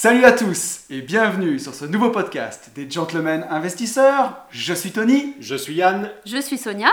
[0.00, 4.32] Salut à tous et bienvenue sur ce nouveau podcast des Gentlemen Investisseurs.
[4.48, 6.12] Je suis Tony Je suis Yann.
[6.24, 6.90] Je suis Sonia.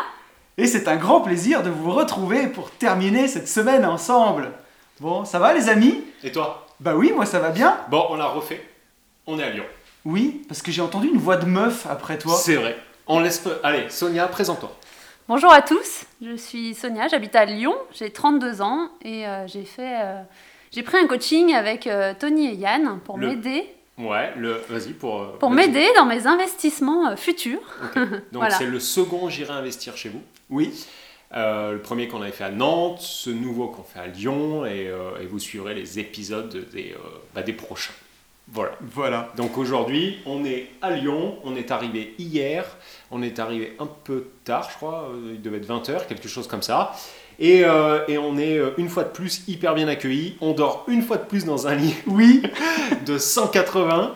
[0.58, 4.54] et c'est un grand plaisir de vous retrouver pour terminer cette semaine ensemble.
[5.02, 6.04] Bon, ça va les amis?
[6.24, 6.66] Et toi?
[6.80, 7.78] Bah oui, moi ça va bien.
[7.92, 8.68] Bon, on l'a refait.
[9.28, 9.66] On est à Lyon.
[10.04, 12.34] Oui, parce que j'ai entendu une voix de meuf après toi.
[12.36, 12.76] C'est vrai.
[13.06, 13.44] On laisse.
[13.62, 14.76] Allez, Sonia, présente-toi.
[15.28, 19.64] Bonjour à tous, je suis Sonia, j'habite à Lyon, j'ai 32 ans et euh, j'ai
[19.64, 20.22] fait, euh,
[20.72, 24.62] j'ai pris un coaching avec euh, Tony et Yann pour Le- m'aider, Ouais, le.
[24.68, 25.22] Vas-y pour.
[25.22, 25.68] euh, pour vas-y.
[25.70, 27.62] m'aider dans mes investissements euh, futurs.
[27.96, 28.54] Donc Voilà.
[28.56, 30.22] c'est le second J'irai investir chez vous.
[30.50, 30.74] Oui,
[31.34, 34.88] Euh, le premier qu'on avait fait à Nantes, ce nouveau qu'on fait à Lyon, et,
[34.88, 36.98] euh, et vous suivrez les épisodes des, euh,
[37.34, 37.94] bah, des prochains.
[38.48, 38.74] Voilà.
[38.82, 39.32] voilà.
[39.36, 42.64] Donc aujourd'hui, on est à Lyon, on est arrivé hier,
[43.12, 46.62] on est arrivé un peu tard, je crois, il devait être 20h, quelque chose comme
[46.62, 46.94] ça.
[47.40, 50.38] Et, euh, et on est euh, une fois de plus hyper bien accueillis.
[50.42, 52.42] On dort une fois de plus dans un lit Oui,
[53.06, 54.14] de 180.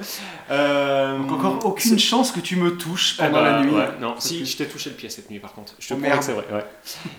[0.52, 3.72] Euh, donc encore aucune chance que tu me touches eh pendant ben, la nuit.
[3.75, 5.73] ouais, non, si, je t'ai touché le pied cette nuit par contre.
[5.80, 6.45] Je te Oh, promets que c'est vrai.
[6.52, 6.66] ouais.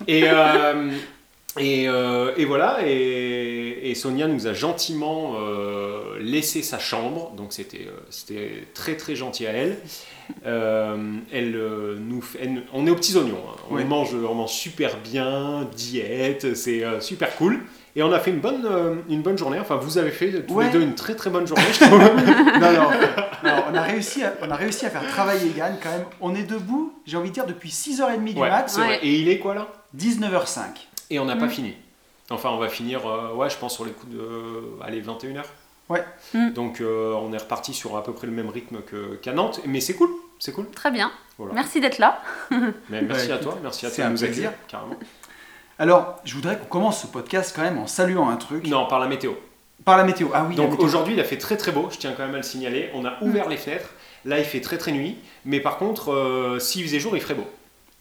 [0.07, 0.91] Et, euh,
[1.59, 7.51] et, euh, et voilà, et, et Sonia nous a gentiment euh, laissé sa chambre, donc
[7.51, 9.77] c'était euh, c'était très très gentil à elle.
[10.45, 10.95] Euh,
[11.33, 13.55] elle, euh, nous fait- elle- on est aux petits oignons, hein.
[13.69, 13.83] on, Oui.
[13.83, 17.59] mange, on mange super bien, diète, c'est euh, super cool.
[17.97, 20.53] Et on a fait une bonne, euh, une bonne journée, enfin vous avez fait tous
[20.53, 20.67] Ouais.
[20.67, 21.99] les deux une très très bonne journée, je trouve.
[22.61, 22.89] non, non,
[23.43, 26.05] non, on, a réussi à, on a réussi à faire travailler Yann quand même.
[26.21, 28.73] On est debout, j'ai envie de dire, depuis 6h30 du Ouais, mat.
[29.03, 29.67] Et il est quoi là?
[29.97, 30.61] 19h05.
[31.11, 31.49] Et on n'a pas Mm.
[31.51, 31.73] fini.
[32.31, 35.43] Enfin, on va finir, euh, ouais, je pense sur les coups de, allez, 21h.
[35.89, 36.03] Ouais.
[36.33, 36.51] Mm.
[36.53, 39.59] Donc, euh, on est reparti sur à peu près le même rythme que- qu'à Nantes,
[39.65, 40.69] mais c'est cool, c'est cool.
[40.71, 41.53] Très bien, Voilà.
[41.53, 42.21] merci d'être là.
[42.89, 44.49] Mais merci Ouais, à toi, merci à c'est toi de un nous plaisir.
[44.49, 44.95] accueillir, carrément.
[45.79, 48.65] Alors, je voudrais qu'on commence ce podcast quand même en saluant un truc.
[48.67, 49.33] Non, par la météo.
[49.83, 50.27] Par la météo.
[50.33, 52.37] Ah oui, Donc aujourd'hui, il a fait très très beau, je tiens quand même à
[52.37, 52.89] le signaler.
[52.93, 53.89] On a ouvert les fenêtres,
[54.25, 57.33] là il fait très très nuit, mais par contre, euh, s'il faisait jour, il ferait
[57.33, 57.47] beau.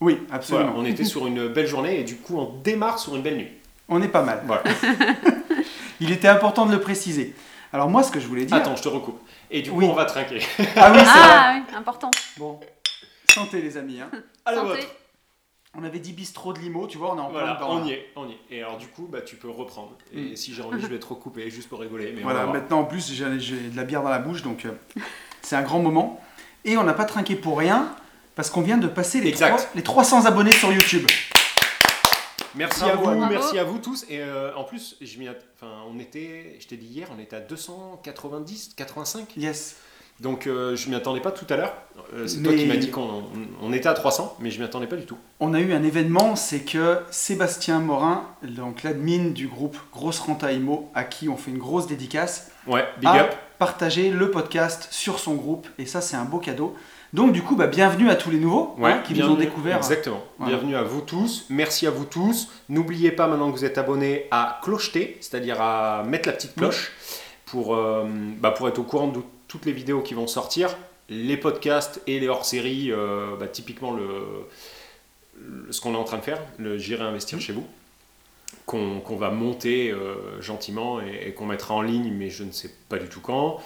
[0.00, 0.72] Oui, Voilà, absolument.
[0.76, 3.48] on était sur une belle journée et du coup, on démarre sur une belle nuit.
[3.88, 4.42] On est pas mal.
[4.46, 4.62] Voilà.
[6.00, 7.34] Il était important de le préciser.
[7.72, 8.56] Alors moi, ce que je voulais dire...
[8.56, 9.20] Attends, je te recoupe.
[9.50, 9.86] Et du coup, Oui.
[9.88, 10.40] on va trinquer.
[10.76, 11.04] Ah oui, c'est vrai.
[11.04, 12.10] Ah oui, important.
[12.38, 12.58] Bon,
[13.28, 14.00] santé les amis.
[14.00, 14.10] hein.
[14.44, 14.68] À la Santé.
[14.70, 14.86] vôtre.
[15.78, 17.68] On avait dit bistrot de limo, tu vois, on est en plein Voilà, dedans.
[17.82, 18.38] on y est, on y est.
[18.56, 19.92] Et alors du coup, bah, tu peux reprendre.
[20.12, 20.36] Et Mm.
[20.36, 22.12] si j'ai envie, je vais te recouper juste pour rigoler.
[22.16, 24.72] Mais Voilà, maintenant en plus, j'ai j'ai de la bière dans la bouche, donc euh,
[25.42, 26.20] c'est un grand moment.
[26.64, 27.94] Et on n'a pas trinqué pour rien,
[28.40, 29.54] parce qu'on vient de passer les, Exact.
[29.54, 31.06] trois- les 300 abonnés sur YouTube.
[32.54, 33.18] Merci Bravo, à vous.
[33.18, 33.32] Bravo.
[33.34, 34.06] merci à vous tous.
[34.08, 35.18] Et euh, en plus, je
[35.60, 39.36] enfin, on était, je t'ai dit hier, on était à 290, 85.
[39.36, 39.76] Yes.
[40.20, 41.74] Donc euh, je m'y attendais pas tout à l'heure.
[42.14, 43.24] Euh, c'est toi qui m'as dit qu'on on-
[43.60, 45.18] on était à 300, mais je m'y attendais pas du tout.
[45.38, 50.50] On a eu un événement, c'est que Sébastien Morin, donc l'admin du groupe Grosse Renta
[50.52, 53.34] Imo, à qui on fait une grosse dédicace, Ouais, big a up.
[53.58, 56.74] partagé le podcast sur son groupe, et ça c'est un beau cadeau.
[57.12, 59.78] Donc du coup, bah, bienvenue à tous les nouveaux hein, qui nous ont découvert.
[59.78, 60.22] Exactement.
[60.38, 60.54] Voilà.
[60.54, 61.46] Bienvenue à vous tous.
[61.50, 62.48] Merci à vous tous.
[62.68, 66.92] N'oubliez pas maintenant que vous êtes abonnés à clocheter, c'est-à-dire à mettre la petite cloche
[67.46, 68.04] pour, euh,
[68.38, 70.76] bah, pour être au courant de toutes les vidéos qui vont sortir,
[71.08, 74.06] les podcasts et les hors-séries, euh, bah, typiquement le,
[75.40, 77.40] le- ce qu'on est en train de faire, le J'irai investir Mmh.
[77.40, 77.66] chez vous,
[78.66, 82.70] qu'on va monter euh, gentiment et, et qu'on mettra en ligne, mais je ne sais
[82.88, 83.58] pas du tout quand.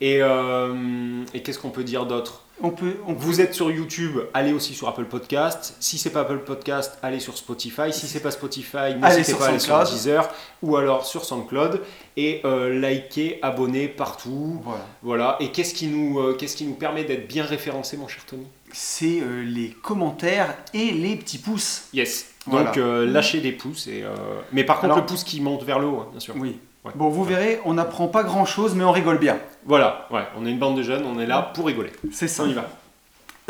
[0.00, 3.70] Et, euh, et qu'est-ce qu'on peut dire d'autre On peut, on peut- vous êtes sur
[3.70, 5.74] YouTube, allez aussi sur Apple Podcast.
[5.80, 7.92] Si c'est pas Apple Podcast, allez sur Spotify.
[7.92, 9.78] Si c'est pas Spotify, n'hésitez sur pas à aller sur.
[9.84, 10.28] Deezer
[10.62, 11.80] ou alors sur SoundCloud
[12.16, 14.60] et euh, likez, abonnez partout.
[14.64, 14.86] Voilà.
[15.02, 15.36] Voilà.
[15.40, 18.46] Et qu'est-ce qui nous, euh, qu'est-ce qui nous permet d'être bien référencé, mon cher Tony?
[18.72, 21.88] C'est euh, les commentaires et les petits pouces.
[21.94, 22.32] Yes.
[22.46, 22.66] Voilà.
[22.66, 24.04] Donc euh, lâchez des pouces et
[24.52, 26.34] mais par contre Alors- le pouce qui monte vers le haut, hein, bien sûr.
[26.38, 26.58] Oui.
[26.86, 26.92] Ouais.
[26.94, 29.38] Bon, vous verrez, on n'apprend pas grand-chose, mais on rigole bien.
[29.64, 30.06] Voilà.
[30.10, 30.22] Ouais.
[30.38, 31.92] On est une bande de jeunes, on est là pour rigoler.
[32.12, 32.44] C'est ça.
[32.44, 32.68] On y va.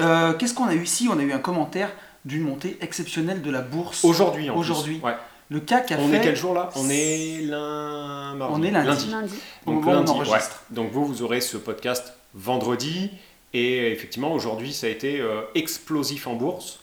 [0.00, 1.08] Euh, Qu'est-ce qu'on a eu ici?
[1.12, 1.90] On a eu un commentaire
[2.24, 4.04] d'une montée exceptionnelle de la bourse.
[4.04, 4.50] Aujourd'hui.
[4.50, 4.56] en.
[4.56, 5.00] Aujourd'hui.
[5.04, 5.14] Ouais.
[5.48, 6.16] Le CAC a On fait...
[6.16, 6.70] est quel jour là?
[6.74, 8.40] On est lundi.
[8.50, 9.10] On est lundi.
[9.10, 9.34] Lundi.
[9.64, 10.64] Au Donc on lundi, enregistre.
[10.70, 10.74] ouais.
[10.74, 13.10] Donc vous, vous aurez ce podcast vendredi.
[13.54, 16.80] Et effectivement, aujourd'hui, ça a été euh, explosif en bourse.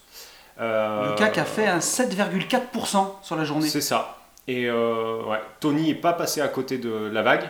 [0.61, 3.67] Euh, Le CAC a fait un 7,4% sur la journée.
[3.67, 4.17] C'est ça.
[4.47, 7.49] Et euh, ouais, Tony est pas passé à côté de la vague.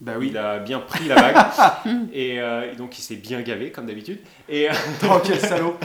[0.00, 0.36] Bah Il oui.
[0.36, 1.36] a bien pris la vague.
[2.12, 4.18] et euh, donc il s'est bien gavé, comme d'habitude.
[4.48, 4.68] Et,
[5.08, 5.76] Oh, quel salaud.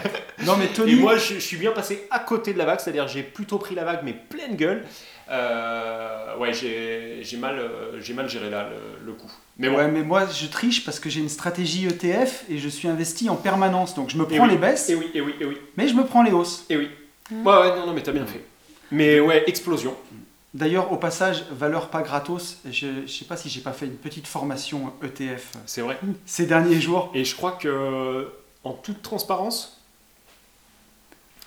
[0.44, 0.96] Non, mais et Tony.
[0.96, 3.76] moi, je, je suis bien passé à côté de la vague, c'est-à-dire j'ai plutôt pris
[3.76, 4.84] la vague, mais pleine gueule.
[5.30, 9.30] Euh, ouais, j'ai mal, euh, j'ai mal géré là le, le coup.
[9.60, 9.76] Mais bon.
[9.78, 13.30] Ouais, mais moi, je triche parce que j'ai une stratégie ETF et je suis investi
[13.30, 13.94] en permanence.
[13.94, 14.52] Donc, je me Et prends oui.
[14.52, 16.66] les baisses, Et oui, et oui, et oui, mais je me prends les hausses.
[16.70, 16.90] et oui.
[17.30, 17.46] Mm.
[17.46, 18.42] Ouais, ouais, non, non, mais t'as bien fait.
[18.92, 19.96] Mais ouais, explosion.
[20.54, 23.98] D'ailleurs, au passage, valeur pas gratos, je ne sais pas si j'ai pas fait une
[23.98, 26.00] petite formation ETF C'est vrai.
[26.26, 27.12] ces derniers jours.
[27.14, 28.32] Et je crois que,
[28.64, 29.82] en toute transparence,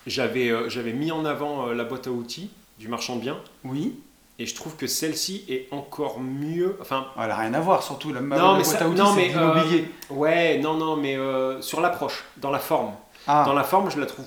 [0.06, 3.38] j'avais euh, j'avais mis en avant euh, la boîte à outils du marchand de biens.
[3.64, 3.99] Oui.
[4.38, 6.79] Et je trouve que celle-ci est encore mieux.
[6.81, 8.26] Enfin, Elle n'a rien à voir, surtout la, Non,
[8.56, 9.91] mais boîte ça- à outils, c'est de l'immobilier.
[10.08, 12.93] ouais, non, non, mais euh, sur l'approche, dans la forme.
[13.26, 14.25] ah, Dans la forme, je la trouve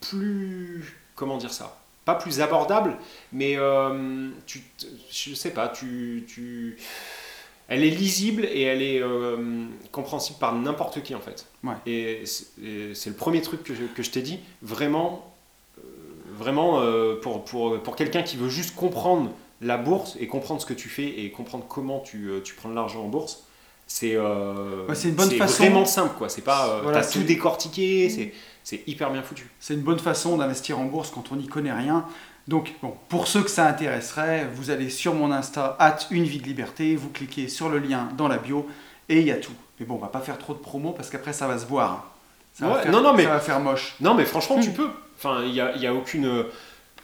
[0.00, 0.98] plus.
[1.14, 1.76] Comment dire ça?
[2.04, 2.96] Pas plus abordable,
[3.32, 4.60] mais euh, tu,
[5.10, 6.76] je sais pas, tu, tu.
[7.68, 11.46] Elle est lisible et elle est euh, compréhensible par n'importe qui en fait.
[11.62, 11.74] Ouais.
[11.86, 14.40] Et c'est le premier truc que je, que je t'ai dit.
[14.62, 15.32] Vraiment,
[15.78, 15.82] euh,
[16.36, 20.66] vraiment euh, pour, pour, pour quelqu'un qui veut juste comprendre la bourse et comprendre ce
[20.66, 23.44] que tu fais et comprendre comment tu, tu prends de l'argent en bourse,
[23.86, 25.62] c'est Ouais, une bonne façon.
[25.62, 26.28] vraiment simple quoi.
[26.28, 28.32] C'est pas, Voilà, t'as tout décortiqué, c'est
[28.64, 29.48] c'est hyper bien foutu.
[29.60, 32.04] c'est une bonne façon d'investir en bourse quand on n'y connaît rien.
[32.48, 36.38] Donc, bon, pour ceux que ça intéresserait, vous allez sur mon Insta, at une vie
[36.38, 38.68] de liberté, vous cliquez sur le lien dans la bio
[39.08, 39.52] et il y a tout.
[39.78, 42.10] Mais bon, on va pas faire trop de promo parce qu'après ça va se voir.
[42.54, 43.94] Ça, va faire, non, non, mais- ça va faire moche.
[44.00, 44.74] Non, mais franchement, tu Mm.
[44.74, 44.90] peux.
[45.16, 46.44] Enfin, il n'y a, y a aucune.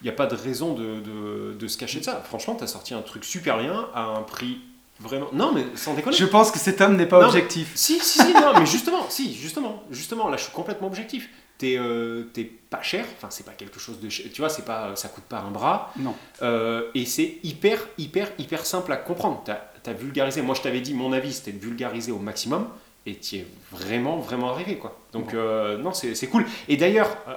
[0.01, 2.23] Il n'y a pas de raison de, de, de se cacher de ça.
[2.25, 4.59] Franchement, tu as sorti un truc super bien à un prix
[5.01, 5.27] vraiment.
[5.33, 6.17] Non, mais sans déconner.
[6.17, 7.73] Je pense que cet homme n'est pas Non, objectif.
[7.75, 11.29] Si, si, si, non, mais justement, si, justement, justement, là, je suis complètement objectif.
[11.59, 12.23] T'es euh,
[12.71, 14.07] pas cher, enfin, c'est pas quelque chose de.
[14.09, 15.93] Tu vois, c'est pas, ça coûte pas un bras.
[15.99, 16.15] Non.
[16.43, 19.43] Euh, et c'est hyper, hyper, hyper simple à comprendre.
[19.45, 19.59] T'as
[19.91, 20.41] as vulgarisé.
[20.43, 22.69] Moi, je t'avais dit, mon avis, c'était de vulgariser au maximum.
[23.07, 24.99] Et tu es vraiment, vraiment arrivé, quoi.
[25.13, 25.39] Donc, Bon.
[25.39, 26.45] euh, non, c'est c'est cool.
[26.69, 27.35] Et d'ailleurs, euh,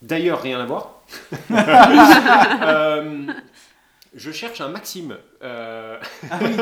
[0.00, 1.02] d'ailleurs, rien à voir.
[4.14, 5.16] Je cherche un Maxime.
[5.42, 5.98] Euh,
[6.30, 6.54] Ah oui.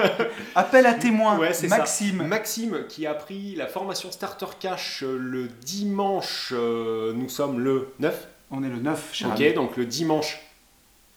[0.55, 1.79] Appel à témoin, Ouais, c'est ça.
[1.79, 2.23] Maxime.
[2.27, 8.29] Maxime qui a pris la formation Starter Cash le dimanche, euh, nous sommes le 9,
[8.53, 9.53] On est le 9, cher ok, ami.
[9.55, 10.41] donc le dimanche,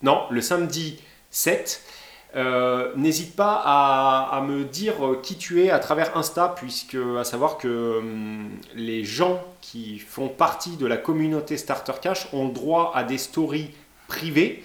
[0.02, 1.00] non, le samedi
[1.30, 1.82] 7.
[2.36, 7.24] Euh, N'hésite pas à, à me dire qui tu es à travers Insta, puisque à
[7.24, 12.92] savoir que hum, les gens qui font partie de la communauté Starter Cash ont droit
[12.96, 13.70] à des stories
[14.08, 14.64] privées.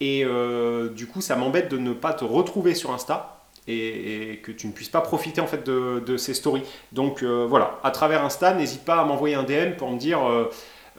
[0.00, 4.36] Et euh, du coup, ça m'embête de ne pas te retrouver sur Insta et, et
[4.38, 6.62] que tu ne puisses pas profiter en fait de, de ces stories.
[6.92, 10.20] Donc euh, voilà, à travers Insta, n'hésite pas à m'envoyer un DM pour me dire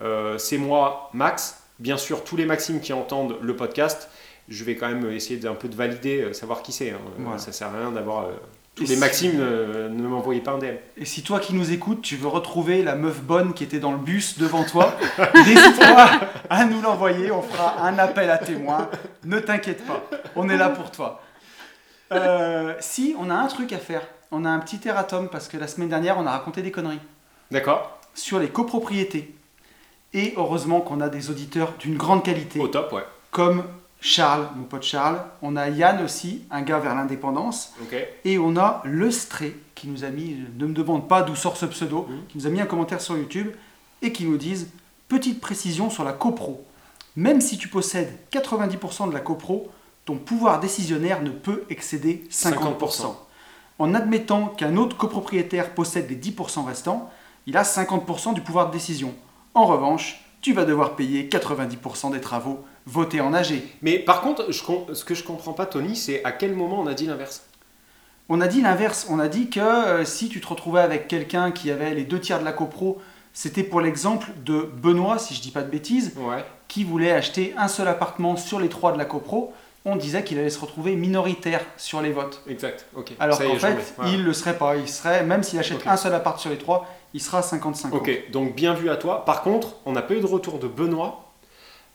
[0.00, 1.58] euh, c'est moi Max.
[1.80, 4.08] Bien sûr, tous les Maximes qui entendent le podcast,
[4.48, 6.90] je vais quand même essayer d'un peu de valider, savoir qui c'est.
[6.90, 6.98] hein.
[7.18, 7.38] Voilà.
[7.38, 8.28] Ça sert à rien d'avoir
[8.74, 10.76] tous les Maximes, euh, ne m'envoyez pas un DM.
[10.96, 13.92] Et si toi qui nous écoutes, tu veux retrouver la meuf bonne qui était dans
[13.92, 14.94] le bus devant toi,
[15.34, 18.88] n'hésite pas à nous l'envoyer, on fera un appel à témoins.
[19.24, 20.02] Ne t'inquiète pas,
[20.36, 21.20] on est là pour toi.
[22.12, 24.02] Euh, si, on a un truc à faire.
[24.30, 27.00] On a un petit erratum parce que la semaine dernière, on a raconté des conneries
[27.50, 29.34] D'accord sur les copropriétés.
[30.14, 33.04] Et heureusement qu'on a des auditeurs d'une grande qualité, Au top, ouais.
[33.30, 33.64] comme
[34.04, 35.22] Charles, mon pote Charles.
[35.42, 37.72] On a Yann aussi, un gars vers l'indépendance.
[38.24, 41.56] Et on a Le Stray qui nous a mis, ne me demande pas d'où sort
[41.56, 42.16] ce pseudo, Mhm.
[42.28, 43.48] qui nous a mis un commentaire sur YouTube
[44.02, 44.68] et qui nous disent
[45.08, 46.64] Petite précision sur la copro.
[47.16, 49.70] Même si tu possèdes 90% de la copro,
[50.04, 53.14] ton pouvoir décisionnaire ne peut excéder 50%.
[53.78, 57.10] En admettant qu'un autre copropriétaire possède les 10% restants,
[57.46, 59.14] il a 50% du pouvoir de décision.
[59.54, 63.62] En revanche, tu vas devoir payer 90% des travaux votés en AG.
[63.82, 64.62] Mais par contre, je
[64.94, 67.44] ce que je comprends pas, Tony, c'est à quel moment on a dit l'inverse?
[68.28, 71.50] On a dit l'inverse, on a dit que euh, si tu te retrouvais avec quelqu'un
[71.50, 72.98] qui avait les deux tiers de la copro,
[73.32, 76.44] c'était pour l'exemple de Benoît, si je dis pas de bêtises, Ouais.
[76.68, 79.52] qui voulait acheter un seul appartement sur les trois de la copro.
[79.84, 82.40] On disait qu'il allait se retrouver minoritaire sur les votes.
[82.46, 82.86] Exact.
[82.94, 83.12] Ok.
[83.18, 84.76] Alors qu'en fait, il le serait pas.
[84.76, 88.30] Il serait, même s'il achète un seul appart sur les trois, il sera 55 Ok,
[88.30, 89.24] donc bien vu à toi.
[89.24, 91.31] Par contre, on n'a pas eu de retour de Benoît,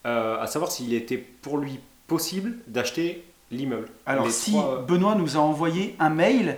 [0.06, 3.88] euh, à savoir s'il était pour lui possible d'acheter l'immeuble.
[4.06, 6.58] Alors Les si trois- euh, Benoît nous a envoyé un mail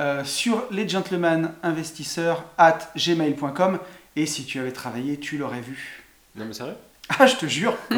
[0.00, 3.78] euh, sur les gentlemen investisseurs at gmail.com
[4.16, 6.02] et si tu avais travaillé, tu l'aurais vu.
[6.36, 6.74] Non mais sérieux?
[7.18, 7.74] Ah, je te jure.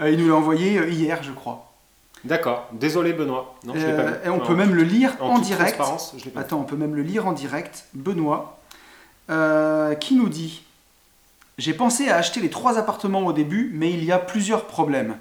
[0.00, 1.70] Euh, il nous l'a envoyé hier, je crois.
[2.24, 2.66] D'accord.
[2.72, 3.54] Désolé Benoît.
[3.64, 4.14] Non, je pas vu.
[4.24, 5.76] et on Non, peut même le lire en en, direct.
[5.76, 6.40] transparence, je pas.
[6.40, 7.84] Attends, on peut même le lire en direct.
[7.94, 8.58] Benoît,
[10.00, 10.62] qui nous dit
[11.58, 15.18] J'ai pensé à acheter les trois appartements au début, mais il y a plusieurs problèmes.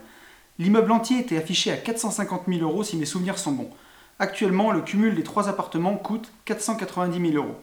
[0.60, 3.70] L'immeuble entier était affiché à 450 000 euros si mes souvenirs sont bons.
[4.18, 7.58] Actuellement, le cumul des trois appartements coûte 490 000 euros.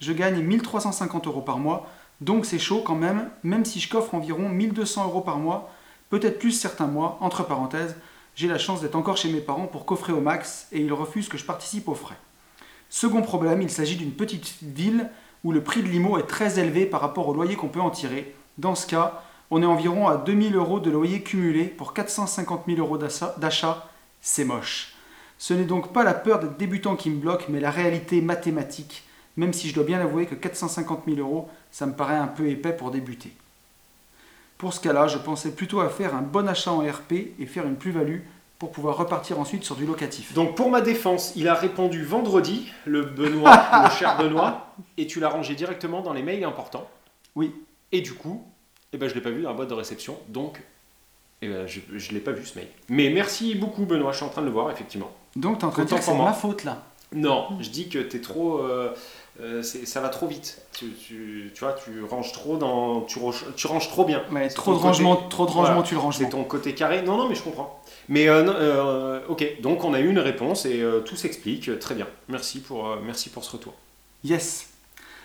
[0.00, 1.90] Je gagne 1350 euros par mois,
[2.22, 5.70] donc c'est chaud quand même, même si je coffre environ 1200 euros par mois,
[6.08, 7.96] peut-être plus certains mois, entre parenthèses,
[8.34, 11.28] j'ai la chance d'être encore chez mes parents pour coffrer au max et ils refusent
[11.28, 12.18] que je participe aux frais.
[12.88, 15.10] Second problème, il s'agit d'une petite ville
[15.46, 17.90] où le prix de l'IMO est très élevé par rapport au loyer qu'on peut en
[17.90, 18.34] tirer.
[18.58, 19.22] Dans ce cas,
[19.52, 23.88] on est environ à 2000 euros de loyer cumulé pour 450 000 euros d'achat.
[24.20, 24.94] C'est moche.
[25.38, 29.04] Ce n'est donc pas la peur d'être débutant qui me bloque, mais la réalité mathématique,
[29.36, 32.48] même si je dois bien avouer que 450 000 euros, ça me paraît un peu
[32.48, 33.30] épais pour débuter.
[34.58, 37.66] Pour ce cas-là, je pensais plutôt à faire un bon achat en RP et faire
[37.66, 38.22] une plus-value
[38.58, 40.34] pour pouvoir repartir ensuite sur du locatif.
[40.34, 44.65] Donc pour ma défense, il a répondu vendredi, le Benoît, le cher Benoît,
[44.96, 46.88] et tu l'as rangé directement dans les mails importants.
[47.34, 47.52] Oui.
[47.92, 48.44] Et du coup,
[48.92, 50.62] eh ben, je ne l'ai pas vu dans la boîte de réception, donc
[51.42, 52.68] eh ben, je ne l'ai pas vu ce mail.
[52.88, 55.10] Mais merci beaucoup Benoît, je suis en train de le voir effectivement.
[55.34, 57.88] Donc tu es en train de dire que c'est ma faute là Non, je dis
[57.88, 58.58] que tu es trop...
[58.58, 58.94] Euh,
[59.38, 60.62] euh, ça va trop vite.
[60.72, 63.20] Tu, tu, vois, tu ranges trop dans, tu,
[63.54, 64.22] tu ranges trop bien.
[64.30, 66.16] Mais trop de, rangement, trop de rangement, tu le ranges.
[66.16, 67.02] C'est ton côté carré.
[67.02, 67.82] Non, non, mais je comprends.
[68.08, 71.78] Mais euh, ok, donc on a eu une réponse et tout s'explique.
[71.80, 72.06] Très bien.
[72.28, 73.74] Merci pour, merci pour ce retour.
[74.26, 74.68] Yes.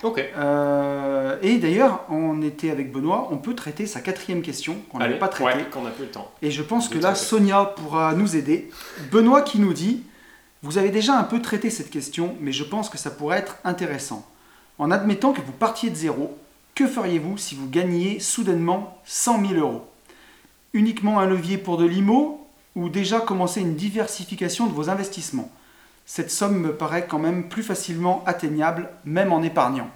[0.03, 0.17] Ok.
[0.17, 5.27] et d'ailleurs, on était avec Benoît, on peut traiter sa quatrième question qu'on n'avait pas
[5.27, 5.59] traitée.
[5.59, 6.31] Ouais, qu'on a peu le temps.
[6.41, 8.71] Et je pense que là, Sonia pourra nous aider.
[9.11, 10.03] Benoît qui nous dit
[10.63, 13.57] Vous avez déjà un peu traité cette question, mais je pense que ça pourrait être
[13.63, 14.27] intéressant.
[14.79, 16.35] En admettant que vous partiez de zéro,
[16.73, 19.85] que feriez-vous si vous gagniez soudainement 100 000 euros?
[20.73, 25.51] Uniquement un levier pour de l'IMO ou déjà commencer une diversification de vos investissements?
[26.13, 29.89] Cette somme me paraît quand même plus facilement atteignable, même en épargnant.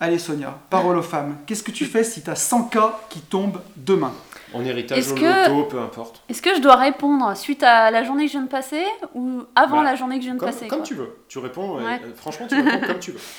[0.00, 1.36] Allez Sonia, parole aux femmes.
[1.44, 2.78] Qu'est-ce que tu fais si tu as 100 k
[3.10, 4.14] qui tombent demain
[4.54, 6.22] En héritage au loto, peu importe.
[6.30, 9.42] Est-ce que je dois répondre suite à la journée que je viens de passer ou
[9.54, 11.14] avant bah, la journée que je viens de passer Comme tu veux.
[11.28, 13.20] Tu réponds, euh, franchement, tu réponds comme tu veux.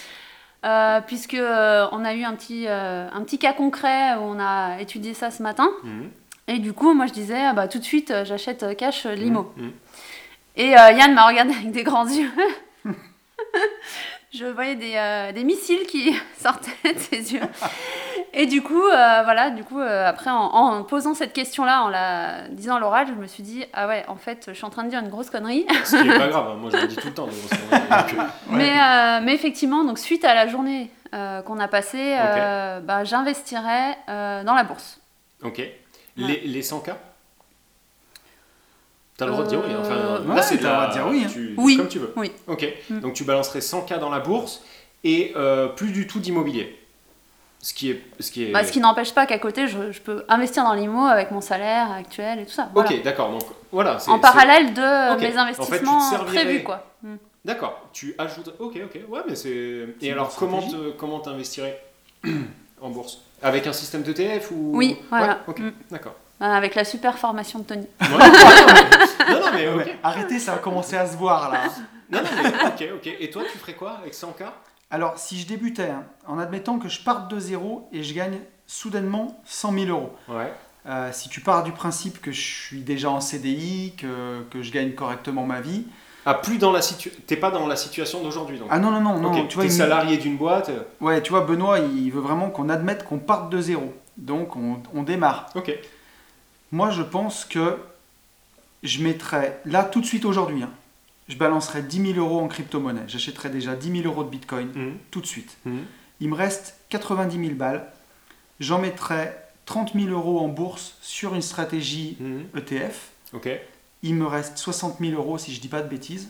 [0.66, 4.82] Euh, puisque euh, on a eu un petit, un petit cas concret où on a
[4.82, 5.70] étudié ça ce matin.
[5.84, 6.10] Mhm.
[6.48, 9.54] Et du coup, moi je disais, ah bah, tout de suite, j'achète cash limo.
[9.56, 9.72] Mhm.
[10.58, 12.32] Et euh, Yann m'a regardé avec des grands yeux.
[14.34, 17.42] je voyais des, euh, des, missiles qui sortaient de ses yeux.
[18.34, 22.78] Et du coup, euh, voilà, du coup, après, en, posant cette question-là, en la disant
[22.78, 24.90] à l'oral, je me suis dit, ah ouais, en fait, je suis en train de
[24.90, 25.68] dire une grosse connerie.
[25.86, 26.56] Ce qui n'est pas grave, hein.
[26.60, 27.30] moi je le dis tout le temps.
[28.50, 32.18] mais, mais effectivement, donc suite à la journée qu'on a passée,
[32.84, 35.00] bah, j'investirais dans la bourse.
[35.44, 35.62] Ok.
[36.16, 36.98] Les, les 100 cas
[39.18, 39.74] T'as le droit de dire oui.
[39.80, 41.26] Enfin, euh, là, c'est de dire oui.
[41.28, 41.76] Tu, oui.
[41.76, 42.14] Comme tu veux.
[42.16, 42.32] Oui.
[42.46, 42.66] Ok.
[42.90, 43.00] Mm.
[43.00, 44.62] Donc tu balancerais 100K dans la bourse
[45.04, 46.80] et euh, plus du tout d'immobilier.
[47.60, 48.04] Ce qui est.
[48.20, 48.52] Ce qui, est...
[48.52, 51.42] Bah, ce qui n'empêche pas qu'à côté, je, je, peux investir dans l'IMO avec mon
[51.42, 52.70] salaire actuel et tout ça.
[52.76, 53.32] Ok, d'accord.
[53.32, 53.98] Donc voilà.
[54.08, 56.86] En parallèle de mes investissements prévus, quoi.
[57.02, 57.16] Mm.
[57.44, 57.90] D'accord.
[57.94, 58.54] Tu ajoutes.
[58.60, 59.02] Ok, ok.
[59.10, 59.88] Ouais, mais c'est.
[60.00, 60.64] Et alors, comment
[61.00, 61.82] comment t'investirais
[62.82, 63.22] en bourse?
[63.42, 65.40] Avec un système d'ETF ou Oui, voilà.
[65.48, 65.72] ok, mm.
[65.90, 66.16] d'accord.
[66.40, 67.88] Hein, avec la super formation de Tony.
[68.02, 71.64] non, non, mais, Arrêtez, ça va commencer à se voir là.
[72.12, 73.16] non, non, mais ok, ok.
[73.20, 74.46] Et toi, tu ferais quoi avec 100K
[74.92, 78.40] Alors, si je débutais, hein, en admettant que je parte de zéro et je gagne
[78.68, 80.16] soudainement 100 000 euros.
[80.28, 80.54] Ouais.
[80.86, 84.72] Euh, si tu pars du principe que je suis déjà en CDI, que, que je
[84.72, 85.86] gagne correctement ma vie.
[86.26, 87.22] Ah, plus dans la situation.
[87.26, 88.68] T'es pas dans la situation d'aujourd'hui donc.
[88.70, 89.20] Ah non, non, non.
[89.20, 90.70] non tu vois, es salarié d'une boîte.
[90.70, 90.84] Euh.
[91.02, 93.94] Ouais, tu vois, Benoît, il veut vraiment qu'on admette qu'on parte de zéro.
[94.18, 95.50] Donc, on, on démarre.
[95.56, 95.78] Ok.
[96.72, 97.78] Moi, je pense que
[98.84, 100.72] je mettrais, là, tout de suite aujourd'hui, hein,
[101.28, 103.04] je balancerais 10 000 euros en crypto-monnaie.
[103.08, 104.94] J'achèterais déjà 10 000 euros de bitcoin mmh.
[105.12, 105.58] tout de suite.
[105.66, 105.80] Mmh.
[106.22, 107.86] Il me reste 90 000 balles.
[108.60, 112.58] J'en mettrais 30 000 euros en bourse sur une stratégie mmh.
[112.58, 113.10] ETF.
[114.04, 116.30] Il me reste 60 000 euros si je ne dis pas de bêtises.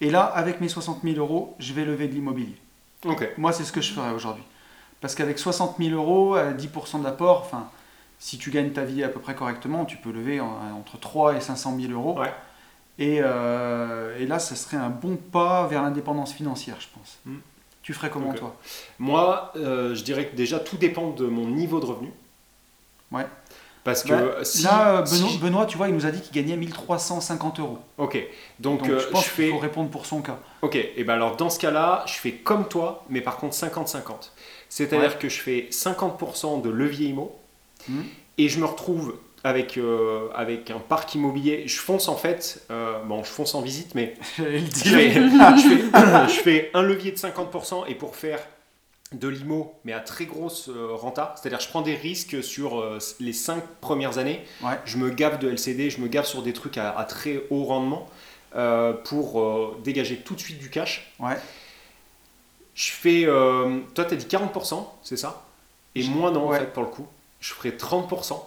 [0.00, 2.56] Et là, avec mes 60 000 euros, je vais lever de l'immobilier.
[3.38, 4.42] Moi, c'est ce que je ferais aujourd'hui.
[5.00, 7.70] Parce qu'avec 60 000 euros, à 10% d'apport, enfin,
[8.18, 11.40] si tu gagnes ta vie à peu près correctement, tu peux lever entre 3 et
[11.40, 12.18] 500 000 euros.
[12.98, 17.18] Et, euh, et, là, ça serait un bon pas vers l'indépendance financière, je pense.
[17.26, 17.40] Hmm.
[17.82, 18.56] Tu ferais comment, toi?
[18.98, 22.10] Moi, euh, je dirais que déjà, tout dépend de mon niveau de revenu.
[23.12, 23.26] Ouais.
[23.84, 25.04] Parce que bah, là,
[25.40, 27.78] Benoît, tu vois, il nous a dit qu'il gagnait 1350 euros.
[27.98, 28.18] Ok,
[28.58, 30.40] donc, je euh, pense qu'il faut répondre pour son cas.
[30.62, 34.32] Ok, et ben alors dans ce cas-là, je fais comme toi, mais par contre 50-50.
[34.68, 37.38] C'est-à-dire que je fais 50% de levier IMO
[37.88, 38.02] Hmm.
[38.38, 41.68] Et je me retrouve avec, euh, avec un parc immobilier.
[41.68, 45.12] Je fonce en fait, euh, bon, je fonce en visite, mais je fais,
[46.28, 48.40] je, fais, un levier de 50% et pour faire
[49.12, 51.34] de l'IMO, mais à très grosse euh, renta.
[51.36, 54.44] C'est-à-dire, je prends des risques sur euh, les 5 premières années.
[54.62, 54.78] Ouais.
[54.84, 57.64] Je me gave de LCD, je me gave sur des trucs à, à très haut
[57.64, 58.08] rendement
[59.04, 61.12] pour dégager tout de suite du cash.
[61.18, 61.36] Ouais.
[62.74, 63.24] Je fais.
[63.94, 65.44] toi, tu as dit 40%, c'est ça?
[65.94, 66.56] Et Je- moi, non, ouais.
[66.56, 67.06] en fait, pour le coup.
[67.40, 68.40] Je ferai 30%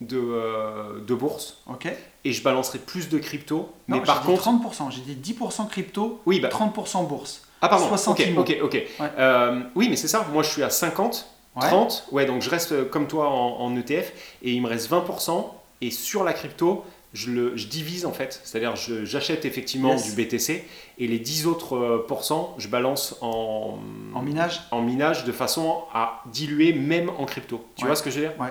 [0.00, 1.86] de, euh, de bourse Ok.
[2.24, 3.70] et je balancerai plus de crypto.
[3.88, 4.42] Non, mais par contre.
[4.42, 4.90] 30%.
[4.90, 6.48] J'ai dit 10% crypto, Oui, bah.
[6.48, 7.42] 30% bourse.
[7.60, 8.82] Ah, pardon, 60 ok, ok.
[9.00, 10.26] Euh, oui, mais c'est ça.
[10.32, 11.68] Moi, je suis à 50, Ouais.
[11.68, 12.06] 30.
[12.10, 15.46] Ouais, donc je reste comme toi en, en ETF et il me reste 20%.
[15.82, 16.84] Et sur la crypto,
[17.14, 18.40] je, le, je divise en fait.
[18.44, 20.14] C'est-à-dire, j'achète effectivement Yes.
[20.14, 20.64] du BTC
[20.98, 23.78] et les 10 autres euh, pourcents, je balance en,
[24.14, 27.64] En minage en minage de façon à diluer même en crypto.
[27.76, 27.88] Tu Ouais.
[27.88, 28.40] vois ce que je veux dire?
[28.40, 28.48] Ouais.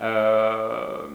[0.00, 1.06] Euh,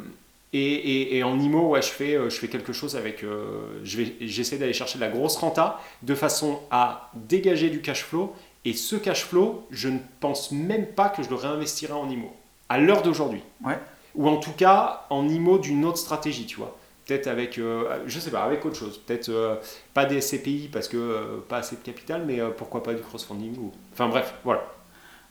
[0.51, 3.24] et, et- et en IMO, ouais, je, fais, euh, je fais quelque chose avec.
[3.24, 8.03] euh, je J'essaie d'aller chercher de la grosse renta de façon à dégager du cash
[8.03, 8.34] flow.
[8.65, 12.34] Et ce cash flow, je ne pense même pas que je le réinvestirai en IMO.
[12.67, 13.41] À l'heure d'aujourd'hui.
[13.63, 13.77] Ouais.
[14.15, 16.75] Ou en tout cas, en IMO d'une autre stratégie, tu vois.
[17.10, 19.00] Peut-être avec, euh, je sais pas, avec autre chose.
[19.00, 19.56] Peut-être euh,
[19.96, 23.01] pas des SCPI parce que euh, pas assez de capital, mais euh, pourquoi pas du
[23.01, 23.72] cross-funding ou...
[23.94, 24.62] Enfin bref, voilà.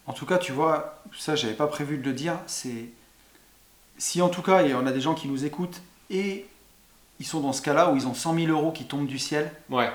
[0.08, 2.34] En tout cas, tu vois, ça, j'avais pas prévu de le dire.
[2.46, 2.86] C'est
[3.96, 5.80] si en tout cas, et on a des gens qui nous écoutent
[6.10, 6.46] et
[7.20, 9.52] ils sont dans ce cas-là où ils ont 100 000 euros qui tombent du ciel.
[9.70, 9.90] Ouais,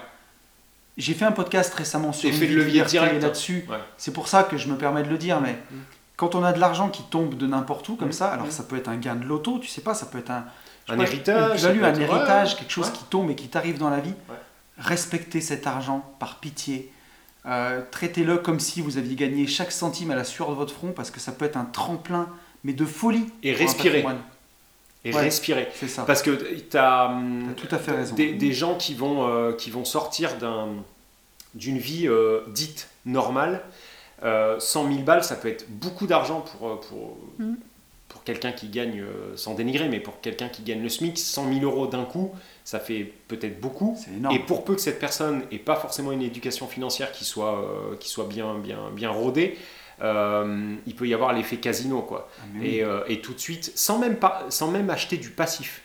[0.97, 3.65] J'ai fait un podcast récemment sur Effet de levier direct, là-dessus.
[3.69, 3.77] ouais.
[3.97, 5.75] C'est pour ça que je me permets de le dire, mais Mm.
[6.15, 8.13] quand on a de l'argent qui tombe de n'importe où comme Mm.
[8.13, 8.51] ça, alors Mm.
[8.51, 10.45] ça peut être un gain de loto, tu sais pas, ça peut être un,
[10.89, 12.93] Un héritage, une peut un héritage, ouais, quelque chose ouais.
[12.93, 14.13] qui tombe et qui t'arrive dans la vie.
[14.29, 14.35] Ouais.
[14.77, 16.91] Respectez cet argent par pitié.
[17.45, 20.91] Euh, Traitez-le comme si vous aviez gagné chaque centime à la sueur de votre front
[20.91, 22.27] parce que ça peut être un tremplin,
[22.63, 23.25] mais de folie.
[23.43, 24.05] Et respirer.
[25.05, 25.21] Et Ouais.
[25.21, 25.67] respirer.
[25.75, 26.03] C'est ça.
[26.03, 28.15] Parce que tu as, T'as tout à fait raison.
[28.15, 30.69] des, des gens qui vont, euh, qui vont sortir d'un-
[31.55, 33.61] d'une vie euh, dite normale.
[34.23, 37.57] Euh, 100 000 balles, ça peut être beaucoup d'argent pour, pour, Mhm.
[38.23, 41.53] Pour quelqu'un qui gagne, euh, sans dénigrer, mais pour quelqu'un qui gagne le SMIC, 100
[41.59, 42.31] 000 euros d'un coup,
[42.63, 43.97] ça fait peut-être beaucoup.
[44.31, 47.97] Et pour peu que cette personne n'ait pas forcément une éducation financière qui soit, euh,
[47.99, 49.57] qui soit bien, bien, bien rodée,
[50.01, 52.01] euh, il peut y avoir l'effet casino.
[52.01, 52.29] Quoi.
[52.39, 52.75] Ah, mais oui.
[52.75, 55.81] Et, euh, et tout de suite, sans même, pas, sans même acheter du passif,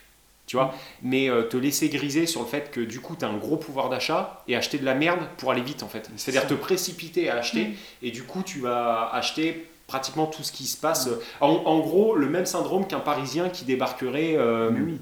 [0.47, 3.27] tu vois, mais euh, te laisser griser sur le fait que du coup, tu as
[3.27, 6.09] un gros pouvoir d'achat et acheter de la merde pour aller vite, en fait.
[6.15, 7.73] C'est C'est-à-dire te précipiter à acheter Mm.
[8.03, 11.09] et du coup, tu vas acheter pratiquement tout ce qui se passe.
[11.41, 15.01] En, en gros, le même syndrome qu'un Parisien qui débarquerait euh, oui.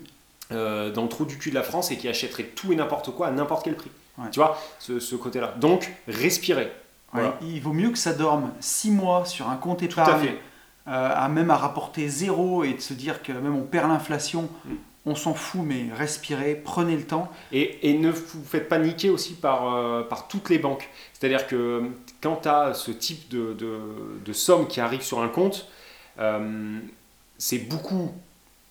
[0.52, 3.12] euh, dans le trou du cul de la France et qui achèterait tout et n'importe
[3.12, 3.92] quoi à n'importe quel prix.
[4.18, 4.30] Ouais.
[4.32, 5.54] Tu vois, ce, ce côté-là.
[5.60, 6.64] Donc, respirer.
[7.14, 7.38] Ouais, Voilà.
[7.42, 10.30] Il vaut mieux que ça dorme 6 mois sur un compte Tout à épargne,
[10.88, 14.50] euh, à même à rapporter zéro et de se dire que même on perd l'inflation,
[14.66, 14.74] Mm.
[15.06, 17.30] on s'en fout, mais respirez, prenez le temps.
[17.52, 20.90] Et, et ne vous faites pas niquer aussi par, euh, par toutes les banques.
[21.14, 21.84] C'est-à-dire que
[22.22, 23.80] quand tu as ce type de, de,
[24.26, 25.68] de somme qui arrive sur un compte,
[26.20, 26.80] euh,
[27.38, 28.12] c'est beaucoup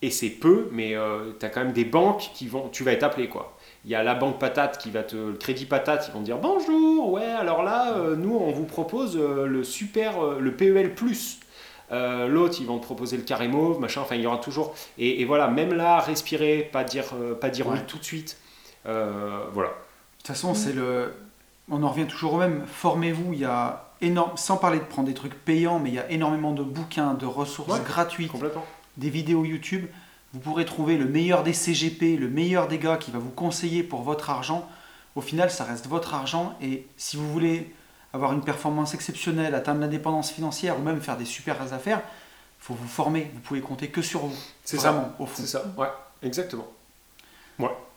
[0.01, 0.95] et c'est peu, mais
[1.39, 2.69] tu as quand même des banques qui vont.
[2.69, 3.57] Tu vas être appelé quoi.
[3.85, 5.15] Il y a la banque patate qui va te.
[5.15, 8.65] Le crédit patate, ils vont te dire bonjour, ouais, alors là, euh, nous, on vous
[8.65, 10.23] propose euh, le super.
[10.23, 10.93] euh, le PEL.
[11.91, 14.75] Euh, L'autre, ils vont te proposer le carré mauve, machin, enfin, il y aura toujours.
[14.97, 17.85] Et, et voilà, même là, respirer, pas dire, euh, pas dire oui Ouais.
[17.87, 18.37] tout de suite.
[18.85, 19.69] Euh, voilà.
[19.69, 19.75] De
[20.19, 21.13] toute façon, c'est le.
[21.69, 22.65] On en revient toujours au même.
[22.67, 23.33] Formez-vous.
[23.33, 24.31] Il y a énorme.
[24.37, 27.25] Sans parler de prendre des trucs payants, mais il y a énormément de bouquins, de
[27.25, 27.83] ressources Ouais.
[27.85, 28.31] gratuites,
[28.97, 29.85] des vidéos YouTube.
[30.33, 33.83] Vous pourrez trouver le meilleur des CGP, le meilleur des gars qui va vous conseiller
[33.83, 34.67] pour votre argent.
[35.15, 36.55] Au final, ça reste votre argent.
[36.61, 37.73] Et si vous voulez
[38.13, 42.73] avoir une performance exceptionnelle, atteindre l'indépendance financière ou même faire des super affaires, il faut
[42.75, 43.29] vous former.
[43.33, 44.35] Vous pouvez compter que sur vous.
[44.63, 45.13] C'est ça.
[45.19, 45.33] Au fond.
[45.41, 45.87] C'est ça, ouais,
[46.23, 46.67] exactement.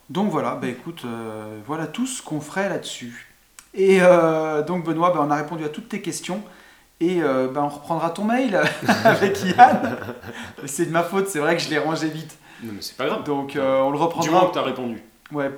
[0.08, 3.28] Donc voilà, bah écoute, euh, voilà tout ce qu'on ferait là-dessus.
[3.74, 6.42] Et euh, donc Benoît, bah, on a répondu à toutes tes questions.
[7.00, 8.60] Et euh, bah, on reprendra ton mail
[9.04, 9.96] avec Yann.
[10.66, 12.36] c'est de ma faute, c'est vrai que je l'ai rangé vite.
[12.62, 13.24] Non, mais c'est pas grave.
[13.24, 14.46] Donc euh, on le Du moment reprendra.
[14.48, 15.02] que tu as répondu.
[15.32, 15.48] Ouais.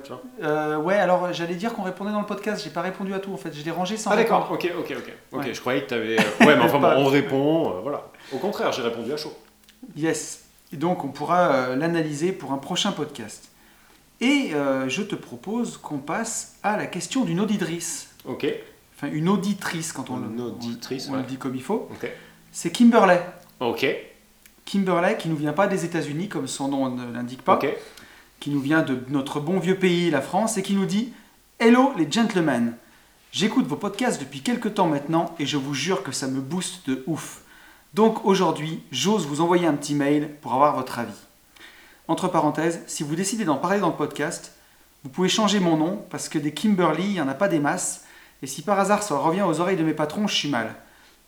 [0.43, 3.33] Euh, ouais, alors j'allais dire qu'on répondait dans le podcast, j'ai pas répondu à tout
[3.33, 5.13] en fait, je l'ai rangé sans Ah d'accord, ok, ok, ok.
[5.31, 5.53] Ok, Ouais.
[5.53, 6.15] je croyais que tu avais...
[6.41, 8.03] Ouais, mais enfin bon, on répond, euh, voilà.
[8.31, 9.33] Au contraire, j'ai répondu à chaud.
[9.97, 10.43] Yes.
[10.71, 13.49] Et donc on pourra euh, l'analyser pour un prochain podcast.
[14.23, 18.09] Et euh, je te propose qu'on passe à la question d'une auditrice.
[18.25, 18.47] Ok,
[18.95, 21.27] Enfin, une auditrice quand on, Une le, auditrice, on, on le ouais.
[21.27, 21.89] dit comme il faut.
[21.91, 22.09] ok.
[22.51, 23.21] C'est Kimberley.
[23.59, 23.85] Ok,
[24.65, 27.67] Kimberley qui nous vient pas des États-Unis comme son nom ne l'indique pas, ok.
[28.39, 31.11] qui nous vient de notre bon vieux pays, la France, et qui nous dit
[31.59, 32.75] Hello les gentlemen.
[33.31, 36.87] J'écoute vos podcasts depuis quelques temps maintenant et je vous jure que ça me booste
[36.87, 37.41] de ouf.
[37.93, 41.11] Donc aujourd'hui, j'ose vous envoyer un petit mail pour avoir votre avis.
[42.07, 44.53] Entre parenthèses, si vous décidez d'en parler dans le podcast,
[45.03, 47.59] vous pouvez changer mon nom parce que des Kimberly, il n'y en a pas des
[47.59, 48.05] masses.
[48.41, 50.75] Et si par hasard ça revient aux oreilles de mes patrons, je suis mal.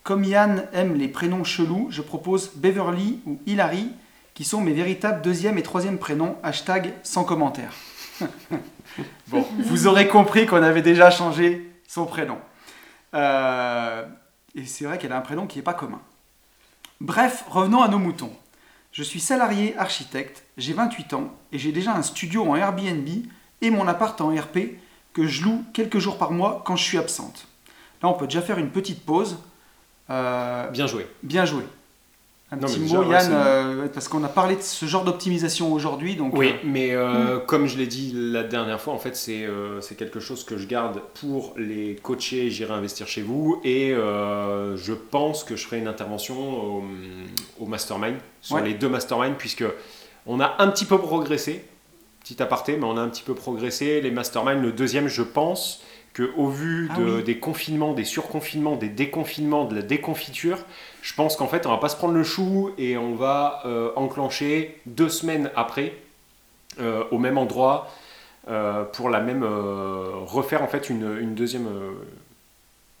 [0.02, 3.90] Comme Yann aime les prénoms chelous, je propose Beverly ou Hilary,
[4.34, 6.36] qui sont mes véritables deuxième et troisième prénoms.
[6.42, 7.72] Hashtag sans commentaire.
[9.28, 12.38] bon, vous aurez compris qu'on avait déjà changé son prénom.
[13.14, 14.04] Euh,
[14.54, 16.00] et c'est vrai qu'elle a un prénom qui n'est pas commun.
[17.00, 18.32] Bref, revenons à nos moutons.
[18.96, 23.06] Je suis salarié architecte, j'ai 28 ans et j'ai déjà un studio en Airbnb
[23.60, 24.78] et mon appart en RP
[25.12, 27.46] que je loue quelques jours par mois quand je suis absente.
[28.02, 29.36] Là, on peut déjà faire une petite pause.
[30.08, 31.06] Euh, bien joué.
[31.22, 31.64] Bien joué.
[32.52, 36.14] Un petit mot, Yann, euh, parce qu'on a parlé de ce genre d'optimisation aujourd'hui.
[36.14, 37.44] Donc, oui, euh, mais hmm.
[37.46, 41.00] comme je l'ai dit la dernière fois, en fait, c'est quelque chose que je garde
[41.20, 43.60] pour les coachés J'irai investir chez vous.
[43.64, 46.82] Et je pense que je ferai une intervention
[47.58, 49.64] au, mastermind, sur les deux masterminds, puisque
[50.26, 51.64] on a un petit peu progressé.
[52.20, 54.00] Petit aparté, mais on a un petit peu progressé.
[54.00, 55.82] Les masterminds, le deuxième, je pense,
[56.22, 60.58] au vu ah des confinements, des surconfinements, des déconfinements, de la déconfiture,
[61.02, 63.90] je pense qu'en fait, on va pas se prendre le chou et on va euh,
[63.96, 65.94] enclencher deux semaines après,
[66.80, 67.88] euh, au même endroit,
[68.48, 71.68] euh, pour la même refaire en fait une, deuxième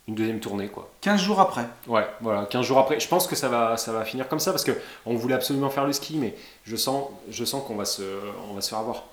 [0.08, 0.88] une deuxième tournée quoi.
[1.00, 1.64] 15 jours après.
[1.88, 3.00] Ouais, voilà, 15 jours après.
[3.00, 4.72] Je pense que ça va ça va finir comme ça parce que
[5.04, 8.02] on voulait absolument faire le ski mais je sens je sens qu'on va se
[8.50, 9.04] on va se faire avoir.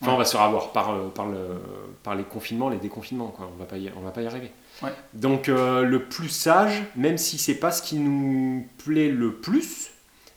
[0.00, 1.38] Enfin, on va se avoir par, euh, par, le,
[2.02, 3.28] par les confinements, les déconfinements.
[3.28, 3.50] Quoi.
[3.54, 4.50] On va pas y, on va pas y arriver.
[5.14, 9.90] Donc, euh, le plus sage, même si c'est pas ce qui nous plaît le plus,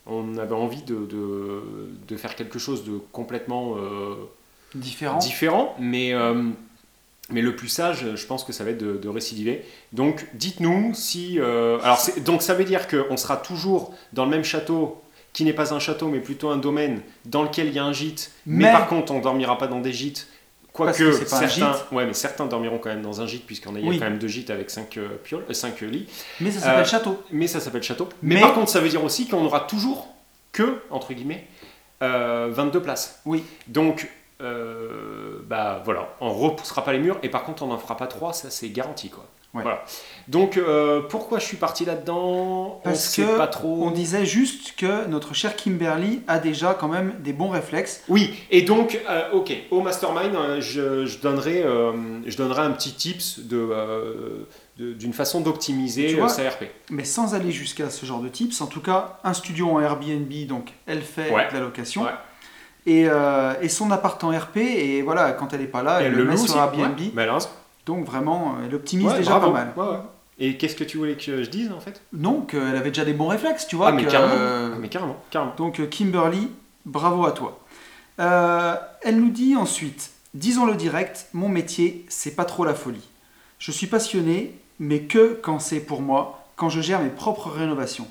[0.05, 1.61] on avait envie de, de,
[2.07, 4.15] de faire quelque chose de complètement euh,
[4.75, 5.17] différent.
[5.17, 5.75] différent.
[5.79, 6.13] Mais,
[7.29, 9.65] mais le plus sage, je pense que ça va être de, récidiver.
[9.91, 11.39] Donc, dites-nous si.
[11.39, 15.01] alors, donc, ça veut dire qu'on sera toujours dans le même château
[15.37, 17.93] qui n'est pas un château, mais plutôt un domaine dans lequel il y a un
[17.93, 18.31] gîte.
[18.47, 20.27] Mais, par contre, on ne dormira pas dans des gîtes.
[20.73, 23.99] Quoique certains, ouais, mais certains dormiront quand même dans un gîte, puisqu'on a, y a
[23.99, 26.07] quand même deux gîtes avec 5 euh, pioles, euh, cinq lits.
[26.41, 27.23] Mais ça s'appelle euh, château.
[27.29, 28.09] Mais ça s'appelle château.
[28.23, 30.07] Mais, par contre, ça veut dire aussi qu'on aura toujours
[30.53, 31.45] que, entre guillemets,
[32.01, 33.21] 22 places.
[33.25, 33.43] Oui.
[33.67, 38.07] Donc, bah voilà, on repoussera pas les murs, et par contre, on n'en fera pas
[38.07, 39.27] trois, ça c'est garanti quoi.
[39.63, 39.83] Voilà.
[40.27, 42.81] Donc euh, pourquoi je suis parti là-dedans?
[42.83, 43.79] Parce que pas trop.
[43.81, 48.03] on disait juste que notre cher Kimberly a déjà quand même des bons réflexes.
[48.09, 51.63] Oui, et donc euh, ok, au mastermind, euh, je, donnerai,
[52.25, 54.45] je donnerai un petit tips de,
[54.77, 56.65] d'une façon d'optimiser sa RP.
[56.91, 60.31] Mais sans aller jusqu'à ce genre de tips, en tout cas, un studio en Airbnb,
[60.47, 62.05] donc elle fait la location.
[62.85, 63.07] Et,
[63.61, 66.35] et, son appart en RP, et voilà, quand elle n'est pas là, elle, le met
[66.35, 66.99] sur Airbnb.
[67.87, 69.73] Donc vraiment, elle optimise déjà pas mal.
[70.39, 72.01] Et qu'est-ce que tu voulais que je dise en fait?
[72.13, 73.87] Non, qu'elle avait déjà des bons réflexes, tu vois.
[73.87, 74.35] Ah, mais, carrément.
[74.35, 75.17] Ah, mais carrément,
[75.57, 76.51] Donc euh, Kimberly,
[76.85, 77.59] bravo à toi.
[78.19, 83.07] Euh, elle nous dit ensuite, disons-le direct, mon métier, c'est pas trop la folie.
[83.57, 88.07] Je suis passionné, mais que quand c'est pour moi, quand je gère mes propres rénovations.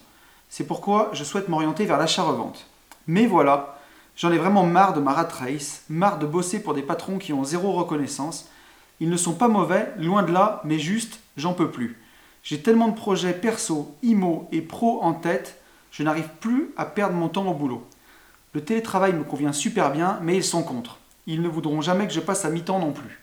[0.49, 2.67] C'est pourquoi je souhaite m'orienter vers l'achat-revente.
[3.07, 3.79] Mais voilà,
[4.17, 7.33] j'en ai vraiment marre de ma rat race, marre de bosser pour des patrons qui
[7.33, 8.49] ont zéro reconnaissance,
[9.01, 11.99] ils ne sont pas mauvais, loin de là, mais juste, j'en peux plus.
[12.43, 17.15] J'ai tellement de projets perso, IMO et pro en tête, je n'arrive plus à perdre
[17.15, 17.87] mon temps au boulot.
[18.53, 20.99] Le télétravail me convient super bien, mais ils sont contre.
[21.27, 23.21] Ils ne voudront jamais que je passe à mi-temps non plus.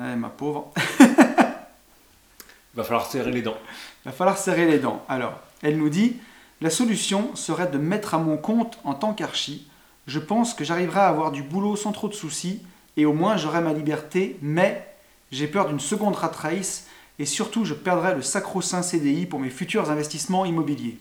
[0.00, 0.72] Eh, ma pauvre.
[2.74, 3.58] Va falloir serrer les dents.
[4.04, 5.04] Va falloir serrer les dents.
[5.08, 6.16] Alors, elle nous dit
[6.60, 9.68] La solution serait de mettre à mon compte en tant qu'archi.
[10.06, 12.62] Je pense que j'arriverai à avoir du boulot sans trop de soucis
[12.98, 14.86] et au moins j'aurai ma liberté, mais
[15.30, 16.86] j'ai peur d'une seconde rat race
[17.18, 20.98] et surtout je perdrai le sacro-saint CDI pour mes futurs investissements immobiliers.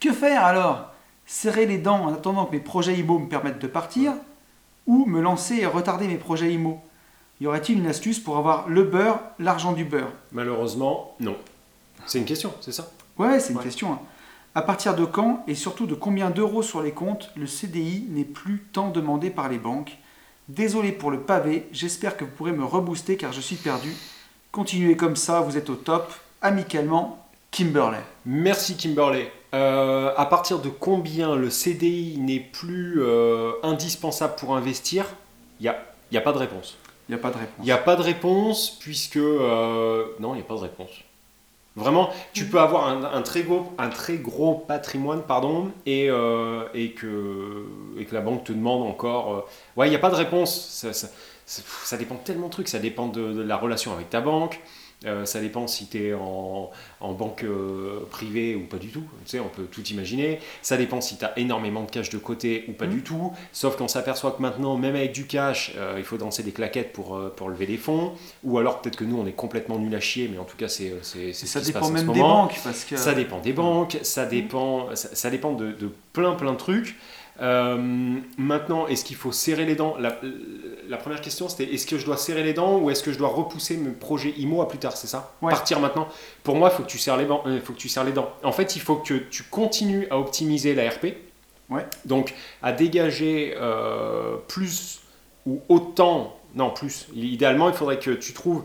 [0.00, 0.90] Que faire alors?
[1.26, 4.12] Serrer les dents en attendant que mes projets IMO me permettent de partir
[4.86, 6.82] ou me lancer et retarder mes projets IMO
[7.40, 10.12] Y aurait-il une astuce pour avoir le beurre, l'argent du beurre?
[10.32, 11.36] Malheureusement, non.
[12.06, 12.90] C'est une question, c'est ça?
[13.18, 13.92] Ouais, c'est une question.
[13.92, 14.00] Hein.
[14.56, 18.24] À partir de quand et surtout de combien d'euros sur les comptes le CDI n'est
[18.24, 19.96] plus tant demandé par les banques?
[20.50, 23.94] Désolé pour le pavé, j'espère que vous pourrez me rebooster car je suis perdu.
[24.50, 26.12] Continuez comme ça, vous êtes au top.
[26.42, 28.00] Amicalement, Kimberley.
[28.26, 29.30] Merci Kimberley.
[29.54, 35.06] Euh, à partir de combien le CDI n'est plus euh, indispensable pour investir?
[35.60, 36.76] Il n'y a, y a pas de réponse.
[37.08, 37.56] Il n'y a pas de réponse.
[37.60, 39.18] Il n'y a pas de réponse puisque...
[39.18, 40.90] Euh, non, il n'y a pas de réponse.
[41.76, 46.92] Vraiment, tu peux avoir un, très, gros, un très gros patrimoine pardon, et, euh, et,
[46.92, 47.64] que,
[47.96, 49.32] et que la banque te demande encore.
[49.32, 49.40] Euh,
[49.76, 50.68] ouais, il n'y a pas de réponse.
[50.68, 51.08] Ça,
[51.46, 52.68] ça, dépend tellement de trucs.
[52.68, 54.60] Ça dépend de, la relation avec ta banque.
[55.06, 59.02] Euh, ça dépend si tu es en, banque euh, privée ou pas du tout.
[59.24, 60.40] Tu sais, on peut tout imaginer.
[60.60, 62.90] Ça dépend si tu as énormément de cash de côté ou pas mmh.
[62.90, 63.32] du tout.
[63.52, 66.92] Sauf qu'on s'aperçoit que maintenant, même avec du cash, euh, il faut danser des claquettes
[66.92, 68.12] pour, pour lever des fonds.
[68.44, 70.68] Ou alors peut-être que nous, on est complètement nul à chier, mais en tout cas,
[70.68, 72.58] c'est c'est Ça dépend même des banques.
[72.62, 72.96] Parce que...
[72.96, 76.96] Ça dépend des banques, ça dépend, ça, dépend de, de plein plein de trucs.
[77.40, 79.96] Euh, maintenant, est-ce qu'il faut serrer les dents?
[79.98, 83.18] La, première question, c'était est-ce que je dois serrer les dents ou est-ce que je
[83.18, 85.34] dois repousser mes projets IMO à plus tard C'est ça?
[85.40, 86.08] Partir maintenant
[86.42, 88.12] Pour moi, il faut, que tu serres les dents, euh, faut que tu serres les
[88.12, 88.30] dents.
[88.44, 91.06] En fait, il faut que tu continues à optimiser la RP.
[91.70, 91.86] Ouais.
[92.04, 95.00] Donc, à dégager euh, plus
[95.46, 97.06] ou autant, non, plus.
[97.14, 98.64] Idéalement, il faudrait que tu trouves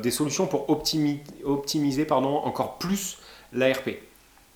[0.00, 3.18] des solutions pour optimiser pardon, encore plus
[3.52, 4.05] la RP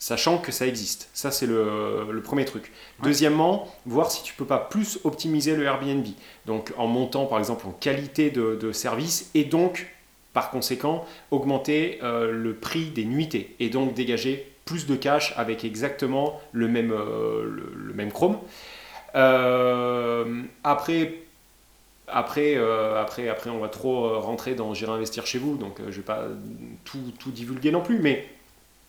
[0.01, 1.11] sachant que ça existe.
[1.13, 2.73] Ça, c'est le, premier truc.
[3.03, 6.07] Deuxièmement, voir si tu peux pas plus optimiser le Airbnb.
[6.47, 9.95] Donc, en montant, par exemple, en qualité de, service et donc,
[10.33, 15.65] par conséquent, augmenter euh, le prix des nuitées et donc dégager plus de cash avec
[15.65, 18.39] exactement le même, euh, le, même Chrome.
[19.17, 21.15] Euh, après,
[22.07, 26.03] après, après, après, on va trop rentrer dans j'irai investir chez vous, donc je vais
[26.03, 26.25] pas
[26.85, 28.27] tout, tout divulguer non plus, mais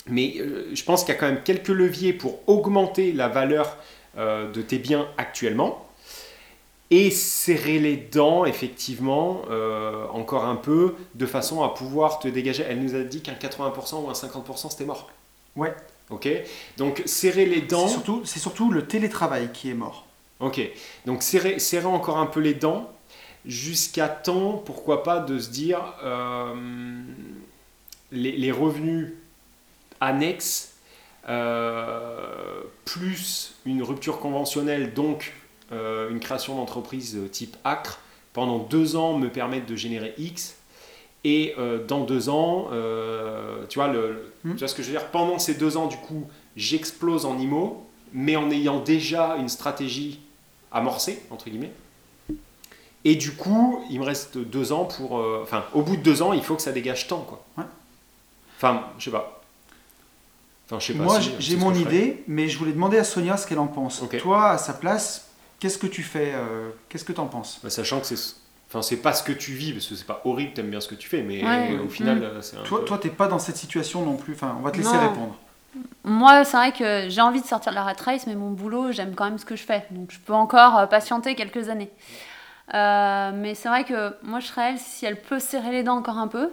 [0.08, 3.78] mais euh, je pense qu'il y a quand même quelques leviers pour augmenter la valeur
[4.18, 5.88] euh, de tes biens actuellement.
[6.94, 12.66] Et serrer les dents, effectivement, euh, encore un peu, de façon à pouvoir te dégager.
[12.68, 15.10] Elle nous a dit qu'un 80% ou un 50% c'était mort.
[15.56, 15.74] Ouais.
[16.10, 16.28] Ok
[16.76, 17.88] Donc serrer les dents.
[17.88, 20.06] C'est surtout, surtout, le télétravail qui est mort.
[20.42, 20.60] Ok.
[21.06, 22.92] Donc serrer, serrer encore un peu les dents
[23.46, 25.82] jusqu'à temps, pourquoi pas, de se dire
[28.12, 29.14] les, les revenus
[30.02, 30.74] annexe,
[31.30, 35.34] euh, plus une rupture conventionnelle, donc
[35.72, 38.00] euh, une création d'entreprise type ACRE,
[38.34, 40.56] pendant deux ans me permettent de générer X.
[41.24, 42.70] Et euh, dans deux ans,
[43.70, 44.54] tu, vois le, hmm.
[44.54, 45.08] tu vois ce que je veux dire?
[45.08, 50.20] Pendant ces deux ans, du coup, j'explose en IMO, mais en ayant déjà une stratégie
[50.72, 51.72] amorcée, entre guillemets.
[53.04, 55.14] Et du coup, il me reste deux ans pour.
[55.14, 57.44] Enfin, au bout de deux ans, il faut que ça dégage tant, quoi.
[58.58, 59.41] Enfin, je sais pas.
[60.96, 64.04] Moi, j'ai mon idée, mais je voulais demander à Sonia ce qu'elle en pense.
[64.20, 65.30] Toi, à sa place,
[65.60, 67.60] qu'est-ce que tu fais euh, Qu'est-ce que tu en penses?
[67.64, 68.36] Bah, Sachant que c'est.
[68.70, 70.88] Enfin, c'est pas ce que tu vis, parce que c'est pas horrible, t'aimes bien ce
[70.88, 71.44] que tu fais, mais
[71.86, 72.24] au final, mm.
[72.24, 72.86] euh, c'est un Toi, peu...
[72.86, 74.34] toi t'es pas dans cette situation non plus.
[74.34, 75.36] Enfin, on va te laisser répondre.
[76.06, 78.94] Moi, c'est vrai que j'ai envie de sortir de la rat race, mais mon boulot,
[78.94, 79.86] j'aime quand même ce que je fais.
[79.92, 81.92] Donc, je peux encore euh, patienter quelques années.
[82.74, 86.18] mais c'est vrai que moi, je serais elle, si elle peut serrer les dents encore
[86.18, 86.50] un peu,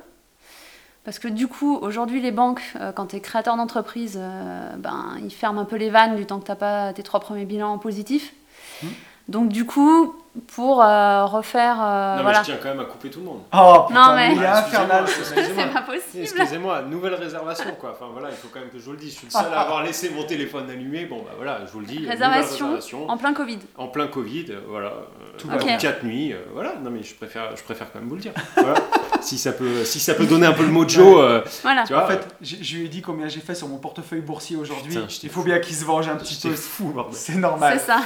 [1.09, 5.17] parce que du coup, aujourd'hui, les banques, euh, quand tu es créateur d'entreprise, euh, ben,
[5.25, 7.47] ils ferment un peu les vannes du temps que tu n'as pas tes trois premiers
[7.47, 8.35] bilans positifs.
[8.83, 8.87] Mmh.
[9.29, 10.15] Donc du coup,
[10.55, 11.77] pour euh, refaire.
[11.81, 13.43] Euh, non, mais je tiens quand même à couper tout le monde.
[13.53, 14.35] Oh, putain, non, mais.
[14.35, 15.05] Il est infernal.
[15.07, 16.23] C'est pas possible.
[16.23, 17.93] Excusez-moi, nouvelle réservation, quoi.
[17.93, 19.13] Enfin voilà, il faut quand même que je vous le dise.
[19.13, 21.07] Je suis le seul à avoir laissé mon téléphone allumé.
[21.07, 22.07] Bon, bah voilà, je vous le dis.
[22.07, 23.59] Réservation, réservation en plein Covid.
[23.77, 24.93] En plein Covid, voilà.
[25.39, 25.77] Tout okay.
[25.79, 26.75] 4 nuits, voilà.
[26.83, 28.33] Non, mais je préfère, je préfère quand même vous le dire.
[28.57, 28.75] Voilà.
[29.21, 31.21] si, ça peut, si ça peut donner un peu le mojo.
[31.21, 31.85] Euh, voilà.
[31.85, 34.57] Tu vois, en fait, je lui ai dit combien j'ai fait sur mon portefeuille boursier
[34.57, 34.99] aujourd'hui.
[35.23, 36.55] Il faut bien qu'il se venge un petit peu.
[36.55, 37.79] C'est fou, C'est normal.
[37.79, 38.01] C'est ça.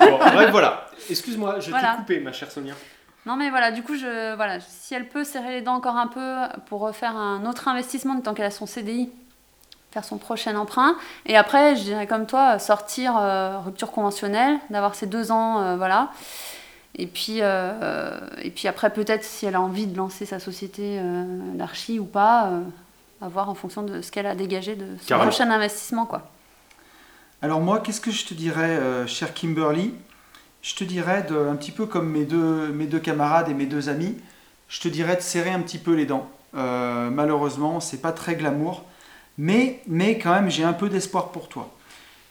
[0.00, 0.88] Bon, bref, voilà.
[1.10, 2.74] Excuse-moi, je t'ai coupé, ma chère Sonia.
[3.26, 6.08] Non mais voilà, du coup, je, voilà, si elle peut serrer les dents encore un
[6.08, 6.36] peu
[6.66, 9.10] pour refaire un autre investissement tant qu'elle a son CDI,
[9.92, 14.94] faire son prochain emprunt, et après, je dirais comme toi, sortir euh, rupture conventionnelle, d'avoir
[14.94, 16.10] ces deux ans, euh, voilà.
[16.96, 21.00] Et puis, euh, et puis après, peut-être si elle a envie de lancer sa société
[21.54, 22.50] d'archi ou pas,
[23.20, 26.30] à voir en fonction de ce qu'elle a dégagé de son prochain investissement, quoi.
[27.42, 29.92] Alors moi, qu'est-ce que je te dirais, cher Kimberly?
[30.64, 33.66] Je te dirais, de, un petit peu comme mes deux, mes deux camarades et mes
[33.66, 34.16] deux amis,
[34.68, 36.28] je te dirais de serrer un petit peu les dents.
[36.56, 38.82] Euh, malheureusement, c'est pas très glamour,
[39.36, 41.70] mais, mais quand même, j'ai un peu d'espoir pour toi.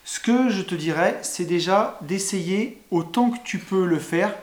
[0.03, 4.33] Ce que je te dirais, c'est déjà d'essayer, autant que tu peux le faire,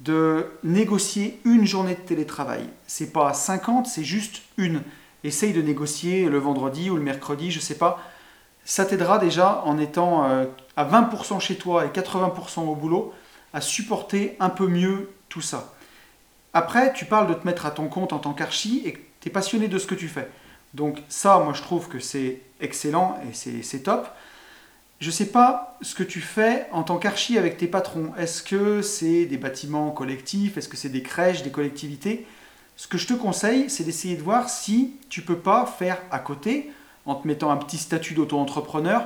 [0.00, 2.68] de négocier une journée de télétravail.
[2.86, 4.82] C'est pas 50, c'est juste une.
[5.24, 8.02] Essaye de négocier le vendredi ou le mercredi, je sais pas.
[8.64, 10.46] Ça t'aidera déjà en étant euh,
[10.76, 13.12] à 20% chez toi et 80% au boulot,
[13.52, 15.74] à supporter un peu mieux tout ça.
[16.54, 19.32] Après, tu parles de te mettre à ton compte en tant qu'archi et tu es
[19.32, 20.28] passionné de ce que tu fais.
[20.72, 24.08] Donc ça, moi je trouve que c'est excellent et c'est top.
[25.00, 28.12] Je ne sais pas ce que tu fais en tant qu'archi avec tes patrons.
[28.16, 30.56] Est-ce que c'est des bâtiments collectifs?
[30.56, 32.26] Est-ce que c'est des crèches, des collectivités?
[32.76, 36.18] Ce que je te conseille, c'est d'essayer de voir si tu peux pas faire à
[36.18, 36.72] côté,
[37.06, 39.02] en te mettant un petit statut d'auto-entrepreneur,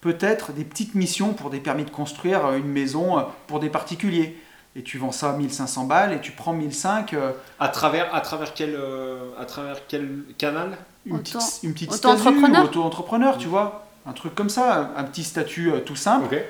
[0.00, 4.36] peut-être des petites missions pour des permis de construire une maison euh, pour des particuliers.
[4.76, 8.54] et tu vends ça 1500 balles et tu prends 1500 euh, À travers, à travers
[8.54, 10.78] quel, euh, à travers quel canal?
[11.06, 12.64] une Auto- petite, une petite auto-entrepreneur?
[12.64, 13.86] Auto-entrepreneur, tu vois.
[14.06, 16.32] Un truc comme ça, un petit statut euh, tout simple.
[16.34, 16.48] Ouais.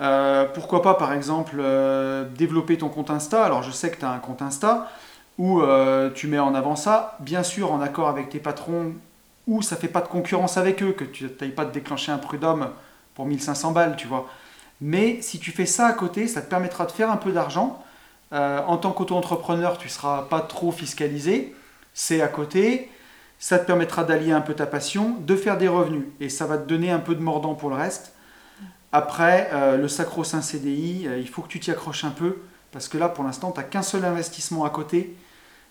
[0.00, 3.44] Euh, pourquoi pas, par exemple, euh, développer ton compte Insta.
[3.44, 4.90] Alors, je sais que tu as un compte Insta
[5.38, 8.92] où euh, tu mets en avant ça, bien sûr en accord avec tes patrons,
[9.46, 12.18] où ça fait pas de concurrence avec eux, que tu n'ailles pas de déclencher un
[12.18, 12.70] prud'homme
[13.14, 14.28] pour 1500 balles, tu vois.
[14.80, 17.82] Mais si tu fais ça à côté, ça te permettra de faire un peu d'argent.
[18.32, 21.54] Euh, en tant qu'auto-entrepreneur, tu seras pas trop fiscalisé.
[21.94, 22.90] C'est à côté.
[23.38, 26.04] Ça te permettra d'allier un peu ta passion, de faire des revenus.
[26.20, 28.12] Et ça va te donner un peu de mordant pour le reste.
[28.92, 32.38] Après, euh, le sacro-saint CDI, euh, il faut que tu t'y accroches un peu.
[32.72, 35.16] Parce que là, pour l'instant, tu n'as qu'un seul investissement à côté.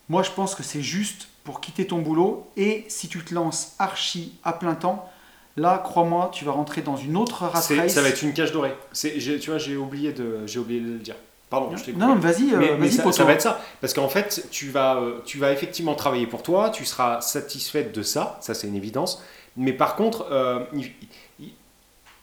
[0.09, 2.47] Moi, je pense que c'est juste pour quitter ton boulot.
[2.57, 5.09] Et si tu te lances archi à plein temps,
[5.57, 7.93] là, crois-moi, tu vas rentrer dans une autre rat C'est- race.
[7.93, 8.75] Ça va être une cage dorée.
[8.93, 11.15] Tu vois, j'ai oublié de, oublié de le dire.
[11.49, 12.03] Pardon, je t'ai coupé.
[12.03, 13.61] Non, non, mais vas-y, euh, vas-y, ça, ça va être ça.
[13.79, 17.93] Parce qu'en fait, tu vas, euh, tu vas effectivement travailler pour toi, tu seras satisfaite
[17.95, 19.21] de ça, ça c'est une évidence.
[19.55, 20.91] Mais par contre, euh, il-
[21.39, 21.53] il-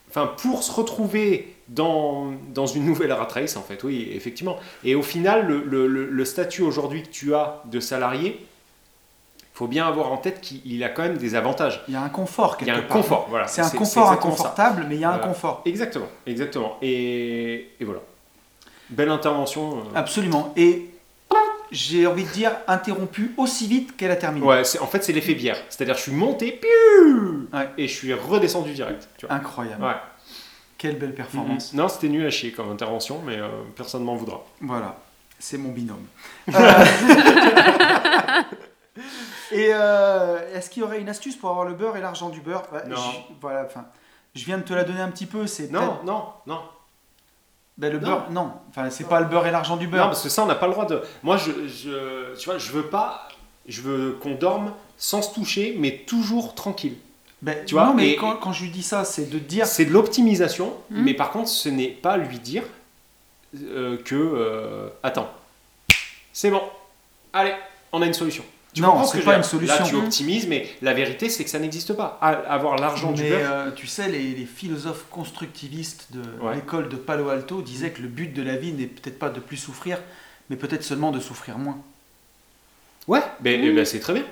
[0.09, 4.57] enfin, pour se retrouver dans, dans une nouvelle rat race, en fait, oui, effectivement.
[4.83, 8.45] Et au final, le, le- le- le statut aujourd'hui que tu as de salarié,
[9.39, 11.83] il faut bien avoir en tête qu'il a quand même des avantages.
[11.87, 12.97] Il y a un confort Il y a quelque un part.
[12.97, 13.47] confort, voilà.
[13.47, 15.61] C'est un confort inconfortable, mais il y a un confort.
[15.65, 16.77] Exactement, exactement.
[16.81, 17.99] Et, et voilà.
[18.89, 19.77] Belle intervention.
[19.77, 19.81] euh.
[19.95, 20.53] Absolument.
[20.57, 20.89] Et
[21.71, 24.45] j'ai envie de dire interrompu aussi vite qu'elle a terminé.
[24.45, 25.57] Ouais, en fait, c'est l'effet bière.
[25.69, 27.69] C'est-à-dire, je suis monté, piou, Ouais.
[27.77, 29.07] et je suis redescendu direct.
[29.17, 29.35] Tu vois.
[29.35, 29.83] Incroyable.
[29.83, 29.93] Ouais.
[30.83, 31.71] Quelle belle performance.
[31.73, 34.43] Non, c'était nul à chier comme intervention, mais euh, personne ne m'en voudra.
[34.59, 34.97] Voilà,
[35.39, 36.05] c'est mon binôme.
[36.53, 38.43] Euh,
[39.51, 42.41] et euh, est-ce qu'il y aurait une astuce pour avoir le beurre et l'argent du
[42.41, 42.63] beurre?
[42.87, 42.95] Non.
[42.95, 43.85] je- Voilà, enfin,
[44.35, 45.47] je viens de te la donner un petit peu.
[45.47, 46.59] C'est Non, non, non.
[47.77, 48.07] Ben, le Non.
[48.07, 48.51] beurre, non.
[48.69, 50.07] Enfin, c'est pas le beurre et l'argent du Non, beurre.
[50.07, 51.01] parce que ça, on n'a pas le droit de.
[51.23, 53.27] Moi, je, je, tu vois, je veux pas.
[53.67, 56.97] Je veux qu'on dorme sans se toucher, mais toujours tranquille.
[57.43, 59.67] Ben, tu vois, non, mais et- quand, quand je lui dis ça, c'est de dire
[59.67, 61.03] C'est de l'optimisation, Mhm.
[61.03, 62.63] mais par contre, ce n'est pas lui dire
[63.61, 64.15] euh, que.
[64.15, 65.29] euh, attends,
[66.31, 66.61] c'est bon,
[67.33, 67.53] allez,
[67.91, 68.43] on a une solution.
[68.73, 69.75] Tu Non, comprends ce c'est que je pas une solution.
[69.83, 72.17] Là, tu optimises, mais la vérité, c'est que ça n'existe pas.
[72.21, 73.51] Avoir l'argent du beurre.
[73.51, 76.55] euh, tu sais, les, les philosophes constructivistes de Ouais.
[76.55, 79.39] l'école de Palo Alto disaient que le but de la vie n'est peut-être pas de
[79.39, 79.99] plus souffrir,
[80.49, 81.77] mais peut-être seulement de souffrir moins.
[83.07, 84.23] Ouais, ben, ben, c'est très bien.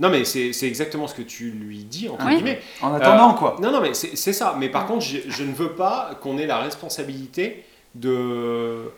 [0.00, 2.34] Non, mais c'est c'est exactement ce que tu lui dis, entre Oui.
[2.36, 2.60] guillemets.
[2.80, 3.56] En attendant, Euh, quoi.
[3.60, 4.56] Non, non, mais c'est c'est ça.
[4.58, 8.90] Mais par contre, je, je ne veux pas qu'on ait la responsabilité de.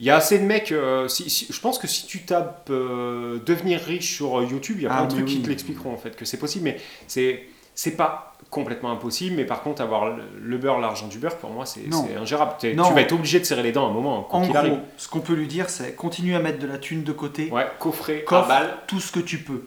[0.00, 0.72] Il y a assez de mecs.
[0.72, 4.76] euh, si, si- je pense que si tu tapes euh, devenir riche sur euh, YouTube,
[4.78, 6.38] il y a Ah, plein de mais trucs qui te l'expliqueront en fait que c'est
[6.38, 9.36] possible, mais c'est c'est pas complètement impossible.
[9.36, 11.82] Mais par contre, avoir le, beurre, l'argent du beurre, pour moi, c'est
[12.20, 12.52] ingérable.
[12.60, 14.78] Tu vas être obligé de serrer les dents à un moment, quoi En gros, arrive.
[14.96, 17.62] ce qu'on peut lui dire, c'est continue à mettre de la thune de côté, Ouais,
[17.62, 18.10] à coffre
[18.48, 18.74] balle.
[18.86, 19.64] tout ce que tu peux.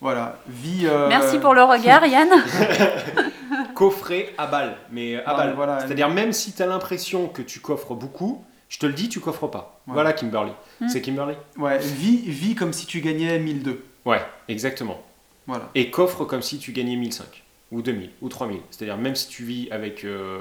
[0.00, 0.86] Voilà, vie.
[0.86, 2.28] euh, Merci pour le regard, Yann.
[3.74, 5.54] coffret à balle, mais à balle.
[5.56, 5.80] voilà.
[5.80, 9.20] C'est-à-dire même si tu as l'impression que tu coffres beaucoup, je te le dis, tu
[9.20, 9.80] coffres pas.
[9.86, 9.94] Ouais.
[9.94, 10.52] Voilà Kimberly.
[10.80, 10.88] Hmm.
[10.88, 13.84] C'est Kimberly Ouais, vis, vis comme si tu gagnais 1002.
[14.04, 15.00] Ouais, exactement.
[15.48, 15.68] Voilà.
[15.74, 18.60] Et coffre comme si tu gagnais 1005 ou 2000 ou 3000.
[18.70, 20.38] C'est-à-dire même si tu vis avec euh,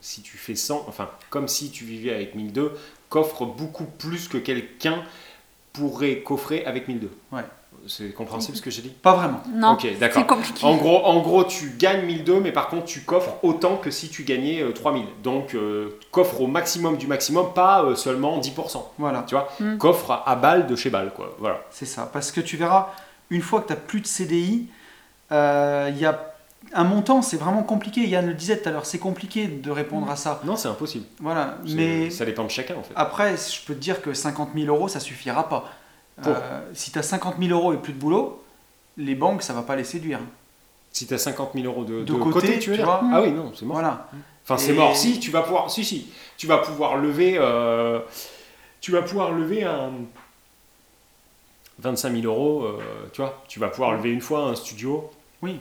[0.00, 2.72] si tu fais 100, enfin comme si tu vivais avec 1002,
[3.08, 5.02] coffre beaucoup plus que quelqu'un
[5.72, 7.10] pourrait coffrer avec 1002.
[7.32, 7.42] Ouais.
[7.88, 8.90] C'est compréhensible ce que j'ai dit?
[8.90, 9.42] Pas vraiment.
[9.52, 10.22] Non, Ok, d'accord.
[10.22, 10.64] c'est compliqué.
[10.64, 14.08] En gros, en gros, tu gagnes 1002, mais par contre, tu coffres autant que si
[14.08, 15.04] tu gagnais euh, 3000.
[15.24, 18.84] Donc, euh, coffre au maximum du maximum, pas euh, seulement 10%.
[18.98, 19.48] Voilà, Tu vois?
[19.58, 19.78] Mm.
[19.78, 21.34] Coffre à, à balle de chez balle, quoi.
[21.40, 21.60] Voilà.
[21.70, 22.08] c'est ça.
[22.12, 22.92] Parce que tu verras,
[23.30, 24.66] une fois que tu n'as plus de CDI,
[25.30, 26.28] euh, il y a
[26.74, 28.06] un montant, c'est vraiment compliqué.
[28.06, 30.40] Yann le disait tout à l'heure, c'est compliqué de répondre à ça.
[30.44, 31.06] Non, c'est impossible.
[31.20, 32.92] Voilà, mais Ça dépend de chacun, en fait.
[32.96, 35.70] après, je peux te dire que 50 000 euros, ça suffira pas.
[36.26, 38.42] Euh, si tu as 50 000 euros et plus de boulot,
[38.96, 40.20] les banques, ça va pas les séduire.
[40.92, 42.84] Si tu as 50 000 euros de, De de côté, côté, tu tu veux dire
[42.84, 43.00] vois.
[43.12, 43.76] Ah oui, non, c'est mort.
[43.78, 44.08] Voilà.
[44.44, 44.94] Enfin, c'est Et- mort.
[44.94, 45.70] Si, tu vas pouvoir...
[45.70, 46.08] Si, si.
[46.36, 47.36] Tu vas pouvoir lever...
[47.38, 48.00] euh,
[48.82, 49.90] Tu vas pouvoir lever un...
[51.82, 52.78] 25 000 euros, euh,
[53.12, 53.42] tu vois.
[53.48, 55.10] Tu vas pouvoir lever une fois un studio.
[55.42, 55.60] Oui.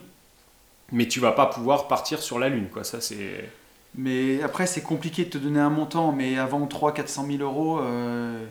[0.91, 2.83] Mais tu vas pas pouvoir partir sur la lune, quoi.
[2.83, 3.49] Ça, c'est...
[3.95, 7.79] Mais après, c'est compliqué de te donner un montant, mais avant 300 400 000 euros,
[7.79, 8.45] euh,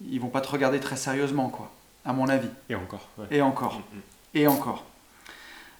[0.00, 1.70] ils vont pas te regarder très sérieusement, quoi,
[2.04, 2.48] à mon avis.
[2.68, 3.08] Et encore.
[3.18, 3.26] ouais.
[3.30, 3.74] Et encore.
[3.74, 4.00] Mm, mm.
[4.34, 4.84] Et encore.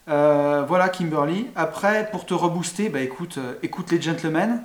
[0.08, 1.46] Euh, voilà Kimberly.
[1.54, 4.62] Après, pour te rebooster, bah écoute, euh, écoute les gentlemen.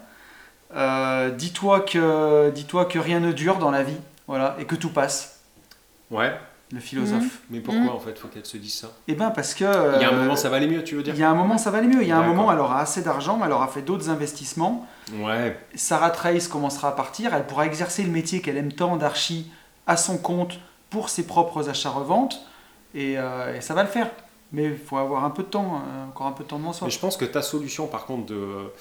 [1.38, 5.39] Dis-toi que, dis-toi que rien ne dure dans la vie, voilà, et que tout passe.
[6.12, 6.34] Ouais.
[6.72, 7.40] le philosophe.
[7.50, 7.90] Mais pourquoi Mhm.
[7.90, 8.92] en fait faut qu'elle se dise ça?
[9.08, 9.64] Eh bien parce que...
[9.64, 11.16] Il y a un euh, moment ça va aller mieux, tu veux dire?
[11.16, 12.04] Il y a un moment, ça va aller mieux.
[12.04, 14.88] Il y a un moment, elle aura assez d'argent, elle aura fait d'autres investissements.
[15.16, 15.58] Ouais.
[15.74, 17.34] Sarah Trace commencera à partir.
[17.34, 19.52] Elle pourra exercer le métier qu'elle aime tant d'archi
[19.88, 20.60] à son compte
[20.92, 22.40] pour ses propres achats-reventes.
[22.94, 24.10] Et, euh, et ça va le faire.
[24.52, 26.74] Mais il faut avoir un peu de temps, euh, encore un peu de temps devant
[26.74, 26.86] soi.
[26.88, 28.72] Mais je pense que ta solution, par contre, de,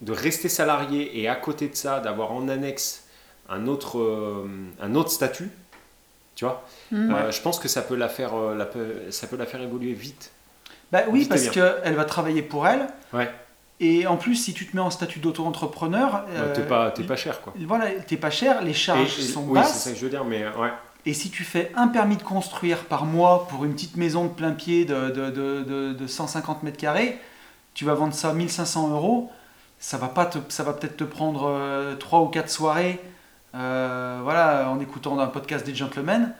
[0.00, 3.04] de rester salarié et à côté de ça, d'avoir en annexe
[3.50, 4.48] un autre, euh,
[4.80, 5.50] un autre statut,
[6.36, 7.12] tu vois, Mm.
[7.14, 9.60] euh, je pense que ça peut la faire, euh, la peut- ça peut la faire
[9.60, 10.30] évoluer vite.
[10.92, 12.86] Bah oui, Vite parce qu'elle va travailler pour elle.
[13.12, 13.30] Ouais.
[13.82, 17.40] Et en plus, si tu te mets en statut d'auto-entrepreneur, Ouais, t'es pas, pas cher,
[17.40, 17.52] quoi.
[17.66, 19.82] voilà, t'es pas cher, les charges Et- et- sont oui, c'est basses.
[19.84, 20.70] ça que je veux dire, mais ouais.
[21.06, 24.28] Et si tu fais un permis de construire par mois pour une petite maison de
[24.30, 27.18] plein pied de, de, de, de- de 150 mètres carrés,
[27.72, 29.30] tu vas vendre ça 1500 euros.
[29.78, 33.00] Ça va, pas te- ça va peut-être te prendre 3 ou 4 soirées
[33.54, 36.32] euh, voilà, en écoutant un podcast des gentlemen.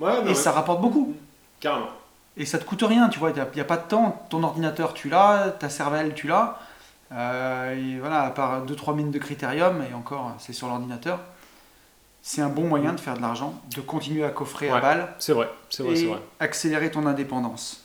[0.00, 1.14] Ouais, et ça rapporte beaucoup.
[1.60, 1.88] Carrément.
[2.36, 4.24] Et ça te coûte rien, tu vois, il n'y a, pas de temps.
[4.30, 6.58] Ton ordinateur, tu l'as, ta cervelle, tu l'as.
[7.12, 11.18] Euh, et voilà, à part 2-3 mines de critérium, et encore, c'est sur l'ordinateur.
[12.22, 15.32] C'est un bon moyen de faire de l'argent, de continuer à coffrer à balle C'est
[15.32, 16.20] vrai, c'est vrai, c'est et vrai.
[16.40, 17.84] accélérer ton indépendance.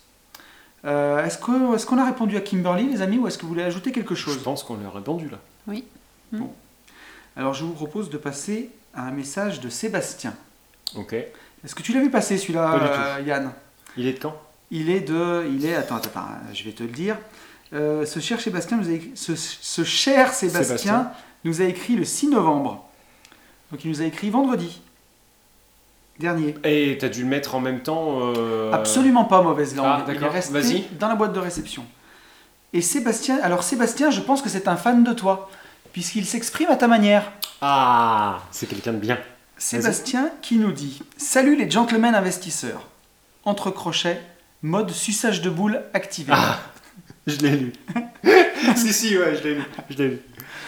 [0.86, 3.49] Euh, est-ce que- est-ce qu'on a répondu à Kimberly, les amis, ou est-ce que vous
[3.49, 5.39] voulez ajouter quelque Je chose pense qu'on lui a répondu là.
[7.38, 10.34] Alors, je vous propose de passer à un message de Sébastien.
[10.96, 11.14] Ok.
[11.14, 13.52] Est-ce que tu l'as vu passer celui-là, Pas euh, Yann?
[13.96, 14.36] Il est de quand?
[14.72, 15.46] Il est de.
[15.50, 15.76] Il est.
[15.76, 17.18] Attends, attends, attends, je vais te le dire.
[17.74, 21.12] Euh, ce cher Sébastien nous a écrit- ce, ce cher Sébastien, Sébastien.
[21.44, 22.86] nous a écrit le 6 novembre.
[23.72, 24.82] Donc il nous a écrit vendredi
[26.20, 26.56] dernier.
[26.64, 28.20] Et t'as dû le mettre en même temps.
[28.36, 29.86] euh, Absolument pas mauvaise langue.
[30.08, 31.86] Ah, il est resté dans la boîte de réception.
[32.74, 35.50] Et Sébastien, alors Sébastien, je pense que c'est un fan de toi,
[35.98, 37.32] puisqu'il s'exprime à ta manière.
[37.60, 39.18] Ah, c'est quelqu'un de bien.
[39.58, 42.82] Sébastien qui nous dit Salut les gentlemen investisseurs.
[43.45, 44.22] Entre crochets,
[44.62, 46.32] mode suçage de boules activé.
[46.36, 46.60] Ah,
[47.26, 47.74] je l'ai lu.
[48.76, 49.64] si, si, ouais, je l'ai lu.
[49.89, 50.20] Je l'ai lu.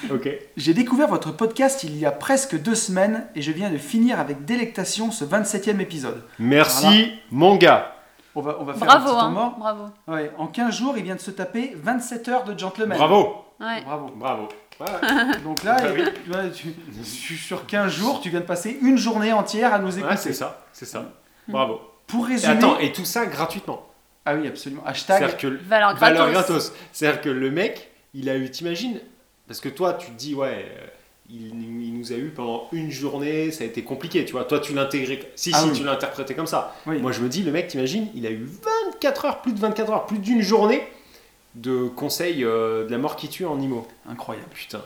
[0.10, 0.30] Ok.
[0.58, 4.20] J'ai découvert votre podcast il y a presque deux semaines et je viens de finir
[4.20, 6.24] avec délectation ce 27e épisode.
[6.40, 7.08] Merci, Voilà.
[7.30, 7.94] mon gars.
[8.34, 9.56] On va, on va faire un Bravo, petit temps hein, mort.
[9.60, 9.84] bravo.
[10.08, 12.98] Ouais, en 15 jours, il vient de se taper 27 heures de gentleman.
[12.98, 13.46] Bravo.
[13.60, 13.84] Ouais.
[13.84, 14.10] Bravo.
[14.16, 14.48] Bravo.
[14.80, 14.88] Ouais.
[15.44, 15.78] Donc là,
[16.28, 16.52] Bah oui.
[16.54, 20.06] tu sur 15 jours, tu viens de passer une journée entière à nous écouter.
[20.14, 21.12] Ouais, c'est ça, c'est ça.
[21.48, 21.82] Bravo.
[22.08, 22.54] Pour Et résumer.
[22.54, 23.86] attends, et tout ça gratuitement.
[24.26, 24.84] Ah oui, absolument.
[24.86, 25.18] Hashtag.
[25.20, 26.00] C'est-à-dire que Valeur gratos.
[26.00, 26.74] valeur gratos.
[26.92, 29.00] C'est-à-dire que le mec, il a eu, t'imagines
[29.48, 30.86] Parce que toi, tu te dis, ouais, euh,
[31.30, 34.46] il, il nous a eu pendant une journée, ça a été compliqué, tu vois.
[34.46, 35.20] Toi, tu l'intégrais.
[35.36, 35.78] Si, Ah si, oui.
[35.78, 36.76] tu l'as interprété comme ça.
[36.86, 37.00] Oui.
[37.00, 38.48] Moi, je me dis, le mec, t'imagines, il a eu
[38.94, 40.84] 24 heures, plus de 24 heures, plus d'une journée
[41.56, 43.88] de conseils euh, de la mort qui tue en IMO.
[44.10, 44.48] Incroyable.
[44.54, 44.82] Putain.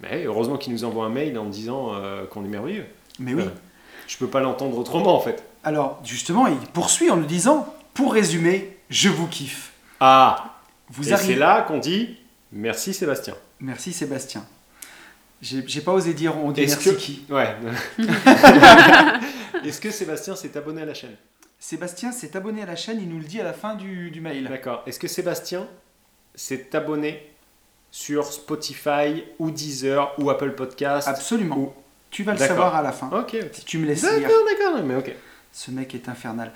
[0.00, 2.86] Mais heureusement qu'il nous envoie un mail en disant euh, qu'on est merveilleux.
[3.18, 3.42] Mais oui.
[3.42, 3.50] Ouais.
[4.06, 5.42] Je peux pas l'entendre autrement, en fait.
[5.64, 9.72] Alors, justement, il poursuit en nous disant Pour résumer, je vous kiffe.
[10.00, 10.54] Ah
[10.90, 12.16] Vous Et c'est là qu'on dit,
[12.52, 13.34] merci Sébastien.
[13.60, 14.44] Merci Sébastien.
[15.42, 17.24] J'ai pas osé dire on dit merci que- qui.
[17.30, 17.54] Ouais.
[19.64, 21.16] Est-ce que Sébastien s'est abonné à la chaîne?
[21.58, 24.20] Sébastien s'est abonné à la chaîne, il nous le dit à la fin du, du
[24.20, 24.44] mail.
[24.48, 24.82] D'accord.
[24.86, 25.66] Est-ce que Sébastien
[26.34, 27.30] s'est abonné
[27.90, 31.56] sur Spotify ou Deezer ou Apple Podcast Absolument.
[31.58, 31.72] Ou-
[32.10, 33.08] Tu vas le savoir à la fin.
[33.10, 33.36] Ok.
[33.52, 34.20] Si tu me laisses lire.
[34.20, 35.14] D'accord, d'accord, mais ok.
[35.52, 36.52] Ce mec est infernal.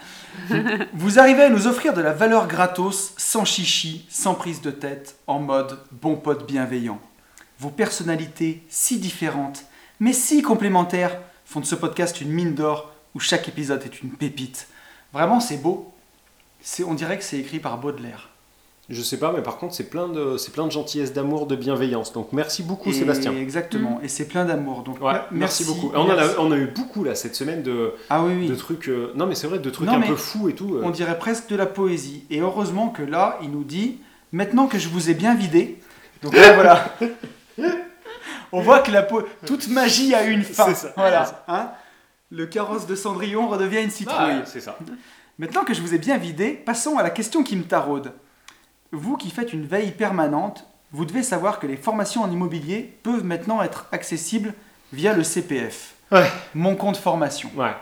[0.92, 5.16] Vous arrivez à nous offrir de la valeur gratos, sans chichi, sans prise de tête,
[5.26, 7.00] en mode bon pote bienveillant.
[7.58, 9.64] Vos personnalités si différentes,
[10.00, 14.10] mais si complémentaires, font de ce podcast une mine d'or où chaque épisode est une
[14.10, 14.68] pépite.
[15.12, 15.92] Vraiment, c'est beau.
[16.60, 18.28] C'est, on dirait que c'est écrit par Baudelaire.
[18.88, 21.54] Je sais pas, mais par contre, c'est plein de, c'est plein de gentillesse, d'amour, de
[21.54, 22.12] bienveillance.
[22.12, 23.32] Donc merci beaucoup, Et- Sébastien.
[23.36, 24.00] Exactement.
[24.02, 24.82] Et c'est plein d'amour.
[24.82, 25.92] Donc Ouais, merci, beaucoup.
[25.94, 26.34] On, a, merci.
[26.38, 28.48] on a eu beaucoup là cette semaine de, Ah oui, oui.
[28.48, 28.88] de trucs.
[28.88, 30.74] euh, non, mais c'est vrai, de trucs Non, un peu fous et tout.
[30.74, 30.82] euh.
[30.84, 32.24] On dirait presque de la poésie.
[32.30, 33.98] Et heureusement que là, il nous dit
[34.32, 35.78] maintenant que je vous ai bien vidé.
[36.22, 36.84] Donc là, voilà.
[38.52, 40.66] On voit que la po- toute magie a une fin.
[40.66, 40.92] C'est ça.
[40.96, 41.44] Voilà.
[41.46, 41.70] Hein
[42.30, 44.16] le carrosse de Cendrillon redevient une citrouille.
[44.42, 44.78] Ah, c'est ça.
[45.38, 48.12] Maintenant que je vous ai bien vidé, passons à la question qui me taraude.
[48.92, 53.24] Vous qui faites une veille permanente, vous devez savoir que les formations en immobilier peuvent
[53.24, 54.54] maintenant être accessibles
[54.92, 56.28] via le CPF, Ouais.
[56.54, 57.50] mon compte formation.
[57.56, 57.74] Ouais.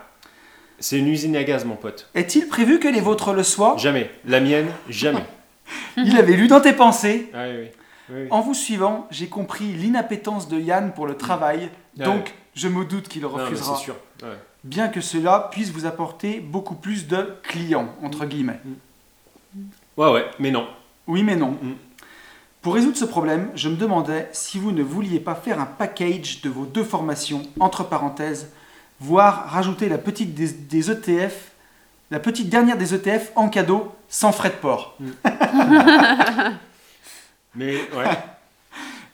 [0.78, 2.09] C'est une usine à gaz, mon pote.
[2.14, 3.76] Est-il prévu que les vôtres le soient?
[3.78, 4.11] Jamais.
[4.26, 5.24] La mienne, jamais.
[5.96, 7.30] Il avait lu dans tes pensées.
[7.34, 7.68] Ah, oui, oui.
[8.11, 8.28] Oui, oui.
[8.30, 11.70] En vous suivant, j'ai compris l'inappétence de Yann pour le travail,
[12.01, 13.76] Ah donc je me doute qu'il Non, mais refusera.
[13.76, 13.96] c'est sûr.
[14.23, 14.39] Ouais.
[14.64, 18.61] Bien que cela puisse vous apporter beaucoup plus de clients, entre guillemets.
[19.97, 20.66] ouais, ouais, mais non.
[21.07, 21.53] Oui, mais non.
[21.62, 21.75] Mm.
[22.61, 26.43] Pour résoudre ce problème, je me demandais si vous ne vouliez pas faire un package
[26.43, 28.51] de vos deux formations, entre parenthèses,
[29.01, 31.53] voire rajouter la petite des, des ETF,
[32.11, 34.99] la petite dernière des ETF en cadeau sans frais de port.
[37.55, 38.19] Mais ouais.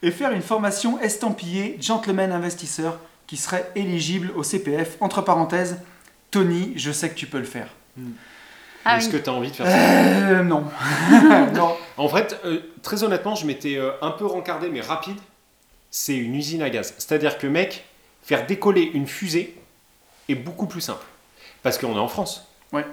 [0.03, 4.97] Et faire une formation estampillée Gentleman Investisseur qui serait éligible au CPF.
[5.01, 5.79] Entre parenthèses,
[6.31, 7.68] Tony, je sais que tu peux le faire.
[8.85, 9.12] Ah Est-ce oui.
[9.12, 10.64] que tu as envie de faire ça Euh, non.
[11.55, 11.77] non.
[11.97, 15.16] En fait, euh, très honnêtement, je m'étais euh, un peu rencardé, mais rapide.
[15.91, 16.95] C'est une usine à gaz.
[16.99, 17.85] C'est-à-dire que, mec,
[18.22, 19.57] faire décoller une fusée
[20.29, 21.05] est beaucoup plus simple.
[21.62, 22.47] Parce qu'on est en France.
[22.72, 22.85] Ouais.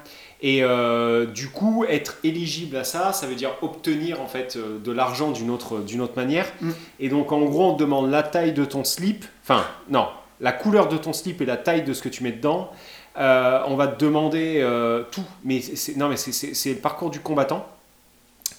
[0.42, 4.92] Et euh, du coup, être éligible à ça, ça veut dire obtenir en fait de
[4.92, 6.46] l'argent d'une autre, d'une autre manière.
[6.62, 6.72] Mm.
[7.00, 9.26] Et donc, en gros, on te demande la taille de ton slip.
[9.44, 10.08] Enfin, non,
[10.42, 12.72] la couleur de ton slip et la taille de ce que tu mets dedans.
[13.18, 15.24] Euh, on va te demander euh, tout.
[15.44, 17.68] Mais c'est, non, mais c'est le parcours du combattant.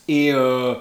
[0.08, 0.74] Et, euh,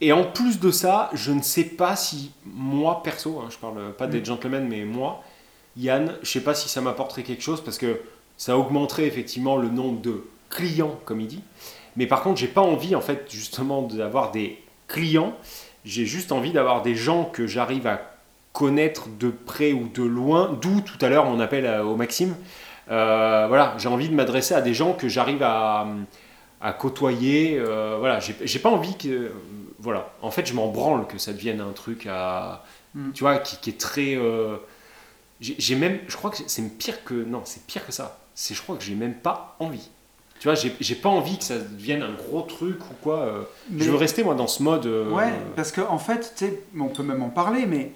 [0.00, 3.92] et en plus de ça, je ne sais pas si moi, perso, hein, je parle
[3.92, 4.24] pas des Mm.
[4.24, 5.22] gentlemen, mais moi,
[5.76, 8.00] Yann, je sais pas si ça m'apporterait quelque chose parce que
[8.36, 11.42] ça augmenterait effectivement le nombre de clients, comme il dit.
[11.96, 14.58] Mais par contre, j'ai pas envie, en fait, justement, d'avoir des
[14.88, 15.36] clients.
[15.84, 18.09] J'ai juste envie d'avoir des gens que j'arrive à
[18.52, 22.34] connaître de près ou de loin, d'où tout à l'heure mon appel au Maxime.
[22.90, 25.86] Euh, voilà, j'ai envie de m'adresser à des gens que j'arrive à,
[26.60, 27.56] à côtoyer.
[27.58, 29.30] euh, voilà, j'ai pas envie que.
[29.78, 32.64] voilà, en fait, je m'en branle que ça devienne un truc à.
[32.94, 33.12] Mm.
[33.12, 34.16] Tu vois, qui, qui est très.
[34.16, 34.56] euh,
[35.40, 36.00] j'ai même.
[36.08, 37.14] Je crois que c'est pire que.
[37.14, 38.18] Non, c'est pire que ça.
[38.34, 39.88] C'est, je crois que j'ai même pas envie.
[40.40, 43.46] Tu vois, j'ai pas envie que ça devienne un gros truc ou quoi.
[43.68, 44.86] Mais- Je veux rester, moi, dans ce mode.
[44.86, 47.92] Ouais, parce qu'en en fait, tu sais, on peut même en parler, mais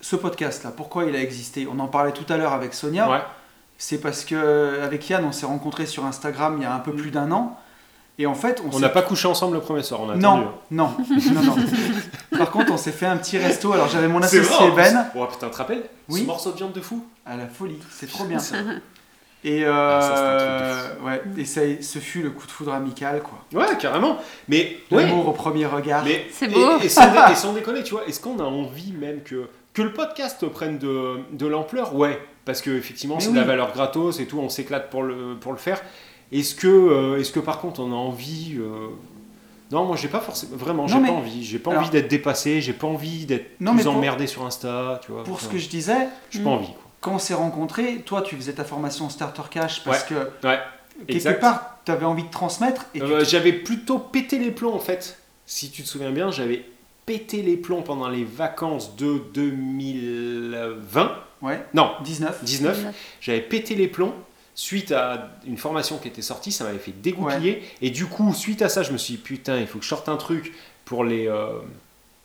[0.00, 1.66] ce podcast-là, pourquoi il a existé?
[1.72, 3.10] On en parlait tout à l'heure avec Sonia.
[3.10, 3.20] Ouais.
[3.78, 6.92] C'est parce que avec Yann, on s'est rencontrés sur Instagram il y a un peu
[6.92, 7.58] plus d'un an.
[8.18, 10.14] Et en fait, on, n'a pas couché ensemble le premier soir, on a.
[10.16, 11.56] Non, non, non, non.
[12.38, 13.74] Par contre, on s'est fait un petit resto.
[13.74, 15.06] Alors j'avais mon associé Ben.
[15.14, 15.82] Oh putain, tu te rappelles?
[16.08, 16.20] Oui.
[16.20, 18.38] Ce morceau de viande de fou À la folie, c'est trop bien.
[18.38, 18.56] Ça.
[19.44, 22.50] Et, Ah, ça, c'est un euh, truc ouais, et ça, ce fut le coup de
[22.50, 23.44] foudre amical, quoi.
[23.52, 24.16] Ouais, carrément.
[24.48, 25.04] Mais, ouais.
[25.04, 26.02] L'amour au premier regard.
[26.04, 26.78] Mais, C'est et- beau.
[26.82, 29.82] Et, sans, dé- et sans déconner, tu vois, est-ce qu'on a envie même que, que
[29.82, 33.34] le podcast prenne de, de l'ampleur Ouais, parce que effectivement, c'est oui.
[33.34, 35.82] de la valeur gratos et tout, on s'éclate pour le, pour le faire.
[36.32, 38.88] Est-ce que, euh, est-ce que par contre, on a envie euh,
[39.70, 40.56] Non, moi, j'ai pas forcément.
[40.56, 41.44] Vraiment, j'ai pas envie.
[41.44, 44.26] J'ai pas Alors- envie d'être dépassé, j'ai pas envie d'être Non, plus mais pour- emmerdé
[44.26, 45.24] sur Insta, tu vois.
[45.24, 46.52] Pour ce que je disais, J'ai pas Mm.
[46.54, 46.82] envie, quoi.
[47.02, 50.58] quand on s'est rencontrés, toi, tu faisais ta formation Starter Cash parce que Ouais,
[51.06, 51.40] quelque exact.
[51.40, 52.86] part, tu avais envie de transmettre.
[52.94, 55.18] Et tu Euh, j'avais plutôt pété les plombs en fait.
[55.44, 56.64] Si tu te souviens bien, j'avais
[57.06, 61.12] pété les plombs pendant les vacances de 2020.
[61.42, 62.44] Ouais, Non, 19.
[62.44, 62.86] 19.
[63.20, 64.14] J'avais pété les plombs
[64.54, 67.62] suite à une formation qui était sortie, ça m'avait fait dégoupiller.
[67.82, 69.88] Et du coup, suite à ça, je me suis dit putain, il faut que je
[69.88, 70.54] sorte un truc
[70.84, 71.50] pour les euh,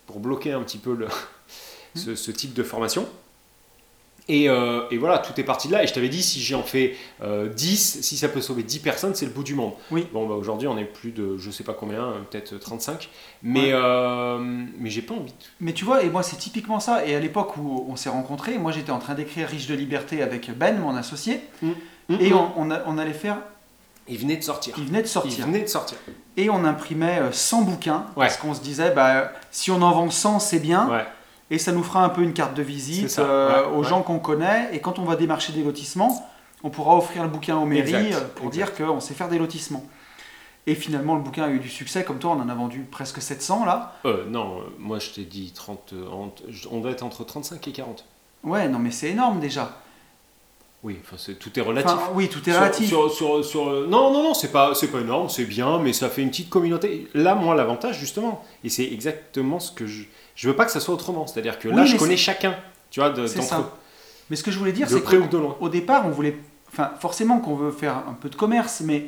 [0.08, 1.08] pour bloquer un petit peu le,
[1.96, 3.08] ce, ce type de formation.
[4.34, 5.84] Et, euh, et voilà, tout est parti de là.
[5.84, 9.14] Et je t'avais dit, si j'en fais euh, 10, si ça peut sauver 10 personnes,
[9.14, 9.74] c'est le bout du monde.
[9.92, 10.08] Oui.
[10.14, 13.10] Bon, bah, aujourd'hui, on est plus de je sais pas combien, euh, peut-être 35.
[13.44, 13.72] Mais, Ouais.
[13.74, 14.38] euh,
[14.78, 15.32] mais j'ai pas envie.
[15.32, 17.06] de- Mais tu vois, et moi, c'est typiquement ça.
[17.06, 20.22] Et à l'époque où on s'est rencontrés, moi, j'étais en train d'écrire Riche de liberté
[20.22, 21.42] avec Ben, mon associé.
[22.10, 23.38] Et on, on a- on allait faire.
[24.08, 24.76] Il venait de sortir.
[24.78, 25.46] Il venait de Il sortir.
[25.46, 25.98] venait de sortir.
[26.38, 28.06] Et on imprimait euh, 100 bouquins.
[28.16, 28.28] Ouais.
[28.28, 30.88] Parce qu'on se disait, bah, si on en vend 100, c'est bien.
[30.90, 31.06] Ouais.
[31.52, 33.88] Et ça nous fera un peu une carte de visite ça, euh, ouais, aux ouais.
[33.88, 34.70] gens qu'on connaît.
[34.74, 36.28] Et quand on va démarcher des lotissements,
[36.64, 38.78] on pourra offrir le bouquin aux mairies Exact, euh, pour exact.
[38.78, 39.86] dire qu'on sait faire des lotissements.
[40.68, 42.04] Et finalement, le bouquin a eu du succès.
[42.04, 43.96] Comme toi, on en a vendu presque 700 là.
[44.06, 47.68] Euh, non, euh, moi je t'ai dit 30, euh, entre- on doit être entre 35
[47.68, 48.06] et 40.
[48.44, 49.78] Ouais, non, mais c'est énorme déjà.
[50.84, 51.92] Oui, enfin, c'est- tout est relatif.
[51.92, 52.88] Enfin, oui, tout est relatif.
[52.88, 56.10] Sur, sur- sur- non, non, non, c'est pas, c'est pas énorme, c'est bien, mais ça
[56.10, 57.08] fait une petite communauté.
[57.14, 60.04] Là, moi, l'avantage, justement, et c'est exactement ce que je.
[60.36, 61.28] Je veux pas que ça soit autrement.
[61.28, 62.56] C'est-à-dire que là, Oui, je connais chacun,
[62.90, 63.60] tu vois, de- d'entre ça.
[63.60, 63.66] eux,
[64.30, 65.58] Mais ce que je voulais dire, de c'est près qu'au ou de loin.
[65.60, 66.38] au départ, on voulait.
[66.72, 69.08] Enfin, forcément qu'on veut faire un peu de commerce, mais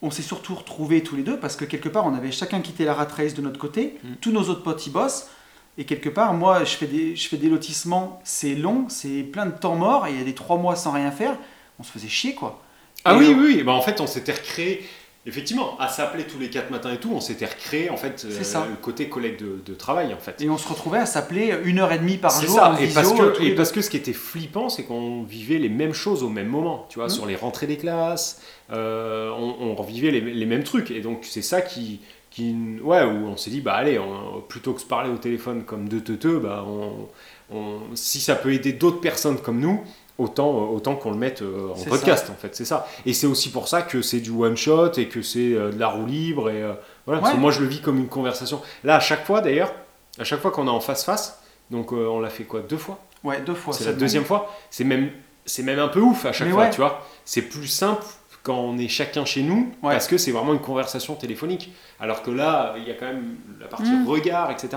[0.00, 2.84] on s'est surtout retrouvés tous les deux parce que quelque part, on avait chacun quitté
[2.84, 3.98] la rat race de notre côté.
[4.02, 4.08] Mm.
[4.22, 5.28] Tous nos autres potes y bossent.
[5.76, 9.44] Et quelque part, moi, je fais des, je fais des lotissements, c'est long, c'est plein
[9.46, 11.36] de temps mort, et il y a des trois mois sans rien faire.
[11.80, 12.62] On se faisait chier, quoi.
[13.04, 14.88] Ah Et, oui, euh, oui, bah, en fait, on s'était recréé.
[15.26, 18.42] Effectivement, à s'appeler tous les quatre matins et tout, on s'était recréé en fait euh,
[18.42, 18.66] ça.
[18.68, 20.42] le côté collègue de, de travail en fait.
[20.42, 22.84] Et on se retrouvait à s'appeler une heure et demie par jour ça, en et
[22.86, 25.94] visio, parce, que, et parce que ce qui était flippant, c'est qu'on vivait les mêmes
[25.94, 27.10] choses au même moment, tu vois, Mm.
[27.10, 31.20] sur les rentrées des classes, euh, on, on revivait les, les mêmes trucs, et donc
[31.22, 32.00] c'est ça qui,
[32.30, 35.64] qui, ouais, où on s'est dit, bah allez, on- plutôt que se parler au téléphone
[35.64, 37.08] comme deux teuteux, bah on,
[37.50, 39.80] on- si ça peut aider d'autres personnes comme nous,
[40.18, 42.86] autant, autant qu'on le mette euh, en podcast, en fait, c'est ça.
[43.06, 45.78] Et c'est aussi pour ça que c'est du one shot et que c'est euh, de
[45.78, 46.72] la roue libre, et euh,
[47.06, 47.42] voilà, parce que Ouais.
[47.42, 48.60] moi je le vis comme une conversation.
[48.84, 49.72] Là, à chaque fois d'ailleurs,
[50.18, 51.40] à chaque fois qu'on est en face-face,
[51.70, 52.98] donc euh, on l'a fait quoi Deux fois?
[53.24, 53.72] Ouais, deux fois.
[53.72, 54.54] C'est la deuxième fois.
[54.70, 55.10] C'est même
[55.46, 56.70] c'est même un peu ouf à chaque Mais fois, ouais.
[56.70, 57.04] tu vois.
[57.24, 58.02] C'est plus simple
[58.42, 59.92] quand on est chacun chez nous, Ouais.
[59.92, 61.72] parce que c'est vraiment une conversation téléphonique.
[61.98, 64.06] Alors que là, il y a quand même la partie Mm.
[64.08, 64.68] regard, etc.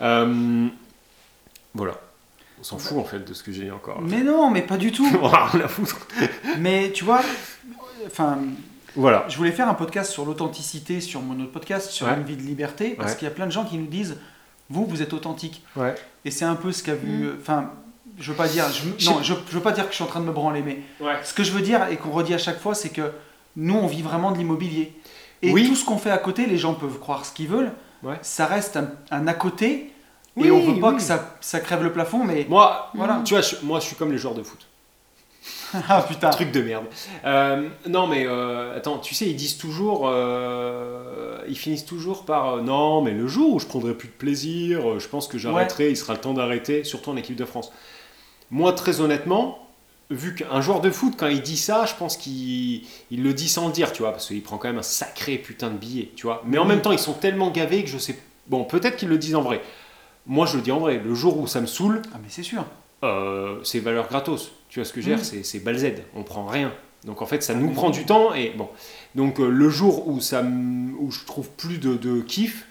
[0.00, 0.66] Euh,
[1.74, 1.94] voilà.
[2.60, 4.00] On s'en fout en fait de ce que j'ai dit encore.
[4.02, 5.08] Mais non, mais pas du tout.
[5.22, 6.06] On a rien à foutre.
[6.58, 7.20] mais tu vois,
[8.06, 8.38] enfin,
[8.96, 9.24] Voilà.
[9.28, 12.14] je voulais faire un podcast sur l'authenticité sur mon autre podcast, sur Ouais.
[12.14, 13.18] une vie de liberté, parce Ouais.
[13.18, 14.18] qu'il y a plein de gens qui nous disent,
[14.68, 15.64] vous, vous êtes authentique.
[15.76, 15.94] Ouais.
[16.24, 17.08] Et c'est un peu ce qu'a vu.
[17.28, 17.36] Mm.
[17.40, 17.70] Enfin,
[18.18, 18.66] je veux pas dire.
[18.68, 20.32] je- Je- non, je, je veux pas dire que je suis en train de me
[20.32, 21.14] branler, mais Ouais.
[21.24, 23.10] ce que je veux dire et qu'on redit à chaque fois, c'est que
[23.56, 24.92] nous, on vit vraiment de l'immobilier.
[25.42, 25.66] Et Oui.
[25.66, 27.72] tout ce qu'on fait à côté, les gens peuvent croire ce qu'ils veulent.
[28.02, 28.18] Ouais.
[28.22, 29.92] Ça reste un, un à côté.
[30.36, 30.96] Oui, et on veut pas oui.
[30.96, 33.20] que ça, ça crève le plafond, mais Moi, voilà.
[33.24, 34.66] tu vois, je- moi je suis comme les joueurs de foot.
[35.88, 36.30] ah putain.
[36.30, 36.84] Truc de merde.
[37.24, 42.58] Euh, non, mais euh, attends, tu sais, ils disent toujours, euh, ils finissent toujours par
[42.58, 45.96] non, mais le jour où je prendrai plus de plaisir, je pense que j'arrêterai, il
[45.96, 47.72] sera le temps d'arrêter, surtout en équipe de France.
[48.50, 49.66] Moi, très honnêtement,
[50.10, 53.48] vu qu'un joueur de foot, quand il dit ça, je pense qu'il il le dit
[53.48, 56.10] sans le dire, tu vois, parce qu'il prend quand même un sacré putain de billet,
[56.16, 56.42] tu vois.
[56.46, 58.18] Mais en même temps, ils sont tellement gavés que je sais.
[58.48, 59.62] Bon, peut-être qu'ils le disent en vrai.
[60.30, 61.00] Moi, je le dis en vrai.
[61.04, 62.64] Le jour où ça me saoule, Ah, mais c'est sûr.
[63.02, 64.52] euh, c'est valeur gratos.
[64.68, 65.20] Tu vois ce que je veux Mm.
[65.20, 66.72] dire C'est- balzed, on prend rien.
[67.04, 68.68] Donc en fait, ça nous prend du temps et bon.
[69.16, 72.66] Donc euh, le jour où ça où je trouve plus de, de kiff,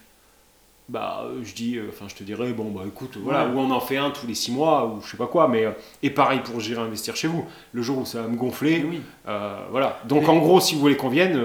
[0.88, 3.54] bah euh, je dis, euh, je te dirais bon bah écoute, voilà, Ouais.
[3.56, 5.66] ou on en fait un tous les six mois ou je sais pas quoi, mais
[5.66, 5.72] euh,
[6.04, 7.44] et pareil pour j'irai investir chez vous.
[7.74, 9.02] Le jour où ça va me gonfler, oui.
[9.28, 10.00] euh, voilà.
[10.06, 11.40] Donc Mais- en gros, si vous voulez qu'on vienne,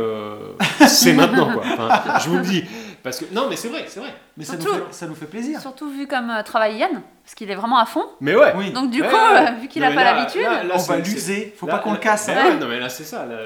[0.86, 1.62] c'est maintenant quoi.
[1.66, 2.64] Enfin, je vous le dis
[3.04, 4.12] parce que non mais c'est vrai, c'est vrai.
[4.36, 5.60] Mais ça nous, Surtout- fait, ça nous fait plaisir.
[5.60, 8.04] Surtout vu comme euh, travaille Yann, parce qu'il est vraiment à fond.
[8.20, 8.52] Mais ouais.
[8.56, 8.72] Oui.
[8.72, 9.46] Donc du Ouais, coup, ouais.
[9.48, 11.54] euh, vu qu'il Non, a mais pas là- l'habitude, là- là, on va c'est- l'user.
[11.56, 12.28] Faut Là- pas qu'on le là- casse.
[12.28, 12.34] hein.
[12.34, 13.24] ouais, non, mais là, c'est ça.
[13.26, 13.36] là.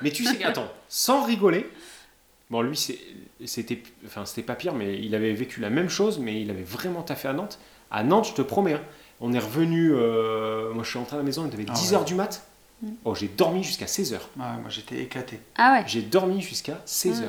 [0.00, 1.70] Mais tu sais, attends, sans rigoler,
[2.50, 2.98] bon, lui, c'est-
[3.44, 6.62] c'était enfin, c'était pas pire, mais il avait vécu la même chose, mais il avait
[6.62, 7.58] vraiment taffé à Nantes.
[7.90, 8.80] À Nantes, je te promets, hein,
[9.20, 9.92] on est revenu.
[9.94, 12.04] euh, moi, je suis rentré à la maison, il devait Ah 10h ouais.
[12.04, 12.42] du mat.
[12.82, 12.88] Mm.
[13.06, 14.16] Oh, j'ai dormi jusqu'à 16h.
[14.36, 15.40] Ouais, moi j'étais éclaté.
[15.56, 15.84] ah ouais.
[15.86, 17.28] J'ai dormi jusqu'à 16h.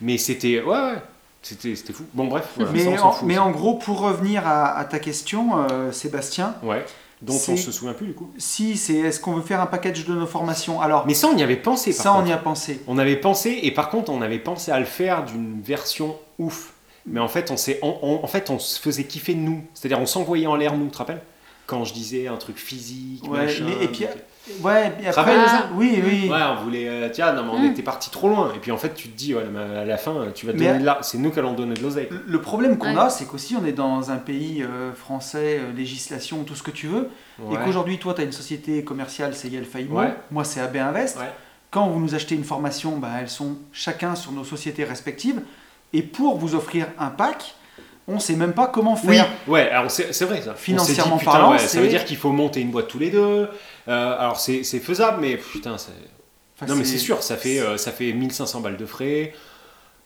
[0.00, 0.60] Mais c'était.
[0.62, 0.94] Ouais, ouais.
[1.42, 2.04] C'était c'était fou.
[2.12, 2.48] Bon, bref.
[2.56, 4.98] voilà, ça, mais on s'en en, fout mais en gros, pour revenir à, à ta
[4.98, 6.84] question, euh, Sébastien, Ouais.
[7.22, 8.30] Dont c'est- on se souvient plus, du coup.
[8.36, 10.80] si c'est est-ce qu'on veut faire un package de nos formations?
[10.82, 12.24] Alors, Mais ça, on y avait pensé, par ça, contre.
[12.24, 12.80] on y a pensé.
[12.88, 16.72] On avait pensé, et par contre, on avait pensé à le faire d'une version ouf.
[17.06, 19.62] Mais en fait, on, s'est- on- on- en fait, on se faisait kiffer de nous.
[19.72, 21.22] C'est-à-dire, on s'envoyait en l'air, nous, tu te rappelles?
[21.66, 23.64] Quand je disais un truc physique, Ouais, machin.
[23.66, 25.36] mais- et puis, donc- Ouais, et après,
[25.74, 26.30] oui, oui.
[26.30, 26.88] Ouais, on voulait.
[26.88, 27.72] euh, tiens, non, mais on Mm.
[27.72, 28.52] était parti trop loin.
[28.54, 30.78] Et puis, en fait, tu te dis, ouais, mais à la fin, tu vas donner
[30.78, 30.98] de là.
[31.02, 32.08] C'est nous qui allons donner de l'oseille.
[32.28, 33.00] Le- problème qu'on Ouais.
[33.00, 36.70] a, c'est qu'aussi on est dans un pays euh, français, euh, législation, tout ce que
[36.70, 37.08] tu veux,
[37.40, 37.56] Ouais.
[37.56, 40.14] et qu'aujourd'hui, toi, tu as une société commerciale, c'est Yel Ouais.
[40.30, 41.16] moi, c'est AB Invest.
[41.18, 41.24] Ouais.
[41.72, 45.42] Quand vous nous achetez une formation, bah, elles sont chacun sur nos sociétés respectives,
[45.92, 47.56] et pour vous offrir un pack,
[48.08, 49.28] on ne sait même pas comment Oui, faire.
[49.48, 50.52] ouais, alors c'est c'est vrai ça.
[50.52, 52.98] On Financièrement dit, putain, parlant, ouais, ça veut dire qu'il faut monter une boîte tous
[52.98, 53.48] les deux.
[53.88, 55.90] Euh, alors c'est c'est faisable, mais putain, c'est-
[56.58, 59.34] Enfin, non mais c'est sûr, ça fait, euh, ça fait 1500 balles de frais.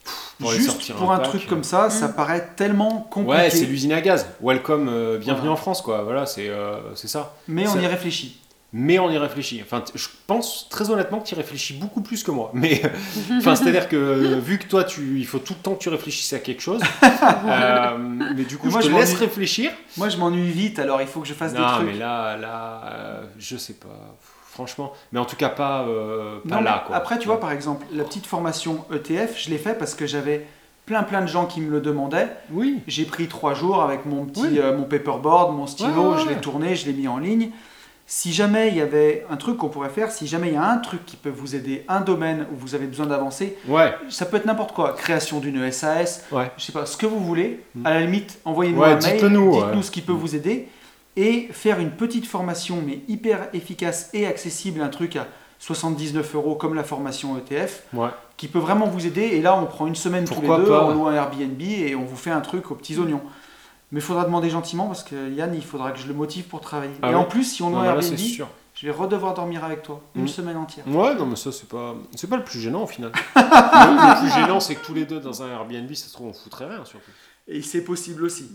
[0.03, 2.14] Pff, pour Juste pour un, pack, truc euh, comme ça, ça Mm.
[2.14, 3.42] paraît tellement compliqué.
[3.42, 4.26] Ouais, c'est l'usine à gaz.
[4.42, 5.53] Welcome, euh, bienvenue Voilà.
[5.53, 6.03] en France, quoi.
[6.03, 7.34] Voilà, c'est euh, c'est ça.
[7.46, 8.40] mais on y réfléchit.
[8.72, 9.60] Mais on y réfléchit.
[9.64, 12.50] Enfin, je pense très honnêtement que tu y réfléchis beaucoup plus que moi.
[12.54, 12.80] Mais
[13.38, 15.88] enfin, c'est-à-dire que euh, vu que toi, tu, il faut tout le temps que tu
[15.88, 16.80] réfléchisses à quelque chose.
[17.46, 19.72] euh, mais du coup, Moi, je te je laisse réfléchir.
[19.96, 21.86] Moi, je m'ennuie vite, alors il faut que je fasse des non, trucs.
[21.88, 23.88] mais là, là, euh, je sais pas.
[24.46, 26.94] Franchement, mais en tout cas pas, euh, pas Non, là, quoi.
[26.94, 30.46] Après, tu vois, par exemple, la petite formation ETF, je l'ai fait parce que j'avais
[30.86, 32.28] plein plein de gens qui me le demandaient.
[32.50, 32.80] Oui.
[32.86, 34.60] J'ai pris trois jours avec mon petit Oui.
[34.76, 37.50] mon paperboard, mon stylo, Ouais, ouais, je l'ai tourné, je l'ai mis en ligne.
[38.12, 40.68] Si jamais il y avait un truc qu'on pourrait faire, si jamais il y a
[40.68, 43.94] un truc qui peut vous aider, un domaine où vous avez besoin d'avancer, Ouais.
[44.08, 46.50] ça peut être n'importe quoi, création d'une SAS, Ouais.
[46.58, 47.61] je sais pas, ce que vous voulez.
[47.76, 47.86] Mm.
[47.86, 50.66] À la limite, envoyez-nous Ouais, un mail, dites-le nous, dites-nous ce qui peut vous aider
[51.14, 55.28] et faire une petite formation mais hyper efficace et accessible, un truc à
[55.61, 58.08] 79 euros comme la formation ETF Ouais.
[58.36, 59.22] qui peut vraiment vous aider.
[59.22, 61.61] Et là, on prend une semaine Pourquoi tous les deux, pas, on loue un Airbnb
[61.62, 63.22] et on vous fait un truc aux petits oignons.
[63.93, 66.61] Mais il faudra demander gentiment parce que Yann, il faudra que je le motive pour
[66.61, 66.93] travailler.
[67.03, 68.49] Ah et ouais en plus, si on là, Airbnb, sûr.
[68.74, 70.28] je vais redevoir dormir avec toi une Mm.
[70.28, 70.86] semaine entière.
[70.88, 73.11] Ouais, non, mais ça, c'est pas, c'est pas le plus gênant au final.
[73.36, 76.28] le, le plus gênant, c'est que tous les deux dans un Airbnb, ça se trouve,
[76.28, 77.11] on foutrait rien surtout.
[77.49, 78.49] Et c'est possible aussi.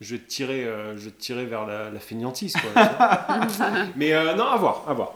[0.00, 2.82] Je vais te tirer, euh, je vais te tirer vers la, la fainéantise, quoi.
[3.96, 5.12] mais euh, non, à voir, à voir.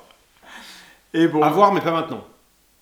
[1.15, 2.23] Et bon, À voir, mais pas maintenant.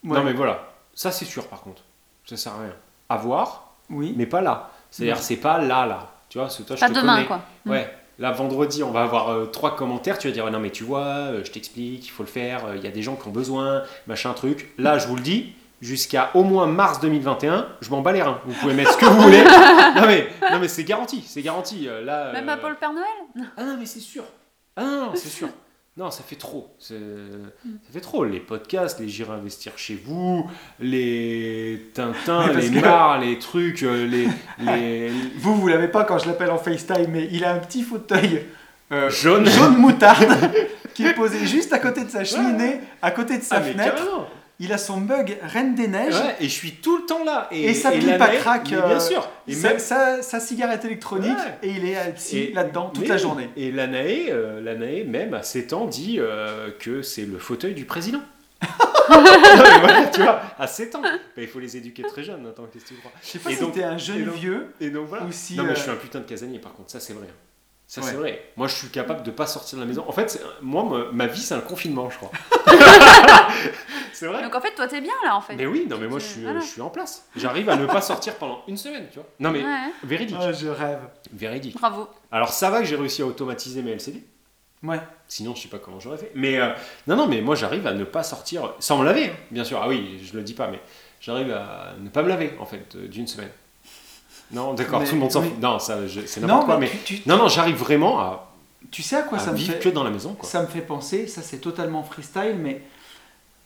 [0.05, 0.19] ouais.
[0.19, 0.69] Non, mais voilà.
[0.95, 1.83] Ça, c'est sûr, par contre.
[2.27, 2.73] Ça sert à rien.
[3.09, 4.15] À voir, oui.
[4.17, 4.71] mais pas là.
[4.91, 6.11] C'est-à-dire, c'est pas là, là.
[6.37, 7.27] Tu vois, parce que toi, je Pas te demain, connais.
[7.27, 7.41] quoi.
[7.65, 7.71] Mm.
[7.71, 7.95] Ouais.
[8.19, 10.19] Là, vendredi, on va avoir euh, trois commentaires.
[10.19, 12.67] Tu vas dire, non, mais tu vois, euh, je t'explique, il faut le faire.
[12.67, 14.71] euh, Il y a des gens qui ont besoin, machin, truc.
[14.77, 18.39] Là, je vous le dis, jusqu'à au moins mars 2021, je m'en bats les reins.
[18.45, 19.43] Vous pouvez mettre ce que vous voulez.
[19.97, 21.25] Non, mais, non, mais c'est garanti.
[21.27, 21.89] C'est garanti.
[22.05, 23.49] Là, Même pour le Père Noël?
[23.57, 24.25] Ah non, mais c'est sûr.
[24.77, 25.49] Ah non, c'est sûr.
[25.97, 26.69] Non, ça fait trop.
[26.79, 26.95] C'est-
[27.65, 28.25] Ça fait trop.
[28.25, 30.47] Les podcasts, les J'irai investir chez vous,
[30.79, 34.29] les parce les que- Mars, les trucs, euh, les,
[34.59, 37.83] les Vous, vous l'avez pas quand je l'appelle en FaceTime, mais il a un petit
[37.83, 38.45] fauteuil
[38.93, 39.47] euh, jaunes.
[39.47, 40.51] jaune moutarde
[40.95, 43.73] qui est posé juste à côté de sa cheminée, à côté de sa Ah, mais
[43.73, 44.03] fenêtre.
[44.59, 46.15] Il a son mug Reine des Neiges.
[46.15, 47.47] Ouais, et je suis tout le temps là.
[47.51, 49.29] Et, Et sa pipe à crack, mais euh, bien sûr.
[49.47, 51.59] Et sa, même- sa- sa cigarette électronique Ouais.
[51.69, 53.51] et il est psy là-dedans toute mais la journée.
[53.57, 58.21] Et l'Anaé, euh, même à 7 ans, dit euh, que c'est le fauteuil du président.
[59.09, 61.03] Voilà, tu vois, à 7 ans.
[61.37, 63.13] Mais il faut les éduquer très jeunes, attends, qu'est-ce que tu crois?
[63.23, 65.25] Je sais pas Et si t'es un et jeune donc- vieux Et donc voilà.
[65.25, 65.55] ou si.
[65.55, 67.27] non, mais je suis un putain de casanier, par contre, ça c'est vrai.
[67.89, 68.53] Ça c'est vrai.
[68.57, 70.05] Moi je suis capable de pas sortir de la maison.
[70.09, 72.31] En fait, moi, ma- ma vie c'est un confinement, je crois.
[74.13, 74.43] c'est vrai.
[74.43, 75.55] Donc en fait, toi, t'es bien là, en fait.
[75.57, 76.61] Mais oui, non, mais moi je suis, voilà.
[76.61, 77.27] je suis en place.
[77.37, 79.29] J'arrive à ne pas sortir pendant une semaine, tu vois.
[79.39, 80.37] Non, mais Ouais, véridique.
[80.41, 80.99] ah, je rêve.
[81.33, 81.77] Véridique.
[81.79, 82.09] bravo.
[82.33, 84.25] Alors ça va que j'ai réussi à automatiser mes LCD.
[84.83, 85.01] Ouais.
[85.29, 86.33] Sinon, je sais pas comment j'aurais fait.
[86.35, 86.69] Mais euh,
[87.07, 89.81] non, non, mais moi j'arrive à ne pas sortir sans me laver, hein, bien sûr.
[89.83, 90.81] Ah oui, je le dis pas, mais
[91.21, 93.51] j'arrive à ne pas me laver en fait euh, d'une semaine.
[94.53, 95.61] Non, d'accord, tout le monde s'en fout.
[95.61, 96.79] Non, ça, c'est n'importe quoi.
[96.79, 98.53] mais Mais tu, tu- non, non, j'arrive vraiment à,
[98.91, 100.49] tu sais à quoi à ça me vivre fait que dans la maison, quoi.
[100.49, 102.83] Ça me fait penser, ça c'est totalement freestyle, mais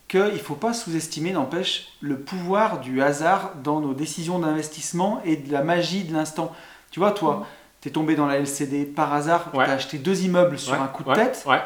[0.09, 5.37] qu'il ne faut pas sous-estimer, n'empêche, le pouvoir du hasard dans nos décisions d'investissement et
[5.37, 6.53] de la magie de l'instant.
[6.91, 7.47] Tu vois, toi,
[7.81, 9.65] tu es tombé dans la LCD par hasard, Ouais.
[9.67, 11.45] tu as acheté deux immeubles sur Ouais, un coup de tête.
[11.47, 11.61] Ouais.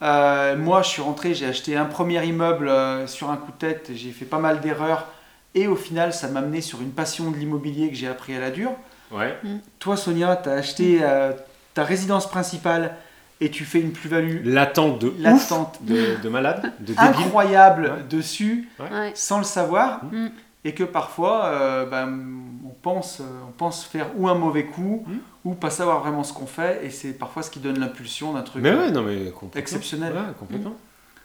[0.00, 3.58] Euh, moi, je suis rentré, j'ai acheté un premier immeuble euh, sur un coup de
[3.58, 5.06] tête, j'ai fait pas mal d'erreurs,
[5.54, 8.40] et au final, ça m'a amené sur une passion de l'immobilier que j'ai appris à
[8.40, 8.72] la dure.
[9.10, 9.36] ouais.
[9.78, 11.32] Toi, Sonia, tu as acheté euh,
[11.74, 12.96] ta résidence principale
[13.40, 17.00] et tu fais une plus-value L'attente de ouf, latente de, de malade, de débile.
[17.02, 18.02] incroyable Ouais.
[18.08, 19.10] dessus Ouais.
[19.14, 20.28] sans le savoir Mm.
[20.64, 22.20] et que parfois euh, ben,
[22.64, 25.16] on, pense, euh, on pense faire ou un mauvais coup Mm.
[25.44, 28.42] ou pas savoir vraiment ce qu'on fait et c'est parfois ce qui donne l'impulsion d'un
[28.42, 29.58] truc Mais euh, ouais, non, mais complètement.
[29.60, 30.12] exceptionnel.
[30.12, 30.76] Ouais, complètement.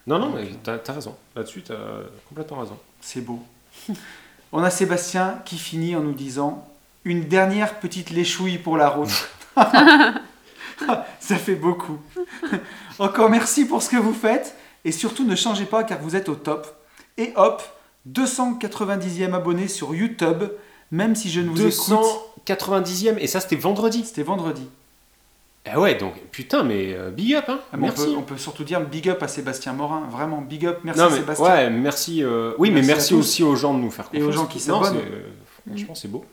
[0.07, 1.15] Non, non, Donc, mais t'as as raison.
[1.36, 1.75] Là-dessus, t'as
[2.28, 2.78] complètement raison.
[2.99, 3.43] C'est beau.
[4.51, 6.67] on a Sébastien qui finit en nous disant
[7.03, 9.30] une dernière petite léchouille pour la route.
[11.19, 11.99] Ça fait beaucoup.
[12.99, 14.55] Encore merci pour ce que vous faites
[14.86, 16.67] et surtout ne changez pas car vous êtes au top.
[17.17, 17.63] Et hop,
[18.11, 20.43] 290e abonné sur YouTube,
[20.91, 21.97] même si je ne vous écoute.
[22.47, 24.03] 290e, et ça c'était vendredi.
[24.05, 24.67] C'était vendredi.
[25.74, 27.59] Ah ouais, donc putain, mais euh, big up, hein.
[27.74, 30.03] Ah, mais on, peut, on peut surtout dire big up à Sébastien Morin.
[30.11, 30.80] Vraiment, big up.
[30.84, 31.45] Merci non, mais, Sébastien.
[31.45, 32.24] ouais, merci.
[32.24, 34.30] euh, Oui, Merci mais merci aussi aux gens de nous faire Et confiance.
[34.36, 34.93] aux gens qui s'abonnent.
[34.93, 35.30] c'est, euh,
[35.76, 36.26] Franchement, c'est beau.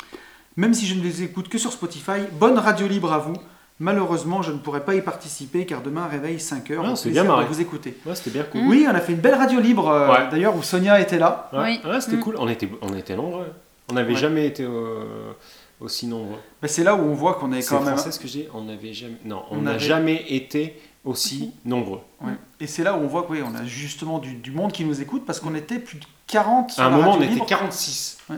[0.57, 3.35] Même si je ne les écoute que sur Spotify, bonne radio libre à vous.
[3.81, 6.85] Malheureusement, je ne pourrai pas y participer car demain réveille 5 heures.
[6.87, 7.43] Ah, c'est bien marré.
[7.45, 7.97] de vous écouter.
[8.07, 8.61] Ouais, c'était bien cool.
[8.69, 10.29] Oui, on a fait une belle radio libre euh, Ouais.
[10.31, 11.51] d'ailleurs où Sonia était là.
[11.53, 11.91] Ouais, Oui.
[11.91, 12.21] ouais, c'était Mm.
[12.21, 12.37] cool.
[12.39, 13.47] On était, on était nombreux.
[13.91, 14.19] On n'avait Ouais.
[14.21, 15.33] jamais été euh,
[15.81, 16.39] aussi nombreux.
[16.63, 17.95] Mais c'est là où on voit qu'on est C'est quand même.
[17.95, 19.17] français ce que j'ai On n'avait jamais.
[19.25, 22.01] Non, on On n'a avait- jamais été aussi nombreux.
[22.23, 22.33] Ouais.
[22.61, 25.25] Et c'est là où on voit qu'on a justement du, du monde qui nous écoute
[25.27, 27.47] parce qu'on était plus de 40 sur À un moment, on était libre.
[27.47, 28.19] 46.
[28.31, 28.37] Ouais.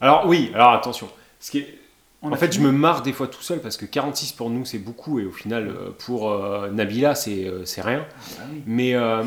[0.00, 1.08] Alors oui, alors attention.
[1.40, 1.78] Ce qui est,
[2.22, 4.64] On en fait, je me marre des fois tout seul parce que 46 pour nous
[4.64, 8.04] c'est beaucoup et au final euh, pour euh, Nabila c'est euh, c'est rien.
[8.38, 8.62] Ah oui.
[8.66, 9.22] Mais euh,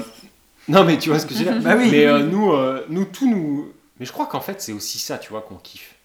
[0.68, 1.62] non, mais tu vois ce que je veux dire?
[1.64, 1.89] Bah oui.
[1.91, 2.51] Mais nous,
[2.89, 3.72] nous tout nous.
[3.99, 5.95] Mais je crois qu'en fait c'est aussi ça, tu vois, qu'on kiffe.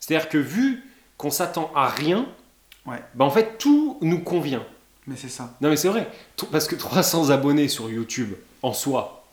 [0.00, 0.82] C'est-à-dire que vu
[1.16, 2.26] qu'on s'attend à rien,
[2.86, 3.02] Ouais.
[3.14, 4.62] bah en fait tout nous convient.
[5.06, 5.54] Mais c'est ça.
[5.60, 6.08] Non mais c'est vrai,
[6.52, 9.24] parce que 300 abonnés sur YouTube en soi,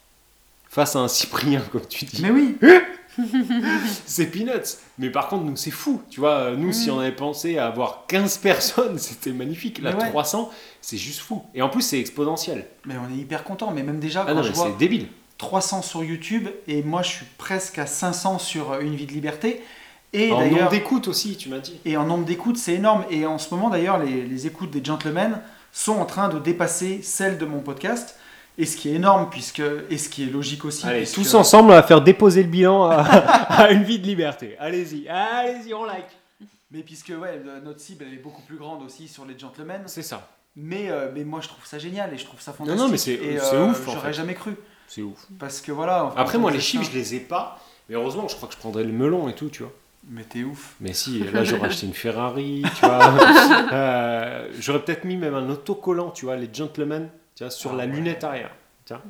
[0.70, 2.58] face à un Cyprien comme tu dis, Mais oui.
[4.06, 4.78] c'est peanuts.
[4.98, 6.02] Mais par contre, nous, c'est fou.
[6.10, 6.94] Tu vois, nous, si Mm.
[6.94, 9.80] on avait pensé à avoir 15 personnes, c'était magnifique.
[9.82, 10.10] Là, Mais ouais.
[10.10, 10.50] 300,
[10.82, 11.44] c'est juste fou.
[11.54, 12.68] Et en plus, c'est exponentiel.
[12.86, 13.72] Mais on est hyper content.
[13.72, 15.08] Mais même déjà, Ah quand non, je vois c'est débile.
[15.38, 19.12] 300 sur YouTube et moi je suis presque à 500 sur euh, Une vie de
[19.12, 19.62] liberté.
[20.14, 21.80] Et en nombre d'ailleurs, d'écoutes aussi, tu m'as dit.
[21.86, 23.06] et en nombre d'écoutes, c'est énorme.
[23.10, 25.40] Et en ce moment, d'ailleurs, les, les écoutes des gentlemen
[25.72, 28.18] sont en train de dépasser celles de mon podcast.
[28.58, 30.86] Et ce qui est énorme, puisque et ce qui est logique aussi.
[30.86, 34.06] Allez, puisque- tous ensemble, on va faire déposer le bilan à, à une vie de
[34.06, 34.58] liberté.
[34.60, 36.06] Allez-y, allez-y, on like.
[36.72, 39.82] Mais puisque ouais, notre cible elle est beaucoup plus grande aussi sur les gentlemen.
[39.88, 40.28] C'est ça.
[40.58, 42.82] Mais, euh, mais moi je trouve ça génial et je trouve ça Non, fantastique.
[42.82, 43.20] non, mais c'est-
[43.56, 44.14] euh, ouf, en J'aurais fait.
[44.14, 44.56] jamais cru.
[44.90, 45.26] C'est ouf.
[45.40, 46.12] Parce que voilà.
[46.18, 47.58] Après, moi, les chiffres, je les ai pas.
[47.88, 49.72] Mais heureusement, je crois que je prendrais le melon et tout, tu vois.
[50.10, 50.76] Mais t'es ouf.
[50.82, 53.14] Mais si, là j'aurais acheté une Ferrari, tu vois.
[53.74, 57.78] Euh, j'aurais peut-être mis même un autocollant, tu vois, les gentlemen, tu vois, sur Ah
[57.78, 57.90] la ouais.
[57.92, 58.52] lunette arrière.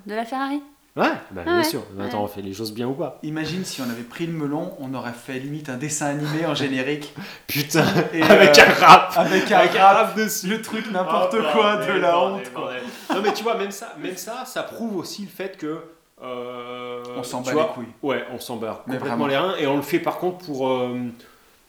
[0.05, 0.61] De la Ferrari?
[0.95, 1.63] Ouais, bah, bien ouais.
[1.63, 1.83] sûr.
[1.95, 2.23] Mais Attends, Ouais.
[2.25, 3.17] on fait les choses bien ou pas?
[3.23, 6.53] Imagine si on avait pris le melon, on aurait fait limite un dessin animé en
[6.53, 7.15] générique.
[7.47, 11.35] Putain, Et, avec euh, un rap Avec un Avec rap, rap dessus le truc n'importe
[11.39, 12.53] Oh, quoi bordel, de la bordel, honte.
[12.53, 12.83] bordel.
[13.09, 15.79] Non mais tu vois, même ça, même ça, ça prouve aussi le fait que...
[16.23, 17.93] euh, On s'en bat vois, les couilles.
[18.03, 19.27] Ouais, on s'en bat complètement vraiment.
[19.27, 20.97] les reins et on le fait par contre pour, euh,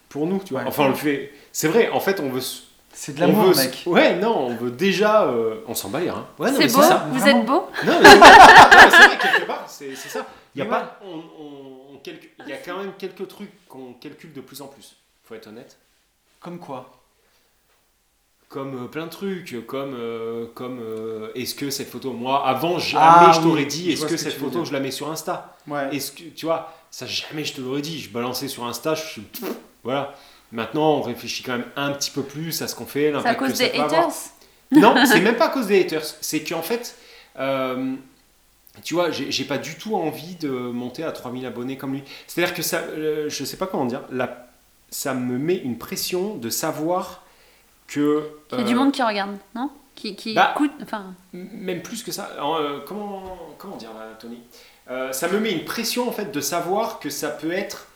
[0.08, 0.62] pour nous, tu vois.
[0.62, 0.68] Ouais.
[0.68, 1.32] Enfin, on le fait...
[1.52, 2.40] C'est vrai, en fait, on veut...
[2.94, 3.82] C'est de l'amour, veut, mec.
[3.86, 5.22] Ouais, non, on veut déjà.
[5.24, 6.26] euh, on s'en bat les reins.
[6.38, 7.06] Ouais, non, mais c'est beau, c'est ça.
[7.10, 7.40] vous Vraiment.
[7.40, 7.66] êtes beau.
[7.86, 10.26] Non, mais c'est non, mais c'est vrai, quelque part, c'est c'est ça.
[10.54, 10.98] Il y a pas.
[11.02, 14.60] on- on- on calcule- il y a quand même quelques trucs qu'on calcule de plus
[14.60, 14.94] en plus.
[15.24, 15.78] Faut être honnête.
[16.40, 16.90] Comme quoi?
[18.52, 22.78] Comme euh, plein de trucs, comme, euh, comme euh, est-ce que cette photo, moi avant
[22.78, 24.90] jamais Ah je t'aurais oui, dit, est-ce que ce que cette photo je la mets
[24.90, 25.56] sur Insta?
[25.66, 25.88] Ouais.
[25.96, 29.02] Est-ce que tu vois, ça jamais je te l'aurais dit, je balançais sur Insta, je
[29.04, 29.22] suis
[29.84, 30.14] voilà.
[30.52, 33.34] Maintenant, on réfléchit quand même un petit peu plus à ce qu'on fait, C'est à
[33.34, 34.08] cause que des haters.
[34.70, 36.04] Non, c'est même pas à cause des haters.
[36.20, 36.94] C'est qu'en fait,
[37.38, 37.94] euh,
[38.84, 42.02] tu vois, j'ai j'ai pas du tout envie de monter à 3000 abonnés comme lui.
[42.26, 44.46] C'est-à-dire que ça, euh, je sais pas comment dire, la-
[44.90, 47.22] ça me met une pression de savoir
[47.92, 48.22] que.
[48.52, 49.70] Il y a euh, du monde qui regarde, non?
[49.94, 50.72] Qui, qui bah, écoute.
[50.82, 52.30] Enfin, Même plus que ça.
[52.40, 53.22] Euh, comment,
[53.58, 54.38] comment dire là, Tony?
[54.90, 57.86] Euh, Ça me met une pression en fait de savoir que ça peut être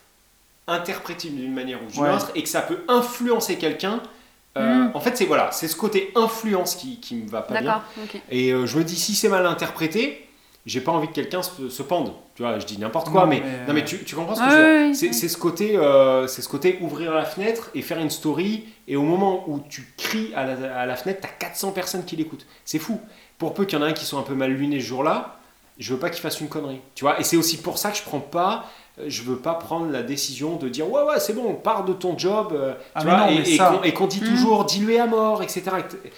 [0.69, 2.15] interprété d'une manière ou d'une Ouais.
[2.15, 4.01] autre et que ça peut influencer quelqu'un.
[4.57, 4.91] Euh, Mm.
[4.95, 7.83] En fait, c'est voilà, c'est ce côté influence qui, qui me va pas bien.
[8.31, 10.26] Et euh, je me dis, si c'est mal interprété,
[10.67, 12.13] j'ai pas envie que quelqu'un se, se pende.
[12.35, 14.35] Tu vois, je dis n'importe quoi, Non, mais, mais, non, mais euh, tu, tu comprends
[14.35, 17.71] ce que je veux dire C'est ce, côté, euh, c'est ce côté ouvrir la fenêtre
[17.75, 21.21] et faire une story, et au moment où tu cries à la, à la fenêtre,
[21.23, 22.47] t'as 400 personnes qui l'écoutent.
[22.65, 23.01] C'est fou.
[23.39, 25.37] Pour peu qu'il y en a un qui soit un peu mal luné ce jour-là,
[25.79, 26.81] je veux pas qu'il fasse une connerie.
[26.95, 28.65] Tu vois, et c'est aussi pour ça que je prends pas.
[28.99, 31.85] euh, Je veux pas prendre la décision de dire ouais ouais c'est bon on part
[31.85, 34.25] de ton job euh, Ah, tu vois, non, et, qu'on- dit Mm.
[34.27, 35.65] toujours dilué à mort etc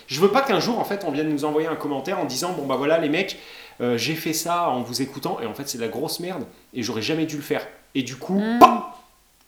[0.07, 2.53] je veux pas qu'un jour en fait on vienne nous envoyer un commentaire en disant
[2.53, 3.37] bon bah voilà les mecs
[3.81, 6.45] euh, j'ai fait ça en vous écoutant et en fait c'est de la grosse merde
[6.75, 8.59] et j'aurais jamais dû le faire et du coup Mm.
[8.59, 8.83] pam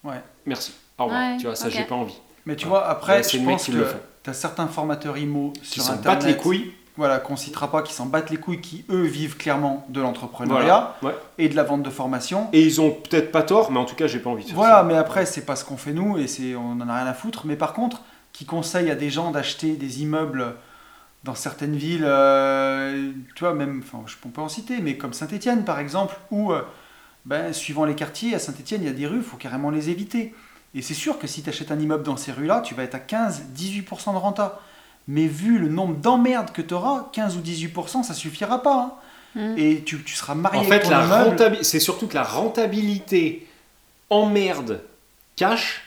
[0.04, 0.22] Ouais.
[0.46, 3.22] merci au revoir Ouais, tu vois ça j'ai pas envie Mais tu vois, après, Ouais,
[3.22, 3.96] c'est je pense qui que le fait.
[4.24, 7.70] tu as certains formateurs IMO qui sur s'en Internet battent les couilles voilà, qu'on citera
[7.70, 11.22] pas, qui s'en battent les couilles, qui eux vivent clairement de l'entrepreneuriat voilà ouais.
[11.38, 12.48] et de la vente de formation.
[12.52, 14.56] et ils ont peut-être pas tort mais en tout cas j'ai pas envie de faire
[14.56, 16.94] Voilà, ça mais après, c'est pas ce qu'on fait nous et c'est, on en a
[16.96, 17.42] rien à foutre.
[17.46, 18.02] Mais par contre,
[18.32, 20.54] qui conseille à des gens d'acheter des immeubles
[21.24, 25.12] dans certaines villes, euh, tu vois, même, enfin, je peux pas en citer, mais comme
[25.12, 26.62] Saint-Etienne par exemple, où, euh,
[27.26, 29.90] ben, suivant les quartiers, à Saint-Etienne, il y a des rues, il faut carrément les
[29.90, 30.34] éviter.
[30.74, 32.94] Et c'est sûr que si tu achètes un immeuble dans ces rues-là, tu vas être
[32.94, 34.60] à 15-18% de renta.
[35.08, 39.00] Mais vu le nombre d'emmerdes que tu auras, 15 ou 18%, ça suffira pas.
[39.36, 39.40] hein.
[39.40, 39.58] Mm.
[39.58, 41.36] Et tu, tu seras marié en avec fait ton la immeuble.
[41.36, 43.46] rentabi- c'est surtout que la rentabilité
[44.10, 44.82] emmerde
[45.36, 45.82] cash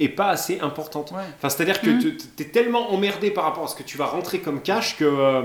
[0.00, 1.22] est pas assez importante Ouais.
[1.36, 2.16] Enfin, c'est-à-dire que Mhm.
[2.36, 5.04] tu es tellement emmerdé par rapport à ce que tu vas rentrer comme cash que,
[5.04, 5.42] euh,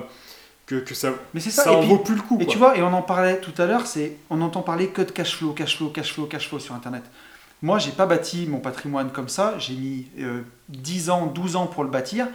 [0.66, 2.38] que, que ça, Mais c'est ça, en puis- vaut plus le coup.
[2.40, 2.52] Et quoi.
[2.52, 5.12] tu vois, et on en parlait tout à l'heure, c'est on entend parler que de
[5.12, 7.04] cash flow, cash flow, cash flow, cash flow sur Internet.
[7.62, 9.56] Moi, j'ai pas bâti mon patrimoine comme ça.
[9.58, 12.28] J'ai mis euh, 10 ans, 12 ans pour le bâtir.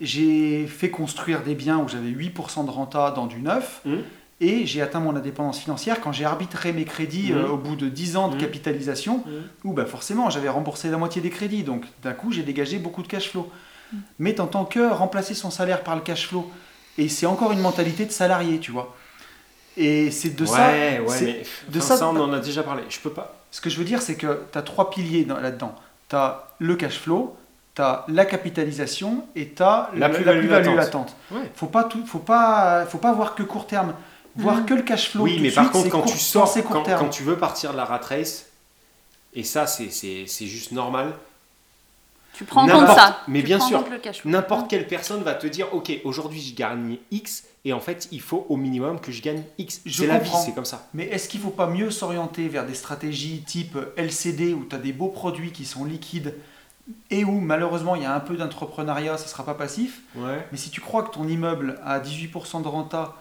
[0.00, 3.80] J'ai fait construire des biens où j'avais 8% de renta dans du neuf.
[3.84, 4.02] Mhm.
[4.46, 7.38] Et j'ai atteint mon indépendance financière quand j'ai arbitré mes crédits Mhm.
[7.38, 8.40] euh, au bout de 10 ans de Mhm.
[8.40, 9.32] capitalisation, Mhm.
[9.64, 11.62] où bah, forcément j'avais remboursé la moitié des crédits.
[11.62, 13.48] Donc d'un coup, j'ai dégagé beaucoup de cash flow.
[14.18, 16.50] Mais en tant que remplacer son salaire par le cash flow,
[16.98, 18.94] et c'est encore une mentalité de salarié, tu vois.
[19.76, 20.68] Et c'est de ça.
[20.68, 22.82] ouais, mais de enfin, ça- ça, on en a déjà parlé.
[22.88, 23.36] Je peux pas.
[23.50, 25.74] Ce que je veux dire, c'est que tu as trois piliers dans- là-dedans.
[26.08, 27.36] Tu as le cash flow,
[27.74, 30.76] tu as la capitalisation et tu as La plus-value latente.
[30.76, 31.16] latente.
[31.32, 31.50] Ouais.
[31.54, 33.94] Faut pas tout, faut pas, faut pas voir que court terme.
[34.36, 35.22] Voir que le cash flow.
[35.24, 37.00] Oui, tout mais de par suite, contre, quand court- tu sors, quand, terme.
[37.04, 38.46] quand tu veux partir de la rat race,
[39.34, 41.12] et ça, c'est- c'est c'est juste normal,
[42.36, 43.20] Tu prends en compte N'importe- ça.
[43.28, 44.30] mais Tu bien prends en sûr, compte le cash flow.
[44.32, 48.20] n'importe quelle personne va te dire Ok, aujourd'hui, je gagne X, et en fait, il
[48.20, 49.80] faut au minimum que je gagne X.
[49.88, 50.88] C'est la vie, c'est comme ça.
[50.94, 54.74] Mais est-ce qu'il ne faut pas mieux s'orienter vers des stratégies type LCD où tu
[54.74, 56.34] as des beaux produits qui sont liquides
[57.08, 60.00] et où malheureusement il y a un peu d'entrepreneuriat, ça ne sera pas passif?
[60.16, 60.44] Ouais.
[60.50, 63.14] Mais si tu crois que ton immeuble a 18% de renta,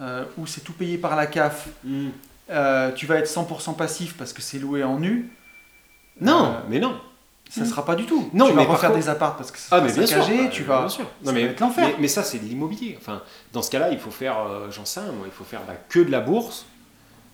[0.00, 2.08] euh, où c'est tout payé par la CAF, Mm.
[2.50, 5.30] euh, tu vas être 100% passif parce que c'est loué en nu,
[6.20, 6.98] Non, Euh, mais non.
[7.50, 8.30] ça ne sera pas du tout.
[8.32, 10.06] Non, tu mais vas par refaire contre- des apparts parce que ça Ah, mais bien
[10.06, 10.80] saccagé, tu vas...
[10.80, 11.04] Bien sûr.
[11.04, 11.88] ça Non, mais, va être l'enfer.
[11.88, 12.96] mais, mais ça, c'est de l'immobilier.
[12.98, 13.20] Enfin,
[13.52, 16.00] dans ce cas-là, il faut faire, euh, j'en sais moi, il faut faire bah, que
[16.00, 16.64] de la bourse.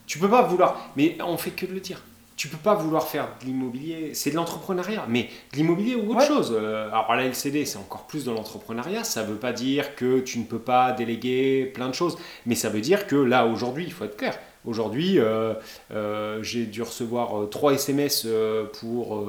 [0.07, 0.89] Tu peux pas vouloir.
[0.97, 2.01] Mais on fait que de le dire.
[2.43, 4.15] Tu peux pas vouloir faire de l'immobilier.
[4.15, 5.05] C'est de l'entrepreneuriat.
[5.09, 6.27] Mais de l'immobilier ou autre Ouais.
[6.27, 6.53] chose.
[6.53, 9.05] Euh, alors, la LCD, c'est encore plus de l'entrepreneuriat.
[9.05, 12.19] Ça veut pas dire que tu ne peux pas déléguer plein de choses.
[12.45, 14.37] Mais ça veut dire que là, aujourd'hui, il faut être clair.
[14.65, 15.55] Aujourd'hui, euh,
[15.95, 18.27] euh, j'ai dû recevoir euh, trois SMS
[18.81, 19.25] pour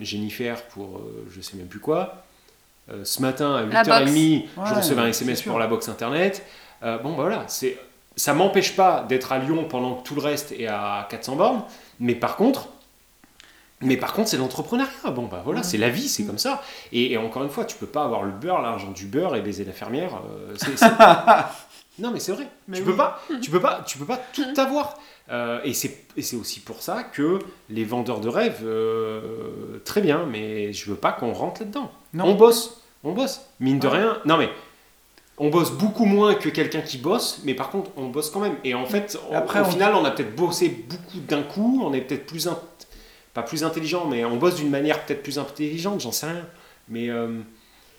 [0.00, 1.00] Jennifer, pour
[1.30, 2.24] je sais même plus quoi.
[3.04, 6.44] Ce matin, à La 8h30, je Ouais, recevais un SMS pour la box internet.
[6.82, 7.46] Bon, bah voilà,
[8.16, 11.62] ça m'empêche pas d'être à Lyon pendant que tout le reste est à 400 bornes,
[12.00, 12.68] mais par contre,
[13.80, 15.10] mais par contre, c'est l'entrepreneuriat.
[15.12, 16.62] Bon, bah voilà, c'est la vie, c'est comme ça.
[16.92, 19.40] Et, et encore une fois, tu peux pas avoir le beurre, l'argent du beurre et
[19.40, 20.20] baiser la fermière.
[20.28, 21.42] euh,
[21.98, 22.48] non, mais c'est vrai.
[22.66, 22.90] Mais tu oui.
[22.90, 24.98] peux pas, tu peux pas, tu peux pas tout avoir.
[25.30, 27.38] Euh, et c'est aussi pour ça que
[27.68, 31.92] les vendeurs de rêves, euh, très bien, mais je veux pas qu'on rentre là-dedans.
[32.18, 32.82] On bosse.
[33.04, 33.42] On bosse.
[33.60, 34.18] Mine de rien.
[34.24, 34.50] Non, mais
[35.40, 38.56] on bosse beaucoup moins que quelqu'un qui bosse, mais par contre, on bosse quand même.
[38.64, 41.80] Et en fait, on- Après, au on- final, on a peut-être bossé beaucoup d'un coup,
[41.84, 42.46] on est peut-être plus.
[42.48, 42.58] in-
[43.34, 46.44] Pas plus intelligent, mais on bosse d'une manière peut-être plus intelligente, j'en sais rien.
[46.88, 47.08] Mais.
[47.08, 47.40] euh,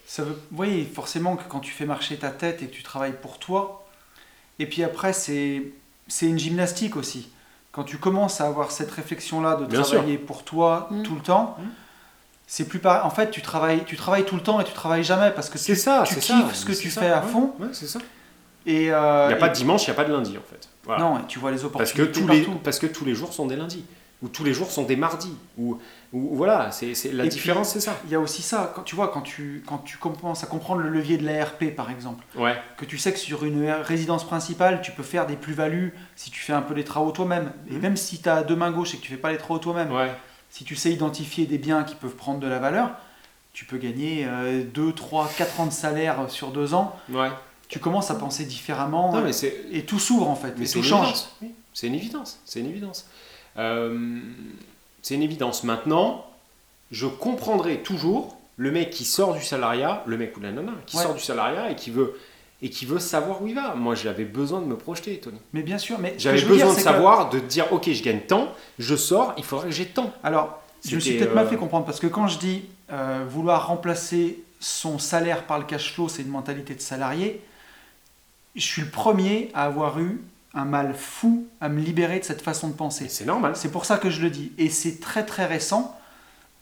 [0.06, 3.14] Ça veut, oui, forcément que quand tu fais marcher ta tête et que tu travailles
[3.22, 3.86] pour toi,
[4.58, 5.62] et puis après, c'est,
[6.08, 7.30] c'est une gymnastique aussi.
[7.72, 11.04] Quand tu commences à avoir cette réflexion-là de Bien travailler pour toi Mm.
[11.04, 11.64] tout le temps, Mm.
[12.52, 13.02] C'est plus pareil.
[13.04, 15.60] En fait, tu travailles, tu travailles tout le temps et tu travailles jamais parce que
[15.60, 16.54] C'est tu, ça, tu c'est kiffes ça.
[16.56, 17.54] ce que tu ça, fais à fond.
[17.60, 18.00] Ouais, c'est ça.
[18.66, 20.36] Et, euh, Il n'y a et- pas de dimanche, il n'y a pas de lundi,
[20.38, 20.68] en fait.
[20.84, 21.04] Voilà.
[21.04, 22.60] Non, et tu vois les Parce que, opportunités tous les, partout.
[22.64, 23.86] parce que tous les jours sont des lundis.
[24.22, 25.34] Ou tous les jours sont des mardis.
[25.58, 25.78] Ou,
[26.12, 27.96] ou- voilà, c'est, la Et différence, c'est ça.
[28.04, 30.82] Il y a aussi ça, quand tu vois, quand tu, quand tu commences à comprendre
[30.82, 32.58] le levier de l'ARP par exemple, Ouais.
[32.76, 36.42] que tu sais que sur une résidence principale, tu peux faire des plus-values si tu
[36.42, 37.54] fais un peu les travaux toi-même.
[37.72, 37.82] Et Mhm.
[37.82, 39.90] même si tu as deux mains gauches et que tu fais pas les travaux toi-même,
[39.94, 40.12] Ouais.
[40.52, 42.92] Si tu sais identifier des biens qui peuvent prendre de la valeur,
[43.54, 44.28] tu peux gagner
[44.74, 46.96] 2, 3, 4 ans de salaire sur 2 ans.
[47.10, 47.30] Ouais.
[47.68, 50.72] Tu commences à penser différemment Non, mais c'est, et tout s'ouvre en fait, mais et
[50.74, 51.14] tout change.
[51.42, 52.40] Oui, c'est une évidence.
[52.46, 53.06] C'est une évidence.
[53.58, 54.20] Euh,
[55.02, 55.64] c'est une évidence.
[55.64, 56.26] Maintenant,
[56.92, 60.98] je comprendrai toujours le mec qui sort du salariat, le mec ou la nana, qui
[60.98, 61.04] Ouais.
[61.04, 62.20] sort du salariat et qui veut
[62.62, 63.74] et qui veut savoir où il va.
[63.76, 65.38] Moi, j'avais besoin de me projeter, Tony.
[65.54, 68.20] Mais bien sûr, mais J'avais dire, besoin de que- savoir, de dire, ok, je gagne
[68.22, 68.50] tant,
[68.80, 70.12] je sors, il faudrait que j'ai tant.
[70.24, 73.26] Alors, je me suis peut-être mal euh, fait comprendre parce que quand je dis euh,
[73.30, 77.42] vouloir remplacer son salaire par le cash flow, c'est une mentalité de salarié.
[78.56, 80.22] Je suis le premier à avoir eu
[80.54, 83.08] un mal fou à me libérer de cette façon de penser.
[83.08, 83.54] C'est normal.
[83.56, 84.52] C'est pour ça que je le dis.
[84.58, 85.96] Et c'est très très récent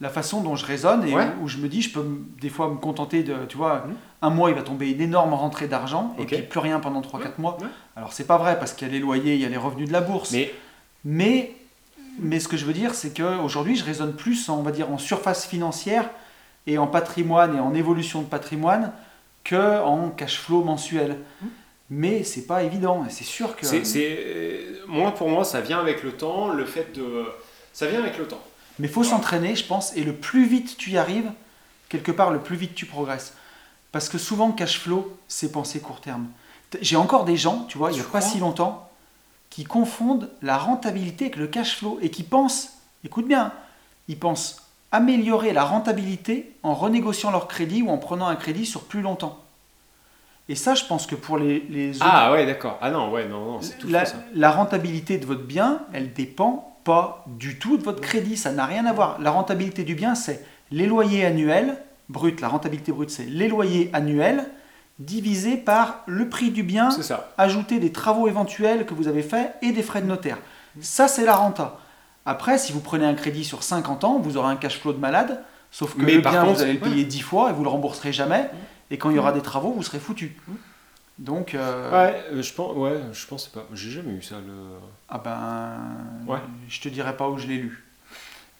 [0.02, 1.28] la façon dont je raisonne et Ouais.
[1.42, 2.06] où, où je me dis, je peux
[2.40, 3.96] des fois me contenter de, tu vois, Mhm.
[4.22, 7.34] Un mois il va tomber une énorme rentrée d'argent et puis plus rien pendant 3-4
[7.38, 7.58] mois.
[7.62, 7.68] Ouais.
[7.96, 9.88] Alors c'est pas vrai parce qu'il y a les loyers, il y a les revenus
[9.88, 10.32] de la bourse.
[10.32, 10.54] Mais
[11.04, 11.54] Mais,
[12.20, 14.92] mais ce que je veux dire, c'est qu'aujourd'hui, je raisonne plus, en, on va dire,
[14.92, 16.10] en surface financière
[16.66, 18.92] et en patrimoine et en évolution de patrimoine
[19.44, 21.18] que en cash flow mensuel.
[21.90, 23.66] Mais c'est pas évident, c'est sûr que.
[23.66, 27.24] c'est, euh, moi, pour moi, ça vient avec le temps, le fait de.
[27.72, 28.44] Ça vient avec le temps.
[28.80, 31.32] Mais faut s'entraîner, je pense, et le plus vite tu y arrives,
[31.88, 33.34] quelque part, le plus vite tu progresses.
[33.98, 36.28] Parce que souvent, cash flow, c'est penser court terme.
[36.82, 38.88] J'ai encore des gens, tu vois, il n'y a pas si longtemps,
[39.50, 42.74] qui confondent la rentabilité avec le cash flow et qui pensent,
[43.04, 43.52] écoute bien,
[44.08, 48.84] ils pensent améliorer la rentabilité en renégociant leur crédit ou en prenant un crédit sur
[48.84, 49.40] plus longtemps.
[50.48, 52.78] Et ça, je pense que pour les, les autres- Ah ouais, d'accord.
[52.84, 54.24] Ah non, ouais, non, non, c'est tout la, faux, ça.
[54.36, 58.38] la rentabilité de votre bien, elle dépend pas du tout de votre crédit.
[58.38, 59.20] Ça n'a rien à voir.
[59.20, 63.90] La rentabilité du bien, c'est les loyers annuels, brut, la rentabilité brute, c'est les loyers
[63.94, 64.46] annuels
[65.00, 67.32] divisé par le prix du bien, ça.
[67.38, 70.38] ajouté des travaux éventuels que vous avez faits et des frais de notaire.
[70.82, 71.80] Ça, c'est la renta.
[72.26, 74.98] Après, si vous prenez un crédit sur 50 ans, vous aurez un cash flow de
[75.00, 76.90] malade, sauf que Mais le par bien, contre- vous allez le ouais.
[76.90, 78.50] payer 10 fois et vous le rembourserez jamais.
[78.90, 80.36] Et quand il y aura des travaux, vous serez foutu.
[81.20, 83.66] Donc, euh, Ouais, euh, je pense, ouais, je pensais pas.
[83.74, 84.36] J'ai jamais eu ça.
[84.36, 84.54] Le...
[85.10, 86.40] Ah ben, Ouais.
[86.70, 87.84] je te dirai pas où je l'ai lu.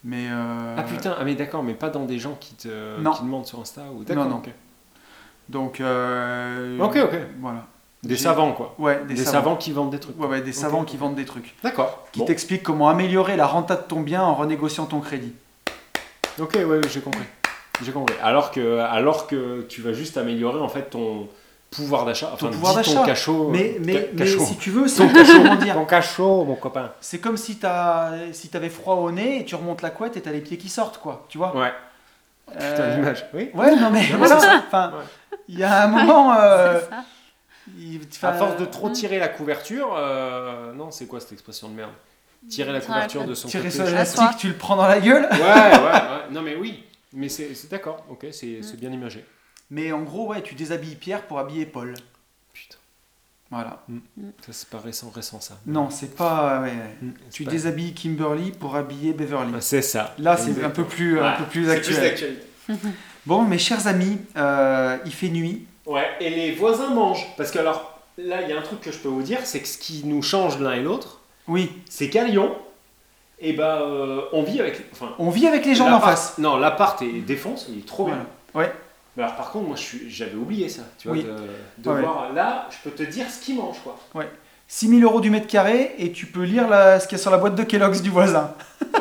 [0.04, 3.12] Mais euh, Ah putain, ah mais d'accord, mais pas dans des gens qui te, Non.
[3.12, 4.24] qui demandent sur Insta ou d'accord.
[4.24, 4.36] Non, non.
[4.36, 4.48] ok.
[5.48, 7.18] donc euh, Ok, ok.
[7.40, 7.66] voilà.
[8.04, 8.76] Des savants quoi.
[8.78, 9.32] Ouais, Des, des, savants.
[9.32, 9.56] savants.
[9.56, 10.20] qui vendent des trucs.
[10.20, 12.06] Ouais, ouais, des savants qui vendent des trucs, D'accord.
[12.12, 12.26] qui Bon.
[12.26, 15.32] t'expliquent comment améliorer la renta de ton bien en renégociant ton crédit.
[16.38, 17.24] Ok, ouais, ouais, j'ai compris.
[17.82, 18.14] J'ai compris.
[18.22, 21.28] Alors que, alors que tu vas juste améliorer en fait ton
[21.70, 22.30] pouvoir d'achat.
[22.32, 22.94] Enfin, pouvoir d'achat.
[23.00, 23.48] Ton cachot.
[23.50, 24.44] mais ca- mais, mais cachot.
[24.44, 26.92] si tu veux, c'est cachot, comment dire ton cachot, mon copain.
[27.00, 30.20] C'est comme si t'as si t'avais froid au nez et tu remontes la couette et
[30.22, 31.26] t'as les pieds qui sortent, quoi.
[31.28, 31.72] Tu vois Ouais.
[32.58, 33.26] Euh, Putain, l'image.
[33.34, 33.50] Oui.
[33.54, 34.40] Ouais, non mais voilà.
[34.40, 34.62] c'est ça.
[34.66, 35.04] Enfin, Ouais.
[35.48, 36.34] il y a un moment.
[36.38, 37.04] euh, C'est ça.
[37.78, 41.74] il- À force de trop tirer la couverture, euh, non, c'est quoi cette expression de
[41.74, 41.90] merde?
[42.48, 43.74] Tirer la couverture de son tirer côté.
[43.76, 45.28] sur je- l'élastique, tu le prends dans la gueule.
[45.30, 46.30] Ouais, ouais, ouais.
[46.30, 46.84] Non, mais oui.
[47.12, 48.04] Mais c'est d'accord.
[48.08, 49.24] Ok, c'est c'est bien imagé.
[49.70, 51.94] Mais en gros, ouais, tu déshabilles Pierre pour habiller Paul.
[52.52, 52.76] Putain,
[53.50, 53.82] Voilà.
[54.46, 55.58] ça c'est pas récent, récent ça.
[55.66, 56.60] Non, c'est pas.
[56.62, 56.96] ouais, ouais.
[57.02, 59.52] Mm, Tu pas- déshabilles Kimberly pour habiller Beverly.
[59.56, 60.14] Ah, C'est ça.
[60.18, 62.00] Là, c'est un peu plus, un Ouais, peu plus actuel.
[62.00, 62.42] d'actualité.
[63.26, 65.66] Bon, mes chers amis, euh, il fait nuit.
[65.84, 67.26] Ouais, et les voisins mangent.
[67.36, 69.60] Parce que alors, là, il y a un truc que je peux vous dire, c'est
[69.60, 72.54] que ce qui nous change l'un et l'autre, Oui, c'est qu'à Lyon,
[73.38, 74.80] et ben, euh, on vit avec.
[74.92, 76.38] Enfin, on vit avec les gens d'en face.
[76.38, 78.22] Non, l'appart est défonce, il est trop Voilà.
[78.54, 78.60] bien.
[78.62, 78.72] Ouais.
[79.18, 80.82] Mais alors, par contre, moi, j'avais oublié ça.
[80.96, 81.24] Tu vois, Oui.
[81.24, 81.30] de,
[81.82, 82.32] de Ouais, voir.
[82.32, 83.98] Là, je peux te dire ce qu'ils mangent, quoi.
[84.68, 87.30] 6000 euros du mètre carré et tu peux lire la- ce qu'il y a sur
[87.32, 88.54] la boîte de Kellogg's du voisin.
[88.80, 89.00] Ouais,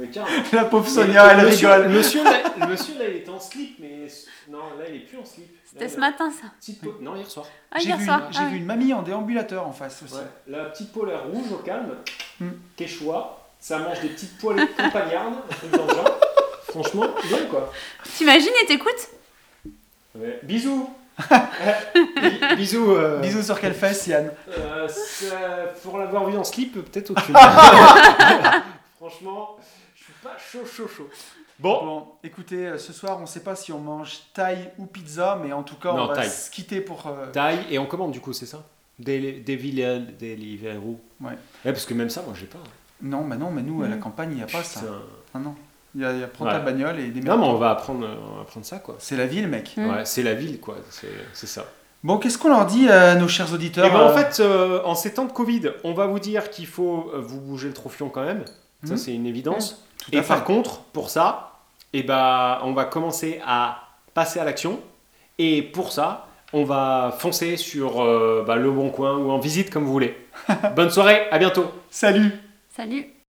[0.00, 0.08] ouais.
[0.52, 1.86] La pauvre Sonia, le elle monsieur, rigole.
[1.92, 4.08] Le monsieur, là, le monsieur, là, il était en slip, mais.
[4.50, 5.46] Non, là, il est plus en slip.
[5.64, 6.48] C'était ce matin, ça.
[6.58, 7.46] Petite peau- Non, hier soir.
[7.70, 8.22] Ah, J'ai hier vu, soir.
[8.26, 8.58] une- j'ai Ah vu oui.
[8.58, 10.14] une mamie en déambulateur en face aussi.
[10.14, 10.20] Ouais.
[10.48, 11.94] La petite polaire rouge au calme,
[12.40, 12.48] Hmm.
[12.76, 16.18] quechua, ça mange des petites poêlées de campagnardes, un truc dans le genre.
[16.68, 17.70] Franchement, bien quoi.
[18.16, 19.08] T'imagines et t'écoutes
[20.14, 20.40] Ouais.
[20.42, 20.90] Bisous
[21.30, 24.30] Bi- Bisous euh, Bisous sur quelle fesse, Yann?
[24.48, 24.88] Euh,
[25.82, 27.34] Pour l'avoir vu en slip, peut-être aucune.
[28.96, 29.56] Franchement,
[29.94, 31.08] je suis pas chaud, chaud, chaud.
[31.58, 34.86] Bon, Bon, écoutez, euh, ce soir, on ne sait pas si on mange thaï ou
[34.86, 36.30] pizza, mais en tout cas, Non, on va thaï.
[36.30, 37.06] se quitter pour.
[37.06, 38.62] euh, taille et on commande du coup, c'est ça?
[38.98, 40.98] Des, des villes, des Deliveroo.
[41.20, 41.36] Ouais.
[41.64, 42.58] parce que même ça, moi j'ai pas.
[43.00, 44.80] Non, mais non, mais nous, à la campagne, il n'y a pas ça.
[45.34, 45.54] Ah non.
[45.94, 46.52] Il y a, il y a prends Ouais.
[46.52, 48.96] ta bagnole et des Non, mais on va apprendre, on va apprendre ça quoi.
[48.98, 49.74] C'est la ville, mec.
[49.76, 50.76] Ouais, c'est la ville quoi,
[51.32, 51.64] c'est ça.
[52.02, 54.82] Bon, qu'est-ce qu'on leur dit à nos chers auditeurs Et ben, en euh, fait, euh,
[54.84, 57.74] en ces temps de Covid, on va vous dire qu'il faut euh, vous bouger le
[57.74, 58.44] trofion quand même.
[58.84, 58.96] Ça, Mhm.
[58.96, 59.86] c'est une évidence.
[59.98, 60.26] Tout à Et fait.
[60.28, 61.52] par contre, pour ça,
[61.92, 63.82] eh ben, on va commencer à
[64.14, 64.80] passer à l'action.
[65.38, 69.70] Et pour ça, on va foncer sur euh, bah, le bon coin ou en visite
[69.70, 70.16] comme vous voulez.
[70.74, 71.70] Bonne soirée, à bientôt.
[71.88, 72.32] Salut
[72.74, 73.11] Salut